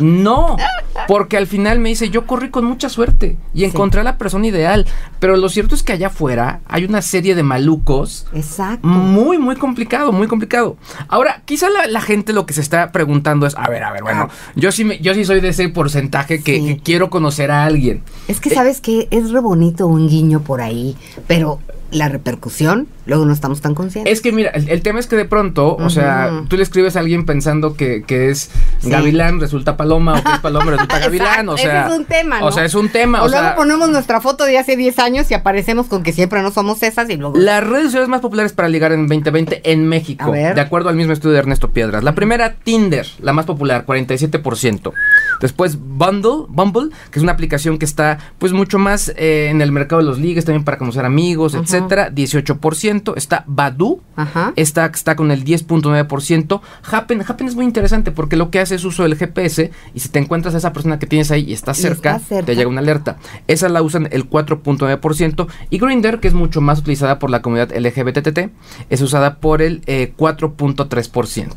no, 0.00 0.56
porque 1.10 1.36
al 1.36 1.48
final 1.48 1.80
me 1.80 1.88
dice, 1.88 2.08
yo 2.08 2.24
corrí 2.24 2.50
con 2.50 2.64
mucha 2.64 2.88
suerte 2.88 3.36
y 3.52 3.64
encontré 3.64 4.00
a 4.00 4.04
la 4.04 4.16
persona 4.16 4.46
ideal, 4.46 4.86
pero 5.18 5.36
lo 5.36 5.48
cierto 5.48 5.74
es 5.74 5.82
que 5.82 5.92
allá 5.92 6.06
afuera 6.06 6.60
hay 6.68 6.84
una 6.84 7.02
serie 7.02 7.34
de 7.34 7.42
malucos. 7.42 8.28
Exacto. 8.32 8.86
Muy, 8.86 9.36
muy 9.36 9.56
complicado, 9.56 10.12
muy 10.12 10.28
complicado. 10.28 10.76
Ahora, 11.08 11.42
quizá 11.46 11.68
la, 11.68 11.88
la 11.88 12.00
gente 12.00 12.32
lo 12.32 12.46
que 12.46 12.54
se 12.54 12.60
está 12.60 12.92
preguntando 12.92 13.44
es, 13.48 13.56
a 13.56 13.68
ver, 13.68 13.82
a 13.82 13.90
ver, 13.90 14.04
bueno, 14.04 14.28
yo 14.54 14.70
sí, 14.70 14.84
me- 14.84 15.00
yo 15.00 15.12
sí 15.14 15.24
soy 15.24 15.40
de 15.40 15.48
ese 15.48 15.68
porcentaje 15.68 16.44
que, 16.44 16.64
que 16.64 16.76
quiero 16.78 17.10
conocer 17.10 17.50
a 17.50 17.64
alguien. 17.64 18.04
Es 18.28 18.38
que 18.40 18.50
sabes 18.50 18.80
que 18.80 19.08
es 19.10 19.32
re 19.32 19.40
bonito 19.40 19.88
un 19.88 20.06
guiño 20.08 20.42
por 20.42 20.60
ahí, 20.60 20.96
pero 21.26 21.58
la 21.90 22.08
repercusión, 22.08 22.86
luego 23.06 23.24
no 23.26 23.32
estamos 23.32 23.60
tan 23.60 23.74
conscientes. 23.74 24.12
Es 24.12 24.20
que 24.20 24.32
mira, 24.32 24.50
el, 24.50 24.68
el 24.68 24.82
tema 24.82 25.00
es 25.00 25.06
que 25.06 25.16
de 25.16 25.24
pronto, 25.24 25.74
o 25.76 25.90
sea, 25.90 26.44
tú 26.48 26.56
le 26.56 26.62
escribes 26.62 26.96
a 26.96 27.00
alguien 27.00 27.24
pensando 27.26 27.74
que, 27.74 28.02
que 28.06 28.30
es 28.30 28.50
Sí. 28.80 28.88
gavilán, 28.90 29.40
resulta 29.40 29.76
paloma, 29.76 30.18
o 30.18 30.22
que 30.22 30.32
es 30.32 30.38
paloma, 30.38 30.70
resulta 30.70 30.98
gavilán, 31.00 31.48
o 31.48 31.54
ese 31.54 31.64
sea. 31.64 31.86
es 31.88 31.92
un 31.98 32.04
tema, 32.06 32.42
O 32.44 32.50
sea, 32.52 32.64
es 32.64 32.74
un 32.74 32.88
tema, 32.88 33.22
o, 33.22 33.26
o, 33.26 33.28
luego 33.28 33.44
sea. 33.46 33.56
ponemos 33.56 33.90
nuestra 33.90 34.20
foto 34.20 34.44
de 34.44 34.56
hace 34.58 34.76
10 34.76 34.98
años 35.00 35.30
y 35.30 35.34
aparecemos 35.34 35.86
con 35.86 36.02
que 36.02 36.12
siempre 36.12 36.40
no 36.42 36.50
somos 36.50 36.82
esas 36.82 37.10
y 37.10 37.16
luego... 37.16 37.36
Las 37.36 37.62
redes 37.66 37.84
sociales 37.86 38.08
más 38.08 38.20
populares 38.20 38.52
para 38.52 38.68
ligar 38.68 38.92
en 38.92 39.06
2020 39.06 39.70
en 39.70 39.86
México, 39.86 40.24
A 40.24 40.30
ver. 40.30 40.54
de 40.54 40.60
acuerdo 40.60 40.88
al 40.88 40.96
mismo 40.96 41.12
estudio 41.12 41.34
de 41.34 41.40
Ernesto 41.40 41.70
Piedras. 41.70 42.02
La 42.04 42.14
primera, 42.14 42.54
Tinder, 42.54 43.06
la 43.20 43.32
más 43.32 43.44
popular, 43.46 43.84
47%. 43.86 44.92
Después, 45.40 45.78
Bundle, 45.78 46.46
Bumble, 46.48 46.90
que 47.10 47.18
es 47.18 47.22
una 47.22 47.32
aplicación 47.32 47.78
que 47.78 47.84
está 47.84 48.18
pues 48.38 48.52
mucho 48.52 48.78
más 48.78 49.12
eh, 49.16 49.48
en 49.50 49.60
el 49.62 49.72
mercado 49.72 50.00
de 50.02 50.06
los 50.08 50.18
ligues, 50.18 50.44
también 50.44 50.64
para 50.64 50.78
conocer 50.78 51.04
amigos, 51.04 51.54
Ajá. 51.54 51.62
Etcétera, 51.80 52.10
18%. 52.12 53.14
Está 53.16 53.44
Badu, 53.46 54.00
Ajá. 54.16 54.52
Esta 54.56 54.86
está 54.86 55.16
con 55.16 55.30
el 55.30 55.44
10.9%. 55.44 56.60
Happen, 56.90 57.22
Happen 57.26 57.48
es 57.48 57.54
muy 57.56 57.64
interesante 57.64 58.10
porque 58.12 58.36
lo 58.36 58.50
que 58.50 58.60
hace 58.60 58.74
es 58.74 58.84
uso 58.84 59.02
del 59.02 59.16
GPS 59.16 59.70
y 59.94 60.00
si 60.00 60.08
te 60.10 60.18
encuentras 60.18 60.54
a 60.54 60.58
esa 60.58 60.72
persona 60.72 60.98
que 60.98 61.06
tienes 61.06 61.30
ahí 61.30 61.44
y 61.48 61.52
está 61.52 61.72
Y 61.72 61.74
cerca, 61.76 62.16
está 62.16 62.26
cerca. 62.28 62.46
te 62.46 62.56
llega 62.56 62.68
una 62.68 62.80
alerta. 62.80 63.16
Esa 63.46 63.68
la 63.68 63.82
usan 63.82 64.08
el 64.10 64.28
4.9% 64.28 65.46
y 65.70 65.78
Grindr, 65.78 66.20
que 66.20 66.28
es 66.28 66.34
mucho 66.34 66.60
más 66.60 66.80
utilizada 66.80 67.18
por 67.18 67.30
la 67.30 67.42
comunidad 67.42 67.70
LGBTT, 67.74 68.50
es 68.90 69.00
usada 69.00 69.36
por 69.38 69.62
el 69.62 69.82
eh, 69.86 70.12
4.3%. 70.16 71.48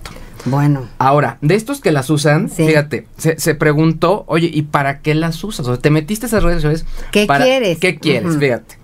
Bueno. 0.45 0.89
Ahora, 0.97 1.37
de 1.41 1.55
estos 1.55 1.79
que 1.79 1.91
las 1.93 2.09
usan, 2.09 2.49
fíjate, 2.49 3.07
se, 3.17 3.39
se 3.39 3.55
preguntó, 3.55 4.25
oye, 4.27 4.49
¿y 4.53 4.63
para 4.63 4.99
qué 4.99 5.15
las 5.15 5.41
usas? 5.43 5.65
O 5.67 5.73
sea, 5.73 5.81
te 5.81 5.89
metiste 5.89 6.25
a 6.25 6.27
esas 6.27 6.43
redes 6.43 6.57
sociales. 6.61 6.85
¿Qué 7.13 7.25
para- 7.25 7.45
quieres? 7.45 7.77
¿Qué 7.79 7.97
quieres? 7.97 8.37
Fíjate. 8.37 8.75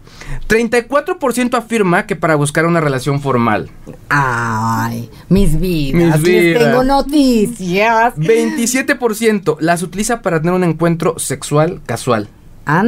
34% 0.47 1.57
afirma 1.57 2.05
que 2.05 2.15
para 2.15 2.35
buscar 2.35 2.65
una 2.65 2.81
relación 2.81 3.21
formal. 3.21 3.69
Ay, 4.09 5.09
mis 5.29 5.59
vidas. 5.59 6.01
Mis 6.01 6.13
les 6.13 6.23
vidas. 6.23 6.63
tengo 6.63 6.83
noticias. 6.83 8.15
27% 8.15 9.57
las 9.59 9.83
utiliza 9.83 10.21
para 10.21 10.39
tener 10.39 10.53
un 10.53 10.63
encuentro 10.63 11.19
sexual 11.19 11.81
casual. 11.85 12.29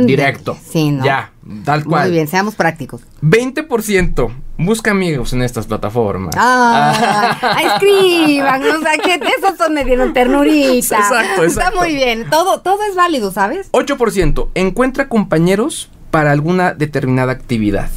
Directo. 0.05 0.57
Sí, 0.63 0.91
¿no? 0.91 1.03
Ya, 1.03 1.31
tal 1.65 1.83
cual. 1.83 2.03
Muy 2.03 2.11
bien, 2.11 2.27
seamos 2.27 2.53
prácticos. 2.55 3.01
20% 3.23 4.31
busca 4.59 4.91
amigos 4.91 5.33
en 5.33 5.41
estas 5.41 5.65
plataformas. 5.65 6.35
Ah, 6.37 7.37
ah, 7.41 7.57
escriban, 7.75 8.61
o 8.61 8.79
sea, 8.79 8.97
que 8.97 9.15
esos 9.15 9.57
son 9.57 9.73
me 9.73 9.83
dieron 9.83 10.13
ternurita. 10.13 10.97
Exacto, 10.97 11.43
Está 11.43 11.61
exacto. 11.61 11.79
muy 11.79 11.95
bien, 11.95 12.29
todo, 12.29 12.61
todo 12.61 12.77
es 12.87 12.95
válido, 12.95 13.31
¿sabes? 13.31 13.71
8% 13.71 14.49
encuentra 14.53 15.09
compañeros 15.09 15.89
para 16.11 16.31
alguna 16.31 16.73
determinada 16.73 17.31
actividad. 17.31 17.89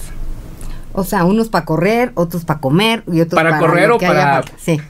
O 0.93 1.03
sea, 1.05 1.25
unos 1.25 1.49
para 1.49 1.65
correr, 1.65 2.13
otros 2.15 2.45
para 2.45 2.61
comer 2.61 3.03
y 3.13 3.21
otros 3.21 3.35
¿Para 3.35 3.51
para 3.51 3.61
correr 3.61 3.91
o 3.91 3.97
haya 3.97 4.07
para- 4.09 4.33
falta. 4.43 4.53
Sí. 4.59 4.81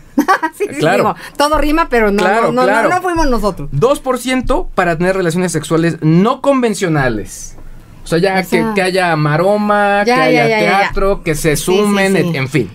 sí, 0.57 0.67
sí, 0.71 0.77
Claro. 0.79 0.97
digo, 0.99 1.15
todo 1.37 1.59
rima, 1.59 1.89
pero 1.89 2.13
no, 2.13 2.19
Claro, 2.19 2.53
no, 2.53 2.61
no, 2.61 2.63
claro. 2.69 2.89
no, 2.91 2.95
no 2.97 3.03
fuimos 3.03 3.27
nosotros. 3.27 3.69
2% 3.73 4.69
para 4.75 4.97
tener 4.97 5.17
relaciones 5.17 5.51
sexuales 5.51 5.97
no 6.03 6.41
convencionales. 6.41 7.57
O 8.05 8.07
sea, 8.07 8.19
ya 8.19 8.35
O 8.35 8.37
que, 8.37 8.45
sea, 8.45 8.73
que 8.75 8.83
haya 8.83 9.17
maroma, 9.17 10.05
ya, 10.07 10.15
que 10.17 10.21
haya 10.21 10.43
ya, 10.43 10.49
ya, 10.49 10.61
ya, 10.61 10.71
ya. 10.71 10.79
teatro, 10.81 11.23
que 11.23 11.35
se 11.35 11.57
Sí, 11.57 11.65
sí, 11.73 11.79
sumen, 11.79 12.13
sí. 12.13 12.19
En, 12.21 12.37
en 12.37 12.49
fin. 12.49 12.71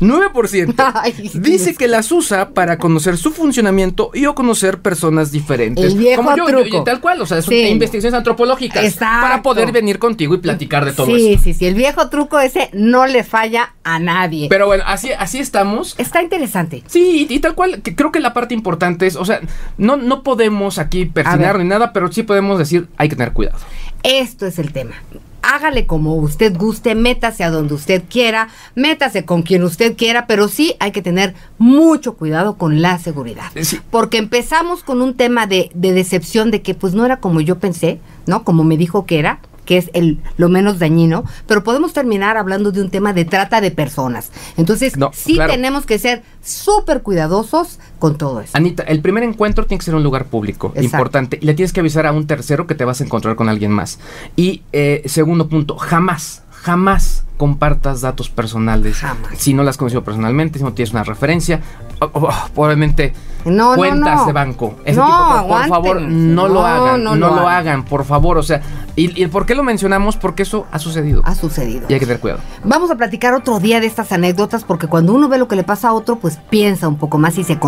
9% 0.00 1.02
dice 1.40 1.74
que 1.74 1.88
las 1.88 2.10
usa 2.12 2.50
para 2.50 2.78
conocer 2.78 3.16
su 3.16 3.30
funcionamiento 3.32 4.10
y 4.14 4.26
o 4.26 4.34
conocer 4.34 4.80
personas 4.80 5.32
diferentes. 5.32 5.84
El 5.92 5.98
viejo 5.98 6.22
Como 6.22 6.36
yo, 6.36 6.46
truco. 6.46 6.64
yo- 6.78 6.82
tal 6.84 7.00
cual, 7.00 7.20
o 7.20 7.26
sea, 7.26 7.42
son 7.42 7.52
Sí. 7.54 7.60
investigaciones 7.68 8.16
antropológicas 8.16 8.84
Exacto. 8.84 9.20
para 9.22 9.42
poder 9.42 9.72
venir 9.72 9.98
contigo 9.98 10.34
y 10.34 10.38
platicar 10.38 10.84
de 10.84 10.92
todo 10.92 11.06
Sí, 11.06 11.32
eso. 11.34 11.42
sí, 11.44 11.54
sí, 11.54 11.66
el 11.66 11.74
viejo 11.74 12.08
truco 12.08 12.38
ese 12.40 12.70
no 12.72 13.06
le 13.06 13.24
falla 13.24 13.74
a 13.84 13.98
nadie. 13.98 14.48
Pero 14.48 14.66
bueno, 14.66 14.84
así, 14.86 15.10
así 15.12 15.38
estamos. 15.38 15.94
Está 15.98 16.22
interesante. 16.22 16.82
Sí, 16.86 17.26
y, 17.28 17.34
y 17.34 17.40
tal 17.40 17.54
cual, 17.54 17.82
que 17.82 17.94
creo 17.94 18.12
que 18.12 18.20
la 18.20 18.32
parte 18.32 18.54
importante 18.54 19.06
es, 19.06 19.16
o 19.16 19.24
sea, 19.24 19.40
no, 19.78 19.96
no 19.96 20.22
podemos 20.22 20.78
aquí 20.78 21.06
persinar 21.06 21.54
ver. 21.56 21.62
ni 21.64 21.68
nada, 21.68 21.92
pero 21.92 22.10
sí 22.12 22.22
podemos 22.22 22.58
decir, 22.58 22.88
hay 22.96 23.08
que 23.08 23.16
tener 23.16 23.32
cuidado. 23.32 23.58
Esto 24.02 24.46
es 24.46 24.58
el 24.58 24.72
tema. 24.72 24.94
Hágale 25.42 25.86
como 25.86 26.16
usted 26.16 26.56
guste, 26.56 26.94
métase 26.94 27.44
a 27.44 27.50
donde 27.50 27.74
usted 27.74 28.02
quiera, 28.08 28.48
métase 28.74 29.24
con 29.24 29.42
quien 29.42 29.64
usted 29.64 29.96
quiera, 29.96 30.26
pero 30.26 30.48
sí 30.48 30.74
hay 30.80 30.92
que 30.92 31.02
tener 31.02 31.34
mucho 31.58 32.14
cuidado 32.14 32.56
con 32.56 32.82
la 32.82 32.98
seguridad. 32.98 33.50
Porque 33.90 34.18
empezamos 34.18 34.84
con 34.84 35.00
un 35.00 35.14
tema 35.14 35.46
de, 35.46 35.70
de 35.74 35.92
decepción 35.92 36.50
de 36.50 36.60
que 36.60 36.74
pues 36.74 36.94
no 36.94 37.04
era 37.04 37.18
como 37.18 37.40
yo 37.40 37.58
pensé, 37.58 38.00
¿no? 38.26 38.44
Como 38.44 38.64
me 38.64 38.76
dijo 38.76 39.06
que 39.06 39.18
era 39.18 39.40
que 39.70 39.76
es 39.76 39.88
el 39.94 40.18
lo 40.36 40.48
menos 40.48 40.80
dañino, 40.80 41.22
pero 41.46 41.62
podemos 41.62 41.92
terminar 41.92 42.36
hablando 42.36 42.72
de 42.72 42.82
un 42.82 42.90
tema 42.90 43.12
de 43.12 43.24
trata 43.24 43.60
de 43.60 43.70
personas. 43.70 44.32
Entonces, 44.56 44.96
No, 44.96 45.12
sí 45.14 45.34
claro. 45.34 45.52
tenemos 45.52 45.86
que 45.86 45.96
ser 46.00 46.24
súper 46.42 47.02
cuidadosos 47.02 47.78
con 48.00 48.18
todo 48.18 48.40
eso. 48.40 48.50
Anita, 48.56 48.82
el 48.82 49.00
primer 49.00 49.22
encuentro 49.22 49.66
tiene 49.66 49.78
que 49.78 49.84
ser 49.84 49.94
un 49.94 50.02
lugar 50.02 50.24
público, 50.24 50.72
Exacto. 50.74 50.84
importante, 50.96 51.38
y 51.40 51.46
le 51.46 51.54
tienes 51.54 51.72
que 51.72 51.78
avisar 51.78 52.04
a 52.06 52.10
un 52.10 52.26
tercero 52.26 52.66
que 52.66 52.74
te 52.74 52.84
vas 52.84 53.00
a 53.00 53.04
encontrar 53.04 53.36
con 53.36 53.48
alguien 53.48 53.70
más. 53.70 54.00
Y 54.34 54.62
eh, 54.72 55.02
segundo 55.06 55.48
punto, 55.48 55.76
jamás, 55.76 56.42
jamás 56.50 57.22
compartas 57.36 58.00
datos 58.00 58.28
personales. 58.28 59.00
Si 59.38 59.54
no 59.54 59.62
las 59.62 59.74
has 59.74 59.78
conocido 59.78 60.02
personalmente, 60.02 60.58
si 60.58 60.64
no 60.64 60.72
tienes 60.72 60.92
una 60.92 61.04
referencia, 61.04 61.60
o- 62.00 62.06
o- 62.06 62.28
o, 62.28 62.32
probablemente 62.54 63.12
No, 63.44 63.70
no, 63.70 63.76
cuentas 63.76 64.16
no. 64.20 64.26
de 64.26 64.32
banco. 64.32 64.74
Ese 64.84 64.98
No, 64.98 65.06
tipo, 65.06 65.48
por- 65.48 65.68
favor, 65.68 66.00
no, 66.02 66.48
lo 66.48 66.54
No, 66.54 66.66
hagan, 66.66 67.04
no 67.04 67.16
no, 67.16 67.28
lo 67.28 67.36
lo 67.36 67.48
hagan. 67.48 67.84
por 67.84 68.04
favor. 68.04 68.38
O 68.38 68.42
sea, 68.42 68.60
y, 68.96 69.22
y 69.22 69.26
¿por 69.28 69.46
qué 69.46 69.54
lo 69.54 69.62
mencionamos? 69.62 70.16
Porque 70.16 70.42
eso 70.42 70.66
ha 70.72 70.78
sucedido. 70.78 71.22
Ha 71.24 71.34
sucedido. 71.34 71.86
Y 71.88 71.94
hay 71.94 72.00
que 72.00 72.06
tener 72.06 72.20
cuidado. 72.20 72.40
Vamos 72.64 72.90
a 72.90 72.96
platicar 72.96 73.34
otro 73.34 73.58
día 73.60 73.80
de 73.80 73.86
estas 73.86 74.12
anécdotas 74.12 74.64
porque 74.64 74.86
cuando 74.86 75.12
uno 75.14 75.28
ve 75.28 75.38
lo 75.38 75.48
que 75.48 75.56
le 75.56 75.64
pasa 75.64 75.88
a 75.88 75.92
otro, 75.92 76.16
pues 76.16 76.38
piensa 76.50 76.88
un 76.88 76.96
poco 76.96 77.18
más 77.18 77.38
y 77.38 77.44
se 77.44 77.58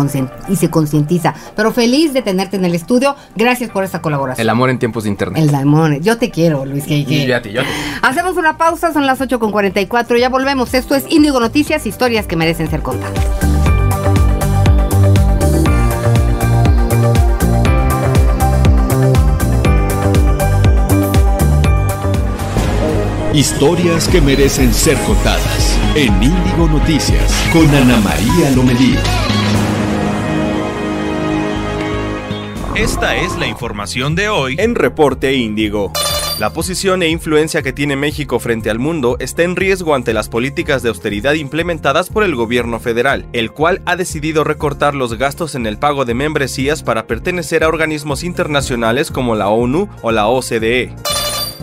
y 0.49 0.55
se 0.55 0.69
concientiza. 0.69 1.33
Pero 1.55 1.71
feliz 1.71 2.13
de 2.13 2.21
tenerte 2.21 2.57
en 2.57 2.65
el 2.65 2.75
estudio. 2.75 3.15
Gracias 3.35 3.69
por 3.69 3.83
esta 3.83 4.01
colaboración. 4.01 4.41
El 4.41 4.49
amor 4.49 4.69
en 4.69 4.79
tiempos 4.79 5.03
de 5.03 5.09
internet. 5.09 5.41
El 5.41 5.51
Daimon. 5.51 6.01
Yo 6.01 6.17
te 6.17 6.29
quiero, 6.31 6.65
Luis 6.65 6.85
Y 6.87 7.05
G. 7.05 7.25
yo 7.27 7.35
a 7.37 7.41
ti, 7.41 7.51
yo 7.51 7.61
a 7.61 7.63
ti. 7.63 7.69
Hacemos 8.01 8.37
una 8.37 8.57
pausa, 8.57 8.93
son 8.93 9.05
las 9.05 9.21
8 9.21 9.39
con 9.39 9.51
44. 9.51 10.17
Ya 10.17 10.29
volvemos. 10.29 10.73
Esto 10.73 10.95
es 10.95 11.05
Índigo 11.09 11.39
Noticias, 11.39 11.85
historias 11.85 12.27
que 12.27 12.35
merecen 12.35 12.69
ser 12.69 12.81
contadas. 12.81 13.52
Historias 23.33 24.07
que 24.07 24.21
merecen 24.21 24.71
ser 24.71 24.95
contadas 25.07 25.79
en 25.95 26.13
Índigo 26.21 26.67
Noticias 26.67 27.33
con 27.51 27.67
Ana 27.67 27.97
María 27.97 28.51
Lomelí. 28.55 28.95
Esta 32.75 33.15
es 33.15 33.35
la 33.39 33.47
información 33.47 34.13
de 34.13 34.29
hoy 34.29 34.55
En 34.59 34.75
Reporte 34.75 35.33
Índigo. 35.33 35.91
La 36.37 36.53
posición 36.53 37.01
e 37.01 37.09
influencia 37.09 37.63
que 37.63 37.73
tiene 37.73 37.95
México 37.95 38.37
frente 38.37 38.69
al 38.69 38.77
mundo 38.77 39.17
está 39.19 39.41
en 39.41 39.55
riesgo 39.55 39.95
ante 39.95 40.13
las 40.13 40.29
políticas 40.29 40.83
de 40.83 40.89
austeridad 40.89 41.33
implementadas 41.33 42.09
por 42.09 42.23
el 42.23 42.35
gobierno 42.35 42.79
federal, 42.79 43.25
el 43.33 43.51
cual 43.51 43.81
ha 43.87 43.95
decidido 43.95 44.43
recortar 44.43 44.93
los 44.93 45.17
gastos 45.17 45.55
en 45.55 45.65
el 45.65 45.79
pago 45.79 46.05
de 46.05 46.13
membresías 46.13 46.83
para 46.83 47.07
pertenecer 47.07 47.63
a 47.63 47.67
organismos 47.67 48.23
internacionales 48.23 49.09
como 49.09 49.33
la 49.33 49.49
ONU 49.49 49.89
o 50.03 50.11
la 50.11 50.27
OCDE. 50.27 50.93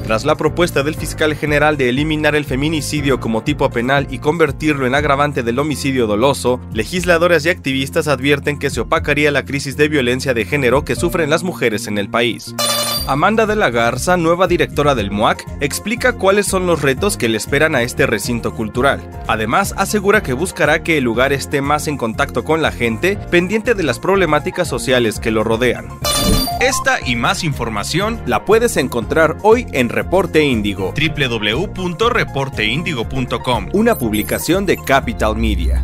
Tras 0.04 0.24
la 0.24 0.34
propuesta 0.34 0.82
del 0.82 0.96
fiscal 0.96 1.34
general 1.36 1.76
de 1.76 1.88
eliminar 1.88 2.34
el 2.34 2.44
feminicidio 2.44 3.20
como 3.20 3.42
tipo 3.42 3.70
penal 3.70 4.08
y 4.10 4.18
convertirlo 4.18 4.86
en 4.86 4.94
agravante 4.94 5.42
del 5.42 5.58
homicidio 5.58 6.06
doloso, 6.06 6.60
legisladores 6.72 7.46
y 7.46 7.50
activistas 7.50 8.08
advierten 8.08 8.58
que 8.58 8.70
se 8.70 8.80
opacaría 8.80 9.30
la 9.30 9.44
crisis 9.44 9.76
de 9.76 9.88
violencia 9.88 10.34
de 10.34 10.44
género 10.44 10.84
que 10.84 10.96
sufren 10.96 11.30
las 11.30 11.44
mujeres 11.44 11.86
en 11.86 11.98
el 11.98 12.10
país. 12.10 12.54
Amanda 13.06 13.46
de 13.46 13.56
la 13.56 13.70
Garza, 13.70 14.16
nueva 14.16 14.46
directora 14.46 14.94
del 14.94 15.10
MUAC, 15.10 15.44
explica 15.60 16.12
cuáles 16.12 16.46
son 16.46 16.66
los 16.66 16.82
retos 16.82 17.16
que 17.16 17.28
le 17.28 17.36
esperan 17.36 17.74
a 17.74 17.82
este 17.82 18.06
recinto 18.06 18.54
cultural. 18.54 19.00
Además, 19.26 19.74
asegura 19.76 20.22
que 20.22 20.32
buscará 20.32 20.82
que 20.82 20.98
el 20.98 21.04
lugar 21.04 21.32
esté 21.32 21.62
más 21.62 21.88
en 21.88 21.96
contacto 21.96 22.44
con 22.44 22.62
la 22.62 22.72
gente, 22.72 23.16
pendiente 23.30 23.74
de 23.74 23.82
las 23.82 23.98
problemáticas 23.98 24.68
sociales 24.68 25.20
que 25.20 25.30
lo 25.30 25.44
rodean. 25.44 25.88
Esta 26.60 26.98
y 27.04 27.16
más 27.16 27.42
información 27.42 28.20
la 28.26 28.44
puedes 28.44 28.76
encontrar 28.76 29.38
hoy 29.42 29.66
en 29.72 29.88
Reporte 29.88 30.44
Índigo, 30.44 30.92
www.reporteindigo.com, 30.94 33.68
una 33.72 33.96
publicación 33.96 34.66
de 34.66 34.76
Capital 34.76 35.36
Media. 35.36 35.82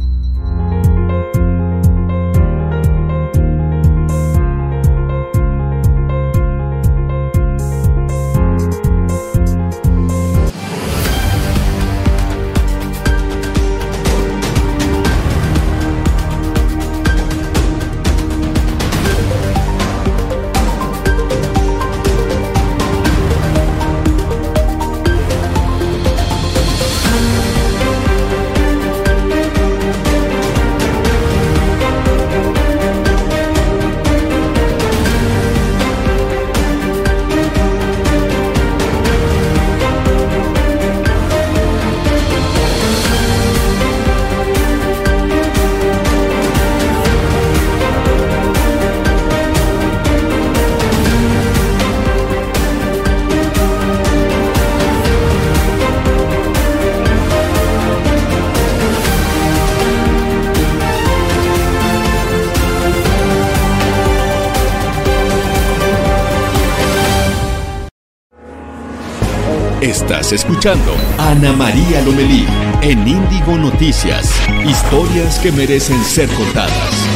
Escuchando 70.32 70.92
Ana 71.18 71.52
María 71.52 72.02
Lomelí 72.02 72.46
en 72.82 73.06
Índigo 73.06 73.56
Noticias. 73.56 74.28
Historias 74.66 75.38
que 75.38 75.52
merecen 75.52 76.02
ser 76.02 76.28
contadas. 76.30 77.06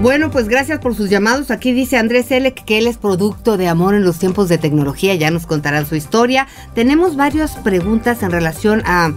Bueno, 0.00 0.30
pues 0.30 0.48
gracias 0.48 0.78
por 0.78 0.94
sus 0.94 1.10
llamados. 1.10 1.50
Aquí 1.50 1.72
dice 1.72 1.96
Andrés 1.96 2.26
Selec 2.26 2.64
que 2.64 2.78
él 2.78 2.86
es 2.86 2.98
producto 2.98 3.56
de 3.56 3.66
amor 3.66 3.94
en 3.94 4.04
los 4.04 4.18
tiempos 4.18 4.48
de 4.48 4.56
tecnología. 4.56 5.14
Ya 5.16 5.30
nos 5.30 5.44
contarán 5.44 5.86
su 5.86 5.96
historia. 5.96 6.46
Tenemos 6.74 7.16
varias 7.16 7.56
preguntas 7.56 8.22
en 8.22 8.30
relación 8.30 8.82
a 8.86 9.12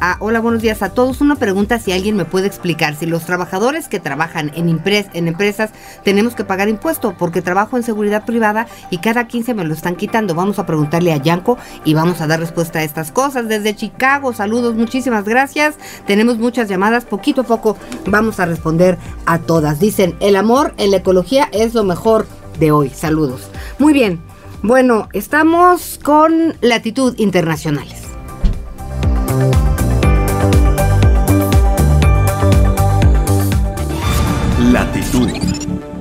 Ah, 0.00 0.16
hola, 0.20 0.38
buenos 0.40 0.62
días 0.62 0.80
a 0.82 0.90
todos. 0.90 1.20
Una 1.20 1.34
pregunta 1.34 1.80
si 1.80 1.90
alguien 1.90 2.14
me 2.14 2.24
puede 2.24 2.46
explicar 2.46 2.94
si 2.94 3.04
los 3.04 3.24
trabajadores 3.24 3.88
que 3.88 3.98
trabajan 3.98 4.52
en, 4.54 4.68
en 4.68 5.28
empresas 5.28 5.70
tenemos 6.04 6.36
que 6.36 6.44
pagar 6.44 6.68
impuesto 6.68 7.16
porque 7.18 7.42
trabajo 7.42 7.76
en 7.76 7.82
seguridad 7.82 8.24
privada 8.24 8.68
y 8.90 8.98
cada 8.98 9.26
15 9.26 9.54
me 9.54 9.64
lo 9.64 9.74
están 9.74 9.96
quitando. 9.96 10.36
Vamos 10.36 10.60
a 10.60 10.66
preguntarle 10.66 11.12
a 11.12 11.16
Yanko 11.16 11.58
y 11.84 11.94
vamos 11.94 12.20
a 12.20 12.28
dar 12.28 12.38
respuesta 12.38 12.78
a 12.78 12.84
estas 12.84 13.10
cosas. 13.10 13.48
Desde 13.48 13.74
Chicago, 13.74 14.32
saludos, 14.32 14.76
muchísimas 14.76 15.24
gracias. 15.24 15.74
Tenemos 16.06 16.38
muchas 16.38 16.68
llamadas, 16.68 17.04
poquito 17.04 17.40
a 17.40 17.44
poco 17.44 17.76
vamos 18.06 18.38
a 18.38 18.46
responder 18.46 18.98
a 19.26 19.40
todas. 19.40 19.80
Dicen, 19.80 20.14
el 20.20 20.36
amor 20.36 20.74
en 20.76 20.92
la 20.92 20.98
ecología 20.98 21.48
es 21.50 21.74
lo 21.74 21.82
mejor 21.82 22.28
de 22.60 22.70
hoy. 22.70 22.90
Saludos. 22.90 23.50
Muy 23.80 23.92
bien. 23.92 24.20
Bueno, 24.62 25.08
estamos 25.12 25.98
con 26.00 26.54
latitud 26.60 27.16
internacionales. 27.18 27.97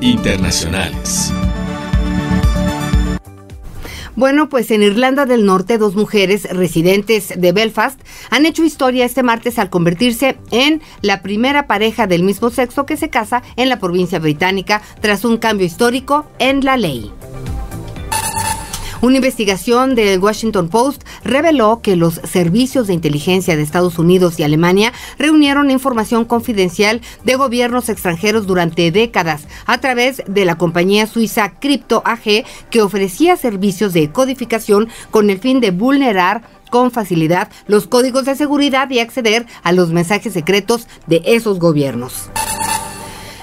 Internacionales. 0.07 1.33
Bueno, 4.15 4.47
pues 4.47 4.71
en 4.71 4.81
Irlanda 4.81 5.25
del 5.25 5.45
Norte, 5.45 5.77
dos 5.77 5.95
mujeres 5.95 6.49
residentes 6.49 7.33
de 7.35 7.51
Belfast 7.51 7.99
han 8.29 8.45
hecho 8.45 8.63
historia 8.63 9.05
este 9.05 9.21
martes 9.21 9.59
al 9.59 9.69
convertirse 9.69 10.37
en 10.51 10.81
la 11.01 11.21
primera 11.21 11.67
pareja 11.67 12.07
del 12.07 12.23
mismo 12.23 12.49
sexo 12.49 12.85
que 12.85 12.95
se 12.95 13.09
casa 13.09 13.43
en 13.57 13.67
la 13.67 13.79
provincia 13.79 14.19
británica 14.19 14.81
tras 15.01 15.25
un 15.25 15.37
cambio 15.37 15.67
histórico 15.67 16.25
en 16.39 16.63
la 16.63 16.77
ley. 16.77 17.11
Una 18.99 19.17
investigación 19.17 19.93
del 19.93 20.19
Washington 20.19 20.69
Post 20.69 21.03
reveló 21.23 21.81
que 21.83 21.95
los 21.95 22.15
servicios 22.15 22.87
de 22.87 22.95
inteligencia 22.95 23.55
de 23.55 23.61
Estados 23.61 23.99
Unidos 23.99 24.39
y 24.39 24.43
Alemania 24.43 24.91
reunieron 25.19 25.69
información 25.69 26.25
confidencial 26.25 27.01
de 27.23 27.35
gobiernos 27.35 27.89
extranjeros 27.89 28.47
durante 28.47 28.91
décadas 28.91 29.43
a 29.67 29.77
través 29.77 30.23
de 30.27 30.45
la 30.45 30.57
compañía 30.57 31.05
suiza 31.05 31.53
Crypto 31.59 32.01
AG 32.05 32.43
que 32.71 32.81
ofrecía 32.81 33.37
servicios 33.37 33.93
de 33.93 34.11
codificación 34.11 34.89
con 35.11 35.29
el 35.29 35.37
fin 35.37 35.59
de 35.59 35.69
vulnerar 35.69 36.41
con 36.71 36.89
facilidad 36.89 37.49
los 37.67 37.85
códigos 37.85 38.25
de 38.25 38.35
seguridad 38.35 38.89
y 38.89 38.99
acceder 38.99 39.45
a 39.61 39.73
los 39.73 39.91
mensajes 39.91 40.33
secretos 40.33 40.87
de 41.05 41.21
esos 41.23 41.59
gobiernos. 41.59 42.31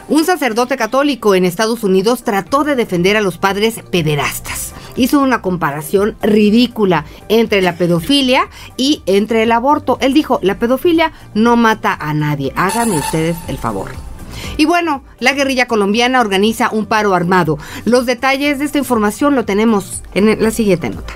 Un 0.09 0.25
sacerdote 0.25 0.77
católico 0.77 1.35
en 1.37 1.45
Estados 1.45 1.85
Unidos 1.85 2.25
trató 2.25 2.65
de 2.65 2.75
defender 2.75 3.17
a 3.17 3.23
los 3.23 3.39
padres 3.39 3.77
pederastas 3.93 4.75
hizo 4.97 5.21
una 5.21 5.43
comparación 5.43 6.17
ridícula 6.23 7.05
entre 7.29 7.63
la 7.63 7.77
pedofilia 7.77 8.49
y 8.77 9.03
entre 9.07 9.43
el 9.43 9.53
aborto. 9.53 9.99
Él 10.01 10.15
dijo, 10.15 10.39
la 10.43 10.59
pedofilia 10.59 11.13
no 11.35 11.57
mata 11.57 11.95
a 11.95 12.15
nadie, 12.15 12.53
háganme 12.57 12.99
ustedes 12.99 13.37
el 13.49 13.59
favor. 13.59 13.91
Y 14.57 14.67
bueno, 14.67 15.03
la 15.19 15.33
guerrilla 15.33 15.67
colombiana 15.67 16.21
organiza 16.21 16.71
un 16.71 16.87
paro 16.87 17.15
armado. 17.15 17.59
Los 17.85 18.07
detalles 18.07 18.59
de 18.59 18.67
esta 18.67 18.79
información 18.79 19.35
lo 19.35 19.45
tenemos 19.45 20.03
en 20.15 20.43
la 20.43 20.51
siguiente 20.51 20.91
nota. 20.91 21.15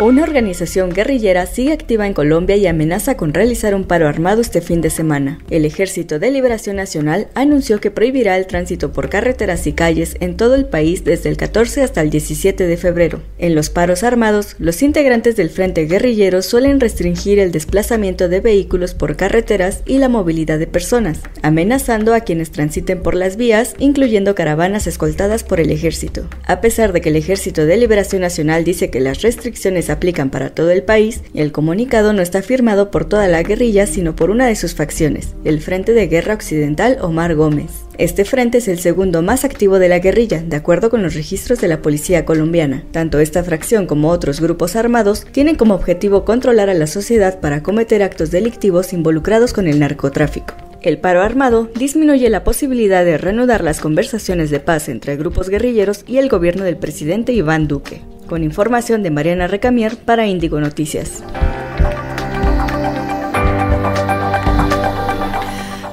Una 0.00 0.22
organización 0.22 0.90
guerrillera 0.90 1.44
sigue 1.46 1.72
activa 1.72 2.06
en 2.06 2.14
Colombia 2.14 2.54
y 2.54 2.68
amenaza 2.68 3.16
con 3.16 3.34
realizar 3.34 3.74
un 3.74 3.82
paro 3.82 4.06
armado 4.06 4.40
este 4.40 4.60
fin 4.60 4.80
de 4.80 4.90
semana. 4.90 5.40
El 5.50 5.64
Ejército 5.64 6.20
de 6.20 6.30
Liberación 6.30 6.76
Nacional 6.76 7.26
anunció 7.34 7.80
que 7.80 7.90
prohibirá 7.90 8.36
el 8.36 8.46
tránsito 8.46 8.92
por 8.92 9.08
carreteras 9.08 9.66
y 9.66 9.72
calles 9.72 10.16
en 10.20 10.36
todo 10.36 10.54
el 10.54 10.66
país 10.66 11.02
desde 11.02 11.30
el 11.30 11.36
14 11.36 11.82
hasta 11.82 12.00
el 12.00 12.10
17 12.10 12.64
de 12.68 12.76
febrero. 12.76 13.22
En 13.38 13.56
los 13.56 13.70
paros 13.70 14.04
armados, 14.04 14.54
los 14.60 14.82
integrantes 14.82 15.34
del 15.34 15.50
Frente 15.50 15.86
Guerrillero 15.86 16.42
suelen 16.42 16.78
restringir 16.78 17.40
el 17.40 17.50
desplazamiento 17.50 18.28
de 18.28 18.38
vehículos 18.38 18.94
por 18.94 19.16
carreteras 19.16 19.82
y 19.84 19.98
la 19.98 20.08
movilidad 20.08 20.60
de 20.60 20.68
personas, 20.68 21.18
amenazando 21.42 22.14
a 22.14 22.20
quienes 22.20 22.52
transiten 22.52 23.02
por 23.02 23.16
las 23.16 23.36
vías, 23.36 23.74
incluyendo 23.80 24.36
caravanas 24.36 24.86
escoltadas 24.86 25.42
por 25.42 25.58
el 25.58 25.72
ejército. 25.72 26.28
A 26.46 26.60
pesar 26.60 26.92
de 26.92 27.00
que 27.00 27.08
el 27.08 27.16
Ejército 27.16 27.66
de 27.66 27.76
Liberación 27.76 28.22
Nacional 28.22 28.62
dice 28.62 28.90
que 28.90 29.00
las 29.00 29.22
restricciones 29.22 29.87
aplican 29.92 30.30
para 30.30 30.50
todo 30.50 30.70
el 30.70 30.82
país, 30.82 31.22
el 31.34 31.52
comunicado 31.52 32.12
no 32.12 32.22
está 32.22 32.42
firmado 32.42 32.90
por 32.90 33.04
toda 33.04 33.28
la 33.28 33.42
guerrilla, 33.42 33.86
sino 33.86 34.14
por 34.16 34.30
una 34.30 34.46
de 34.46 34.56
sus 34.56 34.74
facciones, 34.74 35.34
el 35.44 35.60
Frente 35.60 35.92
de 35.92 36.06
Guerra 36.06 36.34
Occidental 36.34 36.98
Omar 37.00 37.34
Gómez. 37.34 37.70
Este 37.98 38.24
frente 38.24 38.58
es 38.58 38.68
el 38.68 38.78
segundo 38.78 39.22
más 39.22 39.44
activo 39.44 39.80
de 39.80 39.88
la 39.88 39.98
guerrilla, 39.98 40.40
de 40.40 40.54
acuerdo 40.54 40.88
con 40.88 41.02
los 41.02 41.14
registros 41.14 41.60
de 41.60 41.66
la 41.66 41.82
policía 41.82 42.24
colombiana. 42.24 42.84
Tanto 42.92 43.18
esta 43.18 43.42
fracción 43.42 43.86
como 43.86 44.10
otros 44.10 44.40
grupos 44.40 44.76
armados 44.76 45.26
tienen 45.32 45.56
como 45.56 45.74
objetivo 45.74 46.24
controlar 46.24 46.70
a 46.70 46.74
la 46.74 46.86
sociedad 46.86 47.40
para 47.40 47.64
cometer 47.64 48.04
actos 48.04 48.30
delictivos 48.30 48.92
involucrados 48.92 49.52
con 49.52 49.66
el 49.66 49.80
narcotráfico. 49.80 50.54
El 50.80 50.98
paro 50.98 51.22
armado 51.22 51.68
disminuye 51.74 52.30
la 52.30 52.44
posibilidad 52.44 53.04
de 53.04 53.18
reanudar 53.18 53.64
las 53.64 53.80
conversaciones 53.80 54.50
de 54.50 54.60
paz 54.60 54.88
entre 54.88 55.16
grupos 55.16 55.48
guerrilleros 55.48 56.04
y 56.06 56.18
el 56.18 56.28
gobierno 56.28 56.62
del 56.62 56.76
presidente 56.76 57.32
Iván 57.32 57.66
Duque. 57.66 58.00
Con 58.28 58.44
información 58.44 59.02
de 59.02 59.10
Mariana 59.10 59.46
Recamier 59.46 59.96
para 59.96 60.26
Índigo 60.26 60.60
Noticias. 60.60 61.22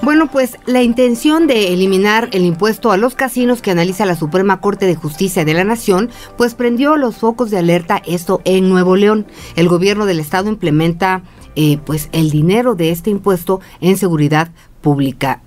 Bueno, 0.06 0.30
pues 0.30 0.58
la 0.68 0.84
intención 0.84 1.48
de 1.48 1.74
eliminar 1.74 2.30
el 2.32 2.46
impuesto 2.46 2.92
a 2.92 2.98
los 2.98 3.16
casinos 3.16 3.64
que 3.64 3.72
analiza 3.72 4.06
la 4.06 4.16
Suprema 4.16 4.62
Corte 4.62 4.86
de 4.86 4.94
Justicia 4.94 5.46
de 5.46 5.56
la 5.56 5.64
Nación, 5.64 6.12
pues 6.38 6.54
prendió 6.54 6.96
los 6.96 7.18
focos 7.18 7.50
de 7.50 7.58
alerta 7.58 8.04
esto 8.06 8.40
en 8.46 8.70
Nuevo 8.70 8.98
León. 8.98 9.26
El 9.56 9.68
gobierno 9.68 10.06
del 10.06 10.20
estado 10.20 10.48
implementa 10.48 11.24
eh, 11.56 11.80
pues 11.86 12.10
el 12.12 12.30
dinero 12.30 12.76
de 12.76 12.92
este 12.92 13.10
impuesto 13.10 13.62
en 13.82 13.98
seguridad 13.98 14.50
pública. 14.82 15.42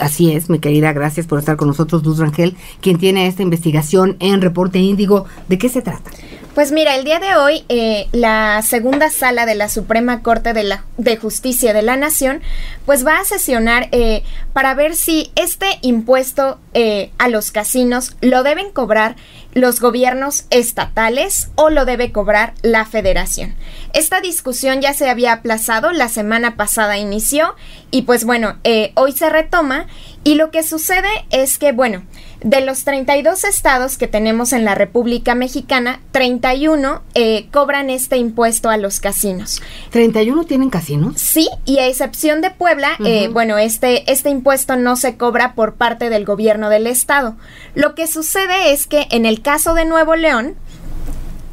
Así 0.00 0.32
es, 0.32 0.48
mi 0.48 0.58
querida, 0.58 0.94
gracias 0.94 1.26
por 1.26 1.38
estar 1.38 1.56
con 1.56 1.68
nosotros, 1.68 2.02
Luz 2.02 2.18
Rangel, 2.18 2.56
quien 2.80 2.96
tiene 2.96 3.26
esta 3.26 3.42
investigación 3.42 4.16
en 4.18 4.40
Reporte 4.40 4.78
Índigo. 4.78 5.26
¿De 5.46 5.58
qué 5.58 5.68
se 5.68 5.82
trata? 5.82 6.10
Pues 6.54 6.72
mira, 6.72 6.96
el 6.96 7.04
día 7.04 7.20
de 7.20 7.36
hoy 7.36 7.64
eh, 7.68 8.08
la 8.10 8.60
segunda 8.62 9.08
sala 9.08 9.46
de 9.46 9.54
la 9.54 9.68
Suprema 9.68 10.20
Corte 10.20 10.52
de, 10.52 10.64
la, 10.64 10.84
de 10.98 11.16
Justicia 11.16 11.72
de 11.72 11.82
la 11.82 11.96
Nación 11.96 12.42
pues 12.86 13.06
va 13.06 13.18
a 13.18 13.24
sesionar 13.24 13.88
eh, 13.92 14.24
para 14.52 14.74
ver 14.74 14.96
si 14.96 15.30
este 15.36 15.78
impuesto 15.80 16.58
eh, 16.74 17.12
a 17.18 17.28
los 17.28 17.52
casinos 17.52 18.16
lo 18.20 18.42
deben 18.42 18.72
cobrar 18.72 19.14
los 19.54 19.80
gobiernos 19.80 20.46
estatales 20.50 21.50
o 21.54 21.70
lo 21.70 21.84
debe 21.84 22.10
cobrar 22.10 22.54
la 22.62 22.84
federación. 22.84 23.54
Esta 23.92 24.20
discusión 24.20 24.80
ya 24.80 24.92
se 24.92 25.08
había 25.08 25.32
aplazado, 25.32 25.92
la 25.92 26.08
semana 26.08 26.56
pasada 26.56 26.98
inició 26.98 27.54
y 27.92 28.02
pues 28.02 28.24
bueno, 28.24 28.58
hoy 28.94 29.12
se 29.12 29.28
retoma 29.28 29.86
y 30.22 30.34
lo 30.34 30.50
que 30.50 30.62
sucede 30.62 31.08
es 31.30 31.58
que 31.58 31.72
bueno, 31.72 32.04
de 32.42 32.62
los 32.62 32.84
32 32.84 33.44
estados 33.44 33.98
que 33.98 34.08
tenemos 34.08 34.52
en 34.52 34.64
la 34.64 34.74
República 34.74 35.34
Mexicana, 35.34 36.00
31 36.12 37.02
eh, 37.14 37.48
cobran 37.52 37.90
este 37.90 38.16
impuesto 38.16 38.70
a 38.70 38.76
los 38.76 39.00
casinos. 39.00 39.60
¿31 39.92 40.46
tienen 40.46 40.70
casinos? 40.70 41.20
Sí, 41.20 41.48
y 41.64 41.78
a 41.78 41.86
excepción 41.86 42.40
de 42.40 42.50
Puebla, 42.50 42.96
eh, 43.04 43.28
bueno, 43.28 43.58
este, 43.58 44.10
este 44.10 44.30
impuesto 44.30 44.76
no 44.76 44.96
se 44.96 45.16
cobra 45.16 45.54
por 45.54 45.74
parte 45.74 46.08
del 46.08 46.24
gobierno 46.24 46.70
del 46.70 46.86
estado. 46.86 47.36
Lo 47.74 47.94
que 47.94 48.06
sucede 48.06 48.72
es 48.72 48.86
que 48.86 49.06
en 49.10 49.26
el 49.26 49.42
caso 49.42 49.74
de 49.74 49.84
Nuevo 49.84 50.16
León, 50.16 50.56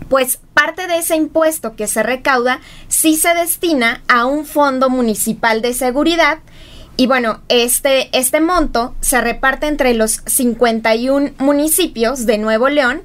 pues 0.10 0.40
parte 0.54 0.88
de 0.88 1.00
ese 1.00 1.16
impuesto 1.16 1.76
que 1.76 1.88
se 1.88 2.02
recauda 2.02 2.62
sí 2.88 3.18
se 3.18 3.34
destina 3.34 4.02
a 4.08 4.26
un 4.26 4.46
fondo 4.46 4.90
municipal 4.90 5.62
de 5.62 5.74
seguridad 5.74 6.40
y 6.98 7.06
bueno, 7.08 7.42
este, 7.48 8.10
este 8.18 8.42
monto 8.42 8.96
se 9.02 9.22
reparte 9.22 9.68
entre 9.68 9.94
los 9.94 10.22
51 10.26 11.32
municipios 11.38 12.26
de 12.26 12.40
Nuevo 12.40 12.70
León 12.70 13.04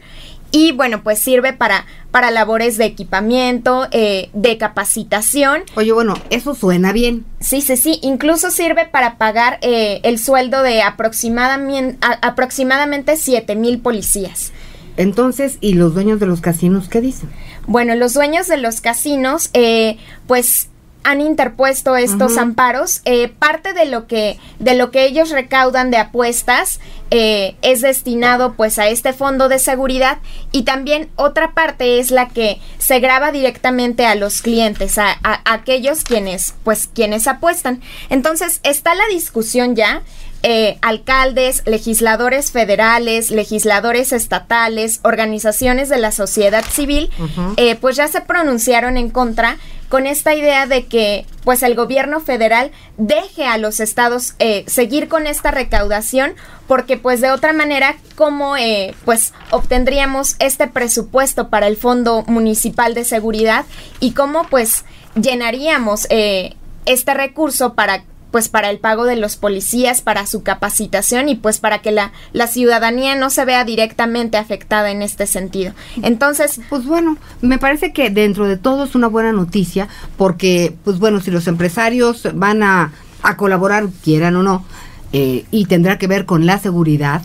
y 0.50 0.72
bueno, 0.72 1.02
pues 1.02 1.18
sirve 1.18 1.54
para, 1.54 1.86
para 2.10 2.30
labores 2.30 2.76
de 2.76 2.84
equipamiento, 2.84 3.88
eh, 3.90 4.28
de 4.34 4.58
capacitación. 4.58 5.62
Oye, 5.76 5.92
bueno, 5.92 6.14
eso 6.30 6.54
suena 6.54 6.92
bien. 6.92 7.24
Sí, 7.40 7.62
sí, 7.62 7.76
sí, 7.76 7.98
incluso 8.02 8.50
sirve 8.50 8.86
para 8.86 9.16
pagar 9.16 9.58
eh, 9.62 10.00
el 10.04 10.18
sueldo 10.18 10.62
de 10.62 10.82
aproximadamente, 10.82 11.98
aproximadamente 12.20 13.16
7 13.16 13.56
mil 13.56 13.80
policías. 13.80 14.52
Entonces, 14.98 15.56
¿y 15.62 15.72
los 15.72 15.94
dueños 15.94 16.20
de 16.20 16.26
los 16.26 16.42
casinos 16.42 16.90
qué 16.90 17.00
dicen? 17.00 17.30
Bueno, 17.66 17.94
los 17.94 18.12
dueños 18.12 18.46
de 18.46 18.58
los 18.58 18.82
casinos, 18.82 19.48
eh, 19.54 19.96
pues 20.26 20.68
han 21.04 21.20
interpuesto 21.20 21.96
estos 21.96 22.36
amparos. 22.36 23.02
Eh, 23.04 23.28
parte 23.28 23.72
de 23.72 23.86
lo 23.86 24.06
que 24.06 24.38
de 24.58 24.74
lo 24.74 24.90
que 24.90 25.04
ellos 25.04 25.30
recaudan 25.30 25.90
de 25.90 25.96
apuestas 25.98 26.80
eh, 27.10 27.56
es 27.62 27.82
destinado 27.82 28.54
pues 28.54 28.78
a 28.78 28.88
este 28.88 29.12
fondo 29.12 29.48
de 29.48 29.58
seguridad 29.58 30.18
y 30.50 30.62
también 30.62 31.10
otra 31.16 31.52
parte 31.52 31.98
es 31.98 32.10
la 32.10 32.28
que 32.28 32.60
se 32.78 33.00
graba 33.00 33.32
directamente 33.32 34.06
a 34.06 34.14
los 34.14 34.42
clientes, 34.42 34.98
a, 34.98 35.18
aquellos 35.44 36.04
quienes 36.04 36.54
pues 36.64 36.88
quienes 36.92 37.26
apuestan. 37.26 37.82
Entonces 38.08 38.60
está 38.62 38.94
la 38.94 39.06
discusión 39.10 39.76
ya. 39.76 40.02
Eh, 40.42 40.78
alcaldes, 40.82 41.62
legisladores 41.66 42.50
federales, 42.50 43.30
legisladores 43.30 44.12
estatales, 44.12 45.00
organizaciones 45.04 45.88
de 45.88 45.98
la 45.98 46.10
sociedad 46.10 46.64
civil, 46.64 47.10
pues 47.80 47.96
ya 47.96 48.08
se 48.08 48.20
pronunciaron 48.20 48.96
en 48.96 49.10
contra 49.10 49.58
con 49.92 50.06
esta 50.06 50.34
idea 50.34 50.64
de 50.64 50.86
que 50.86 51.26
pues 51.44 51.62
el 51.62 51.74
gobierno 51.74 52.20
federal 52.20 52.70
deje 52.96 53.44
a 53.44 53.58
los 53.58 53.78
estados 53.78 54.32
eh, 54.38 54.64
seguir 54.66 55.06
con 55.06 55.26
esta 55.26 55.50
recaudación 55.50 56.32
porque 56.66 56.96
pues 56.96 57.20
de 57.20 57.30
otra 57.30 57.52
manera 57.52 57.96
cómo 58.16 58.56
eh, 58.56 58.94
pues 59.04 59.34
obtendríamos 59.50 60.36
este 60.38 60.66
presupuesto 60.66 61.50
para 61.50 61.66
el 61.66 61.76
fondo 61.76 62.24
municipal 62.26 62.94
de 62.94 63.04
seguridad 63.04 63.66
y 64.00 64.12
cómo 64.12 64.46
pues 64.48 64.86
llenaríamos 65.14 66.06
eh, 66.08 66.56
este 66.86 67.12
recurso 67.12 67.74
para 67.74 68.02
pues 68.32 68.48
para 68.48 68.70
el 68.70 68.78
pago 68.78 69.04
de 69.04 69.14
los 69.14 69.36
policías, 69.36 70.00
para 70.00 70.26
su 70.26 70.42
capacitación 70.42 71.28
y 71.28 71.36
pues 71.36 71.60
para 71.60 71.80
que 71.80 71.92
la, 71.92 72.12
la 72.32 72.48
ciudadanía 72.48 73.14
no 73.14 73.30
se 73.30 73.44
vea 73.44 73.64
directamente 73.64 74.38
afectada 74.38 74.90
en 74.90 75.02
este 75.02 75.26
sentido. 75.26 75.74
Entonces, 76.02 76.60
pues 76.68 76.84
bueno, 76.84 77.18
me 77.40 77.58
parece 77.58 77.92
que 77.92 78.10
dentro 78.10 78.48
de 78.48 78.56
todo 78.56 78.84
es 78.84 78.96
una 78.96 79.06
buena 79.06 79.32
noticia 79.32 79.86
porque, 80.16 80.74
pues 80.82 80.98
bueno, 80.98 81.20
si 81.20 81.30
los 81.30 81.46
empresarios 81.46 82.26
van 82.34 82.62
a, 82.62 82.92
a 83.22 83.36
colaborar, 83.36 83.88
quieran 84.02 84.34
o 84.36 84.42
no, 84.42 84.64
eh, 85.12 85.44
y 85.50 85.66
tendrá 85.66 85.98
que 85.98 86.06
ver 86.06 86.24
con 86.24 86.46
la 86.46 86.58
seguridad, 86.58 87.22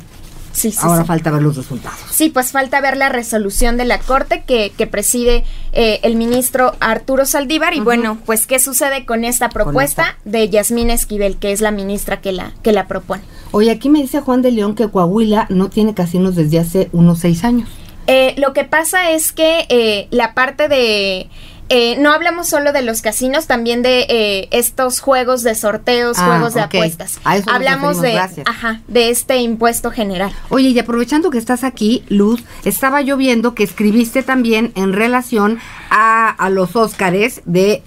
Sí, 0.57 0.73
Ahora 0.81 1.05
falta 1.05 1.29
ver 1.29 1.43
los 1.43 1.55
resultados. 1.55 1.99
Sí, 2.09 2.31
pues 2.31 2.51
falta 2.51 2.81
ver 2.81 2.97
la 2.97 3.09
resolución 3.09 3.77
de 3.77 3.85
la 3.85 3.99
Corte 3.99 4.41
que, 4.43 4.71
que 4.75 4.87
preside 4.87 5.43
eh, 5.71 5.99
el 6.01 6.15
ministro 6.15 6.73
Arturo 6.79 7.27
Saldívar. 7.27 7.75
Y 7.75 7.79
bueno, 7.79 8.17
pues, 8.25 8.47
¿qué 8.47 8.57
sucede 8.57 9.05
con 9.05 9.23
esta 9.23 9.49
propuesta 9.49 10.17
de 10.25 10.49
Yasmín 10.49 10.89
Esquivel, 10.89 11.37
que 11.37 11.51
es 11.51 11.61
la 11.61 11.69
ministra 11.69 12.21
que 12.21 12.31
la, 12.31 12.53
que 12.63 12.71
la 12.71 12.87
propone? 12.87 13.21
Oye, 13.51 13.69
aquí 13.69 13.87
me 13.89 14.01
dice 14.01 14.19
Juan 14.19 14.41
de 14.41 14.51
León 14.51 14.73
que 14.73 14.89
Coahuila 14.89 15.45
no 15.51 15.69
tiene 15.69 15.93
casinos 15.93 16.35
desde 16.35 16.57
hace 16.57 16.89
unos 16.91 17.19
seis 17.19 17.43
años. 17.43 17.69
Eh, 18.07 18.33
lo 18.39 18.53
que 18.53 18.63
pasa 18.63 19.11
es 19.11 19.31
que 19.31 19.67
eh, 19.69 20.07
la 20.09 20.33
parte 20.33 20.69
de 20.69 21.29
eh, 21.69 21.97
no 21.99 22.11
hablamos 22.11 22.47
solo 22.47 22.71
de 22.73 22.81
los 22.81 23.01
casinos, 23.01 23.47
también 23.47 23.81
de 23.81 24.05
eh, 24.09 24.47
estos 24.51 24.99
juegos 24.99 25.43
de 25.43 25.55
sorteos, 25.55 26.17
ah, 26.19 26.25
juegos 26.25 26.53
de 26.53 26.61
apuestas. 26.61 27.19
hablamos 27.23 28.01
de, 28.01 28.17
ajá, 28.17 28.81
de 28.87 29.09
este 29.09 29.37
impuesto 29.37 29.91
general. 29.91 30.31
Oye, 30.49 30.69
y 30.69 30.79
aprovechando 30.79 31.29
que 31.29 31.37
estás 31.37 31.63
aquí, 31.63 32.03
Luz, 32.09 32.43
estaba 32.65 33.01
yo 33.01 33.17
viendo 33.17 33.53
que 33.53 33.63
escribiste 33.63 34.23
también 34.23 34.71
en 34.75 34.93
relación 34.93 35.59
a, 35.89 36.29
a 36.29 36.49
los 36.49 36.75
Óscares 36.75 37.41
de 37.45 37.83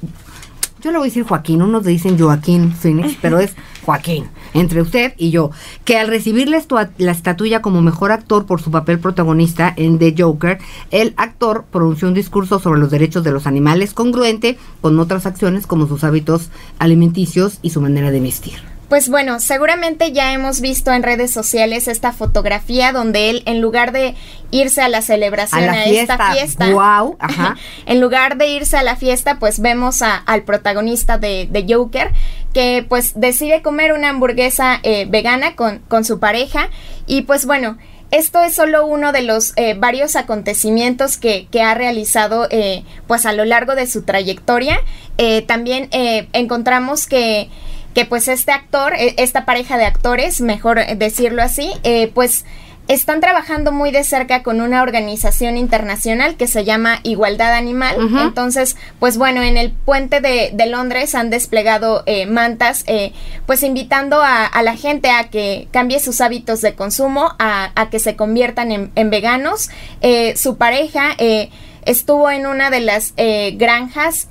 yo 0.83 0.93
le 0.93 0.99
voy 0.99 1.07
a 1.07 1.11
decir 1.11 1.24
Joaquín, 1.24 1.61
unos 1.62 1.85
dicen 1.85 2.18
Joaquín 2.18 2.72
Phoenix, 2.72 3.16
pero 3.20 3.39
es 3.39 3.53
Joaquín, 3.91 4.28
entre 4.55 4.82
usted 4.82 5.14
y 5.16 5.30
yo, 5.30 5.51
que 5.84 5.99
al 5.99 6.07
recibirle 6.07 6.62
la 6.99 7.11
estatuilla 7.11 7.61
como 7.61 7.82
mejor 7.82 8.12
actor 8.12 8.47
por 8.47 8.62
su 8.62 8.70
papel 8.70 9.01
protagonista 9.01 9.74
en 9.76 9.99
The 9.99 10.14
Joker, 10.16 10.59
el 10.93 11.12
actor 11.16 11.64
pronunció 11.72 12.07
un 12.07 12.14
discurso 12.14 12.61
sobre 12.61 12.78
los 12.78 12.93
derechos 12.93 13.24
de 13.24 13.32
los 13.32 13.49
animales 13.49 13.93
congruente 13.93 14.59
con 14.80 15.01
otras 15.01 15.26
acciones 15.26 15.66
como 15.66 15.88
sus 15.88 16.05
hábitos 16.05 16.51
alimenticios 16.78 17.59
y 17.62 17.70
su 17.70 17.80
manera 17.80 18.12
de 18.12 18.20
vestir. 18.20 18.70
Pues 18.91 19.09
bueno, 19.09 19.38
seguramente 19.38 20.11
ya 20.11 20.32
hemos 20.32 20.61
visto 20.61 20.93
en 20.93 21.05
redes 21.05 21.30
sociales 21.30 21.86
esta 21.86 22.11
fotografía 22.11 22.91
donde 22.91 23.30
él, 23.30 23.45
en 23.47 23.61
lugar 23.61 23.93
de 23.93 24.16
irse 24.51 24.82
a 24.82 24.88
la 24.88 25.01
celebración, 25.01 25.70
a, 25.70 25.84
esta 25.84 26.32
fiesta, 26.32 26.68
wow, 26.70 27.16
ajá. 27.20 27.55
en 27.86 28.01
lugar 28.01 28.36
de 28.36 28.49
irse 28.49 28.76
a 28.76 28.82
la 28.82 28.97
fiesta, 28.97 29.38
pues 29.38 29.61
vemos 29.61 30.03
al 30.03 30.43
protagonista 30.43 31.18
de, 31.18 31.64
Joker 31.68 32.11
que 32.53 32.84
pues 32.88 33.12
decide 33.14 33.62
comer 33.62 33.93
una 33.93 34.09
hamburguesa 34.09 34.80
eh, 34.82 35.07
vegana 35.09 35.55
con, 35.55 35.78
con 35.86 36.05
su 36.05 36.18
pareja 36.18 36.68
y 37.07 37.22
pues 37.22 37.47
bueno, 37.47 37.78
esto 38.11 38.43
es 38.43 38.57
solo 38.57 38.86
uno 38.86 39.12
de 39.12 39.22
los 39.22 39.53
eh, 39.55 39.74
varios 39.78 40.16
acontecimientos 40.16 41.16
que, 41.16 41.47
que 41.53 41.62
ha 41.62 41.74
realizado 41.74 42.49
eh, 42.51 42.82
pues 43.07 43.24
a 43.24 43.32
lo 43.34 43.45
largo 43.45 43.76
de 43.76 43.86
su 43.86 44.03
trayectoria. 44.03 44.80
también 45.47 45.88
encontramos 46.32 47.07
que 47.07 47.51
que 47.95 48.05
pues 48.05 48.28
este 48.28 48.53
actor, 48.53 48.95
e, 48.95 49.14
esta 49.18 49.45
pareja 49.45 49.78
de 49.78 49.84
actores, 49.84 50.41
mejor 50.41 50.84
decirlo 50.97 51.43
así, 51.43 51.72
eh, 51.82 52.11
pues 52.14 52.45
están 52.88 53.20
trabajando 53.20 53.70
muy 53.70 53.93
de 53.93 54.03
cerca 54.03 54.43
con 54.43 54.61
una 54.61 54.82
organización 54.82 55.57
internacional 55.57 56.34
que 56.34 56.49
se 56.49 56.64
llama 56.64 56.99
Igualdad 57.05 57.55
Animal. 57.55 57.97
Entonces, 58.20 58.76
pues 58.99 59.16
bueno, 59.16 59.43
en 59.43 59.57
el 59.57 59.70
puente 59.70 60.20
de, 60.20 60.66
Londres 60.66 61.14
han 61.14 61.30
desplegado 61.30 62.03
eh, 62.07 62.26
mantas, 62.26 62.82
eh, 62.88 63.12
pues 63.47 63.62
invitando 63.62 64.20
a, 64.20 64.51
la 64.62 64.74
gente 64.74 65.09
a 65.11 65.30
que 65.30 65.68
cambie 65.70 66.01
sus 66.01 66.20
hábitos 66.20 66.62
de 66.62 66.74
consumo, 66.74 67.30
a, 67.38 67.88
que 67.93 68.01
se 68.01 68.16
conviertan 68.16 68.72
en, 68.72 68.91
en 68.97 69.11
veganos. 69.11 69.70
su 70.34 70.57
pareja 70.57 71.14
estuvo 71.84 72.28
en 72.28 72.47
una 72.49 72.70
de 72.70 72.80
las 72.80 73.14
granjas, 73.57 74.26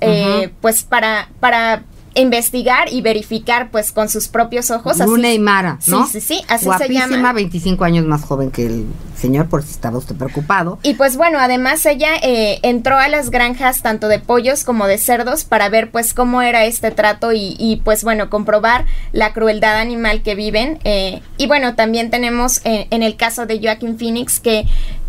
pues 0.60 0.82
para, 0.82 1.30
para 1.40 1.84
investigar 2.14 2.92
y 2.92 3.02
verificar 3.02 3.70
pues 3.70 3.92
con 3.92 4.08
sus 4.08 4.28
propios 4.28 4.70
ojos. 4.70 4.98
Luna 4.98 5.32
y 5.32 5.38
Mara, 5.38 5.78
¿no? 5.86 6.06
Sí, 6.06 6.20
sí, 6.20 6.20
sí, 6.20 6.44
así 6.48 6.66
Guapísima, 6.66 7.06
se 7.06 7.14
llama. 7.14 7.32
25 7.32 7.84
años 7.84 8.04
más 8.04 8.22
joven 8.24 8.50
que 8.50 8.66
el 8.66 8.86
señor, 9.16 9.48
por 9.48 9.62
si 9.62 9.70
estaba 9.70 9.98
usted 9.98 10.16
preocupado. 10.16 10.78
Y 10.82 10.94
pues 10.94 11.16
bueno, 11.16 11.38
además 11.38 11.84
ella 11.86 12.16
eh, 12.22 12.58
entró 12.62 12.96
a 12.96 13.08
las 13.08 13.30
granjas 13.30 13.82
tanto 13.82 14.08
de 14.08 14.18
pollos 14.18 14.64
como 14.64 14.86
de 14.86 14.98
cerdos 14.98 15.44
para 15.44 15.68
ver 15.68 15.90
pues 15.90 16.14
cómo 16.14 16.42
era 16.42 16.64
este 16.64 16.90
trato 16.90 17.32
y, 17.32 17.54
y 17.58 17.76
pues 17.84 18.02
bueno, 18.02 18.30
comprobar 18.30 18.86
la 19.12 19.32
crueldad 19.32 19.78
animal 19.78 20.22
que 20.22 20.34
viven. 20.34 20.78
eh, 20.84 21.22
y 21.36 21.46
bueno, 21.46 21.74
también 21.74 22.10
tenemos 22.10 22.60
eh, 22.64 22.86
en 22.90 23.02
el 23.02 23.16
caso 23.16 23.46
de 23.46 23.60
Joaquin 23.62 23.98
Phoenix 23.98 24.40
que 24.40 24.66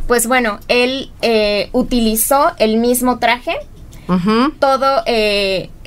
pues 0.07 0.27
bueno, 0.27 0.59
él 0.67 1.09
eh, 1.21 1.69
utilizó 1.71 2.51
el 2.57 2.77
mismo 2.77 3.17
traje 3.19 3.55
todo, 4.59 5.03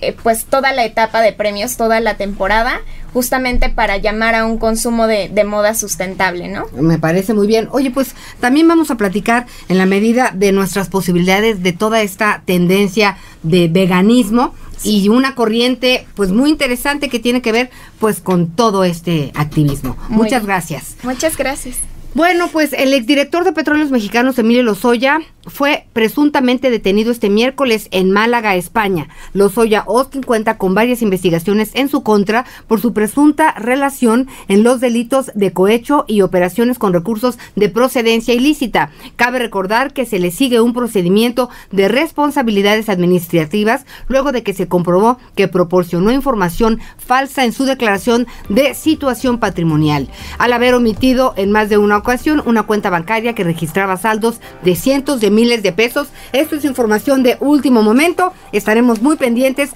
eh, 0.09 0.17
pues 0.23 0.45
toda 0.45 0.73
la 0.73 0.85
etapa 0.85 1.21
de 1.21 1.33
premios, 1.33 1.77
toda 1.77 2.01
la 2.01 2.17
temporada, 2.17 2.81
justamente 3.13 3.69
para 3.69 3.97
llamar 3.97 4.35
a 4.35 4.45
un 4.45 4.59
consumo 4.59 5.07
de, 5.07 5.29
de 5.29 5.45
moda 5.45 5.75
sustentable, 5.75 6.49
¿no? 6.49 6.67
Me 6.73 6.99
parece 6.99 7.35
muy 7.35 7.47
bien. 7.47 7.69
Oye, 7.71 7.91
pues 7.91 8.15
también 8.41 8.67
vamos 8.69 8.91
a 8.91 8.97
platicar 8.97 9.47
en 9.69 9.79
la 9.79 9.87
medida 9.87 10.33
de 10.35 10.53
nuestras 10.53 10.89
posibilidades 10.89 11.63
de 11.63 11.73
toda 11.73 12.03
esta 12.03 12.43
tendencia 12.45 13.17
de 13.43 13.69
veganismo 13.69 14.55
y 14.83 15.09
una 15.09 15.35
corriente 15.35 16.07
pues 16.15 16.31
muy 16.31 16.51
interesante 16.51 17.09
que 17.09 17.19
tiene 17.19 17.41
que 17.41 17.53
ver 17.53 17.71
pues 17.99 18.21
con 18.21 18.49
todo 18.51 18.85
este 18.85 19.33
activismo. 19.35 19.97
Muy 20.09 20.25
Muchas 20.25 20.43
bien. 20.43 20.47
gracias. 20.47 20.97
Muchas 21.03 21.37
gracias. 21.37 21.77
Bueno, 22.15 22.49
pues 22.53 22.73
el 22.73 22.93
exdirector 22.95 23.45
de 23.45 23.53
Petróleos 23.53 23.91
Mexicanos, 23.91 24.39
Emilio 24.39 24.63
Lozoya, 24.63 25.19
fue 25.47 25.87
presuntamente 25.93 26.71
detenido 26.71 27.11
este 27.11 27.31
miércoles 27.31 27.89
en 27.91 28.11
Málaga, 28.11 28.57
España. 28.57 29.09
Lozoya 29.33 29.85
Oskin 29.87 30.23
cuenta 30.23 30.59
con 30.59 30.75
varias 30.75 31.03
investigaciones 31.03 31.71
en 31.75 31.89
su 31.89 32.03
contra 32.03 32.45
por 32.67 32.81
su 32.81 32.93
presunta 32.93 33.53
relación 33.53 34.29
en 34.49 34.63
los 34.63 34.81
delitos 34.81 35.31
de 35.35 35.53
cohecho 35.53 36.05
y 36.07 36.23
operaciones 36.23 36.79
con 36.79 36.93
recursos 36.93 37.39
de 37.57 37.69
procedencia 37.69 38.35
ilícita. 38.35 38.91
Cabe 39.17 39.39
recordar 39.39 39.93
que 39.93 40.07
se 40.07 40.19
le 40.19 40.31
sigue 40.31 40.61
un 40.61 40.73
procedimiento 40.73 41.51
de 41.71 41.89
responsabilidades 41.89 42.89
administrativas 42.89 43.87
luego 44.09 44.33
de 44.33 44.43
que 44.43 44.55
se 44.55 44.69
comprobó 44.69 45.19
que 45.35 45.49
proporcionó 45.49 46.13
información 46.13 46.81
falsa 46.99 47.45
en 47.45 47.53
su 47.53 47.65
declaración 47.65 48.27
de 48.49 48.75
situación 48.75 49.39
patrimonial. 49.39 50.09
Al 50.39 50.53
haber 50.53 50.75
omitido 50.75 51.35
en 51.37 51.53
más 51.53 51.69
de 51.69 51.79
una 51.79 51.99
ocasión 51.99 52.43
una 52.47 52.65
cuenta 52.65 52.91
bancaria 52.91 53.35
que 53.35 53.45
registraba 53.45 53.97
saldos 53.97 54.41
de 54.63 54.77
cientos 54.77 55.21
de 55.21 55.31
miles 55.35 55.63
de 55.63 55.73
pesos. 55.73 56.09
Esto 56.33 56.57
es 56.57 56.65
información 56.65 57.23
de 57.23 57.37
último 57.41 57.83
momento. 57.83 58.33
Estaremos 58.53 59.03
muy 59.03 59.17
pendientes. 59.17 59.71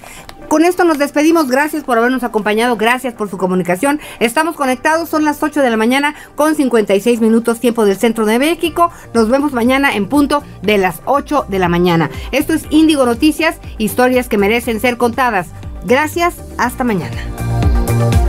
Con 0.49 0.65
esto 0.65 0.83
nos 0.83 0.97
despedimos. 0.97 1.47
Gracias 1.47 1.83
por 1.83 1.99
habernos 1.99 2.23
acompañado. 2.23 2.75
Gracias 2.75 3.13
por 3.13 3.29
su 3.29 3.37
comunicación. 3.37 3.99
Estamos 4.19 4.55
conectados. 4.55 5.07
Son 5.07 5.23
las 5.23 5.43
8 5.43 5.61
de 5.61 5.69
la 5.69 5.77
mañana 5.77 6.15
con 6.35 6.55
56 6.55 7.21
minutos 7.21 7.59
tiempo 7.59 7.85
del 7.85 7.97
centro 7.97 8.25
de 8.25 8.39
México. 8.39 8.91
Nos 9.13 9.29
vemos 9.29 9.53
mañana 9.53 9.95
en 9.95 10.09
punto 10.09 10.41
de 10.63 10.79
las 10.79 11.01
8 11.05 11.45
de 11.49 11.59
la 11.59 11.69
mañana. 11.69 12.09
Esto 12.31 12.53
es 12.53 12.65
Índigo 12.71 13.05
Noticias, 13.05 13.57
historias 13.77 14.27
que 14.27 14.39
merecen 14.39 14.79
ser 14.79 14.97
contadas. 14.97 15.49
Gracias. 15.85 16.35
Hasta 16.57 16.83
mañana. 16.83 18.28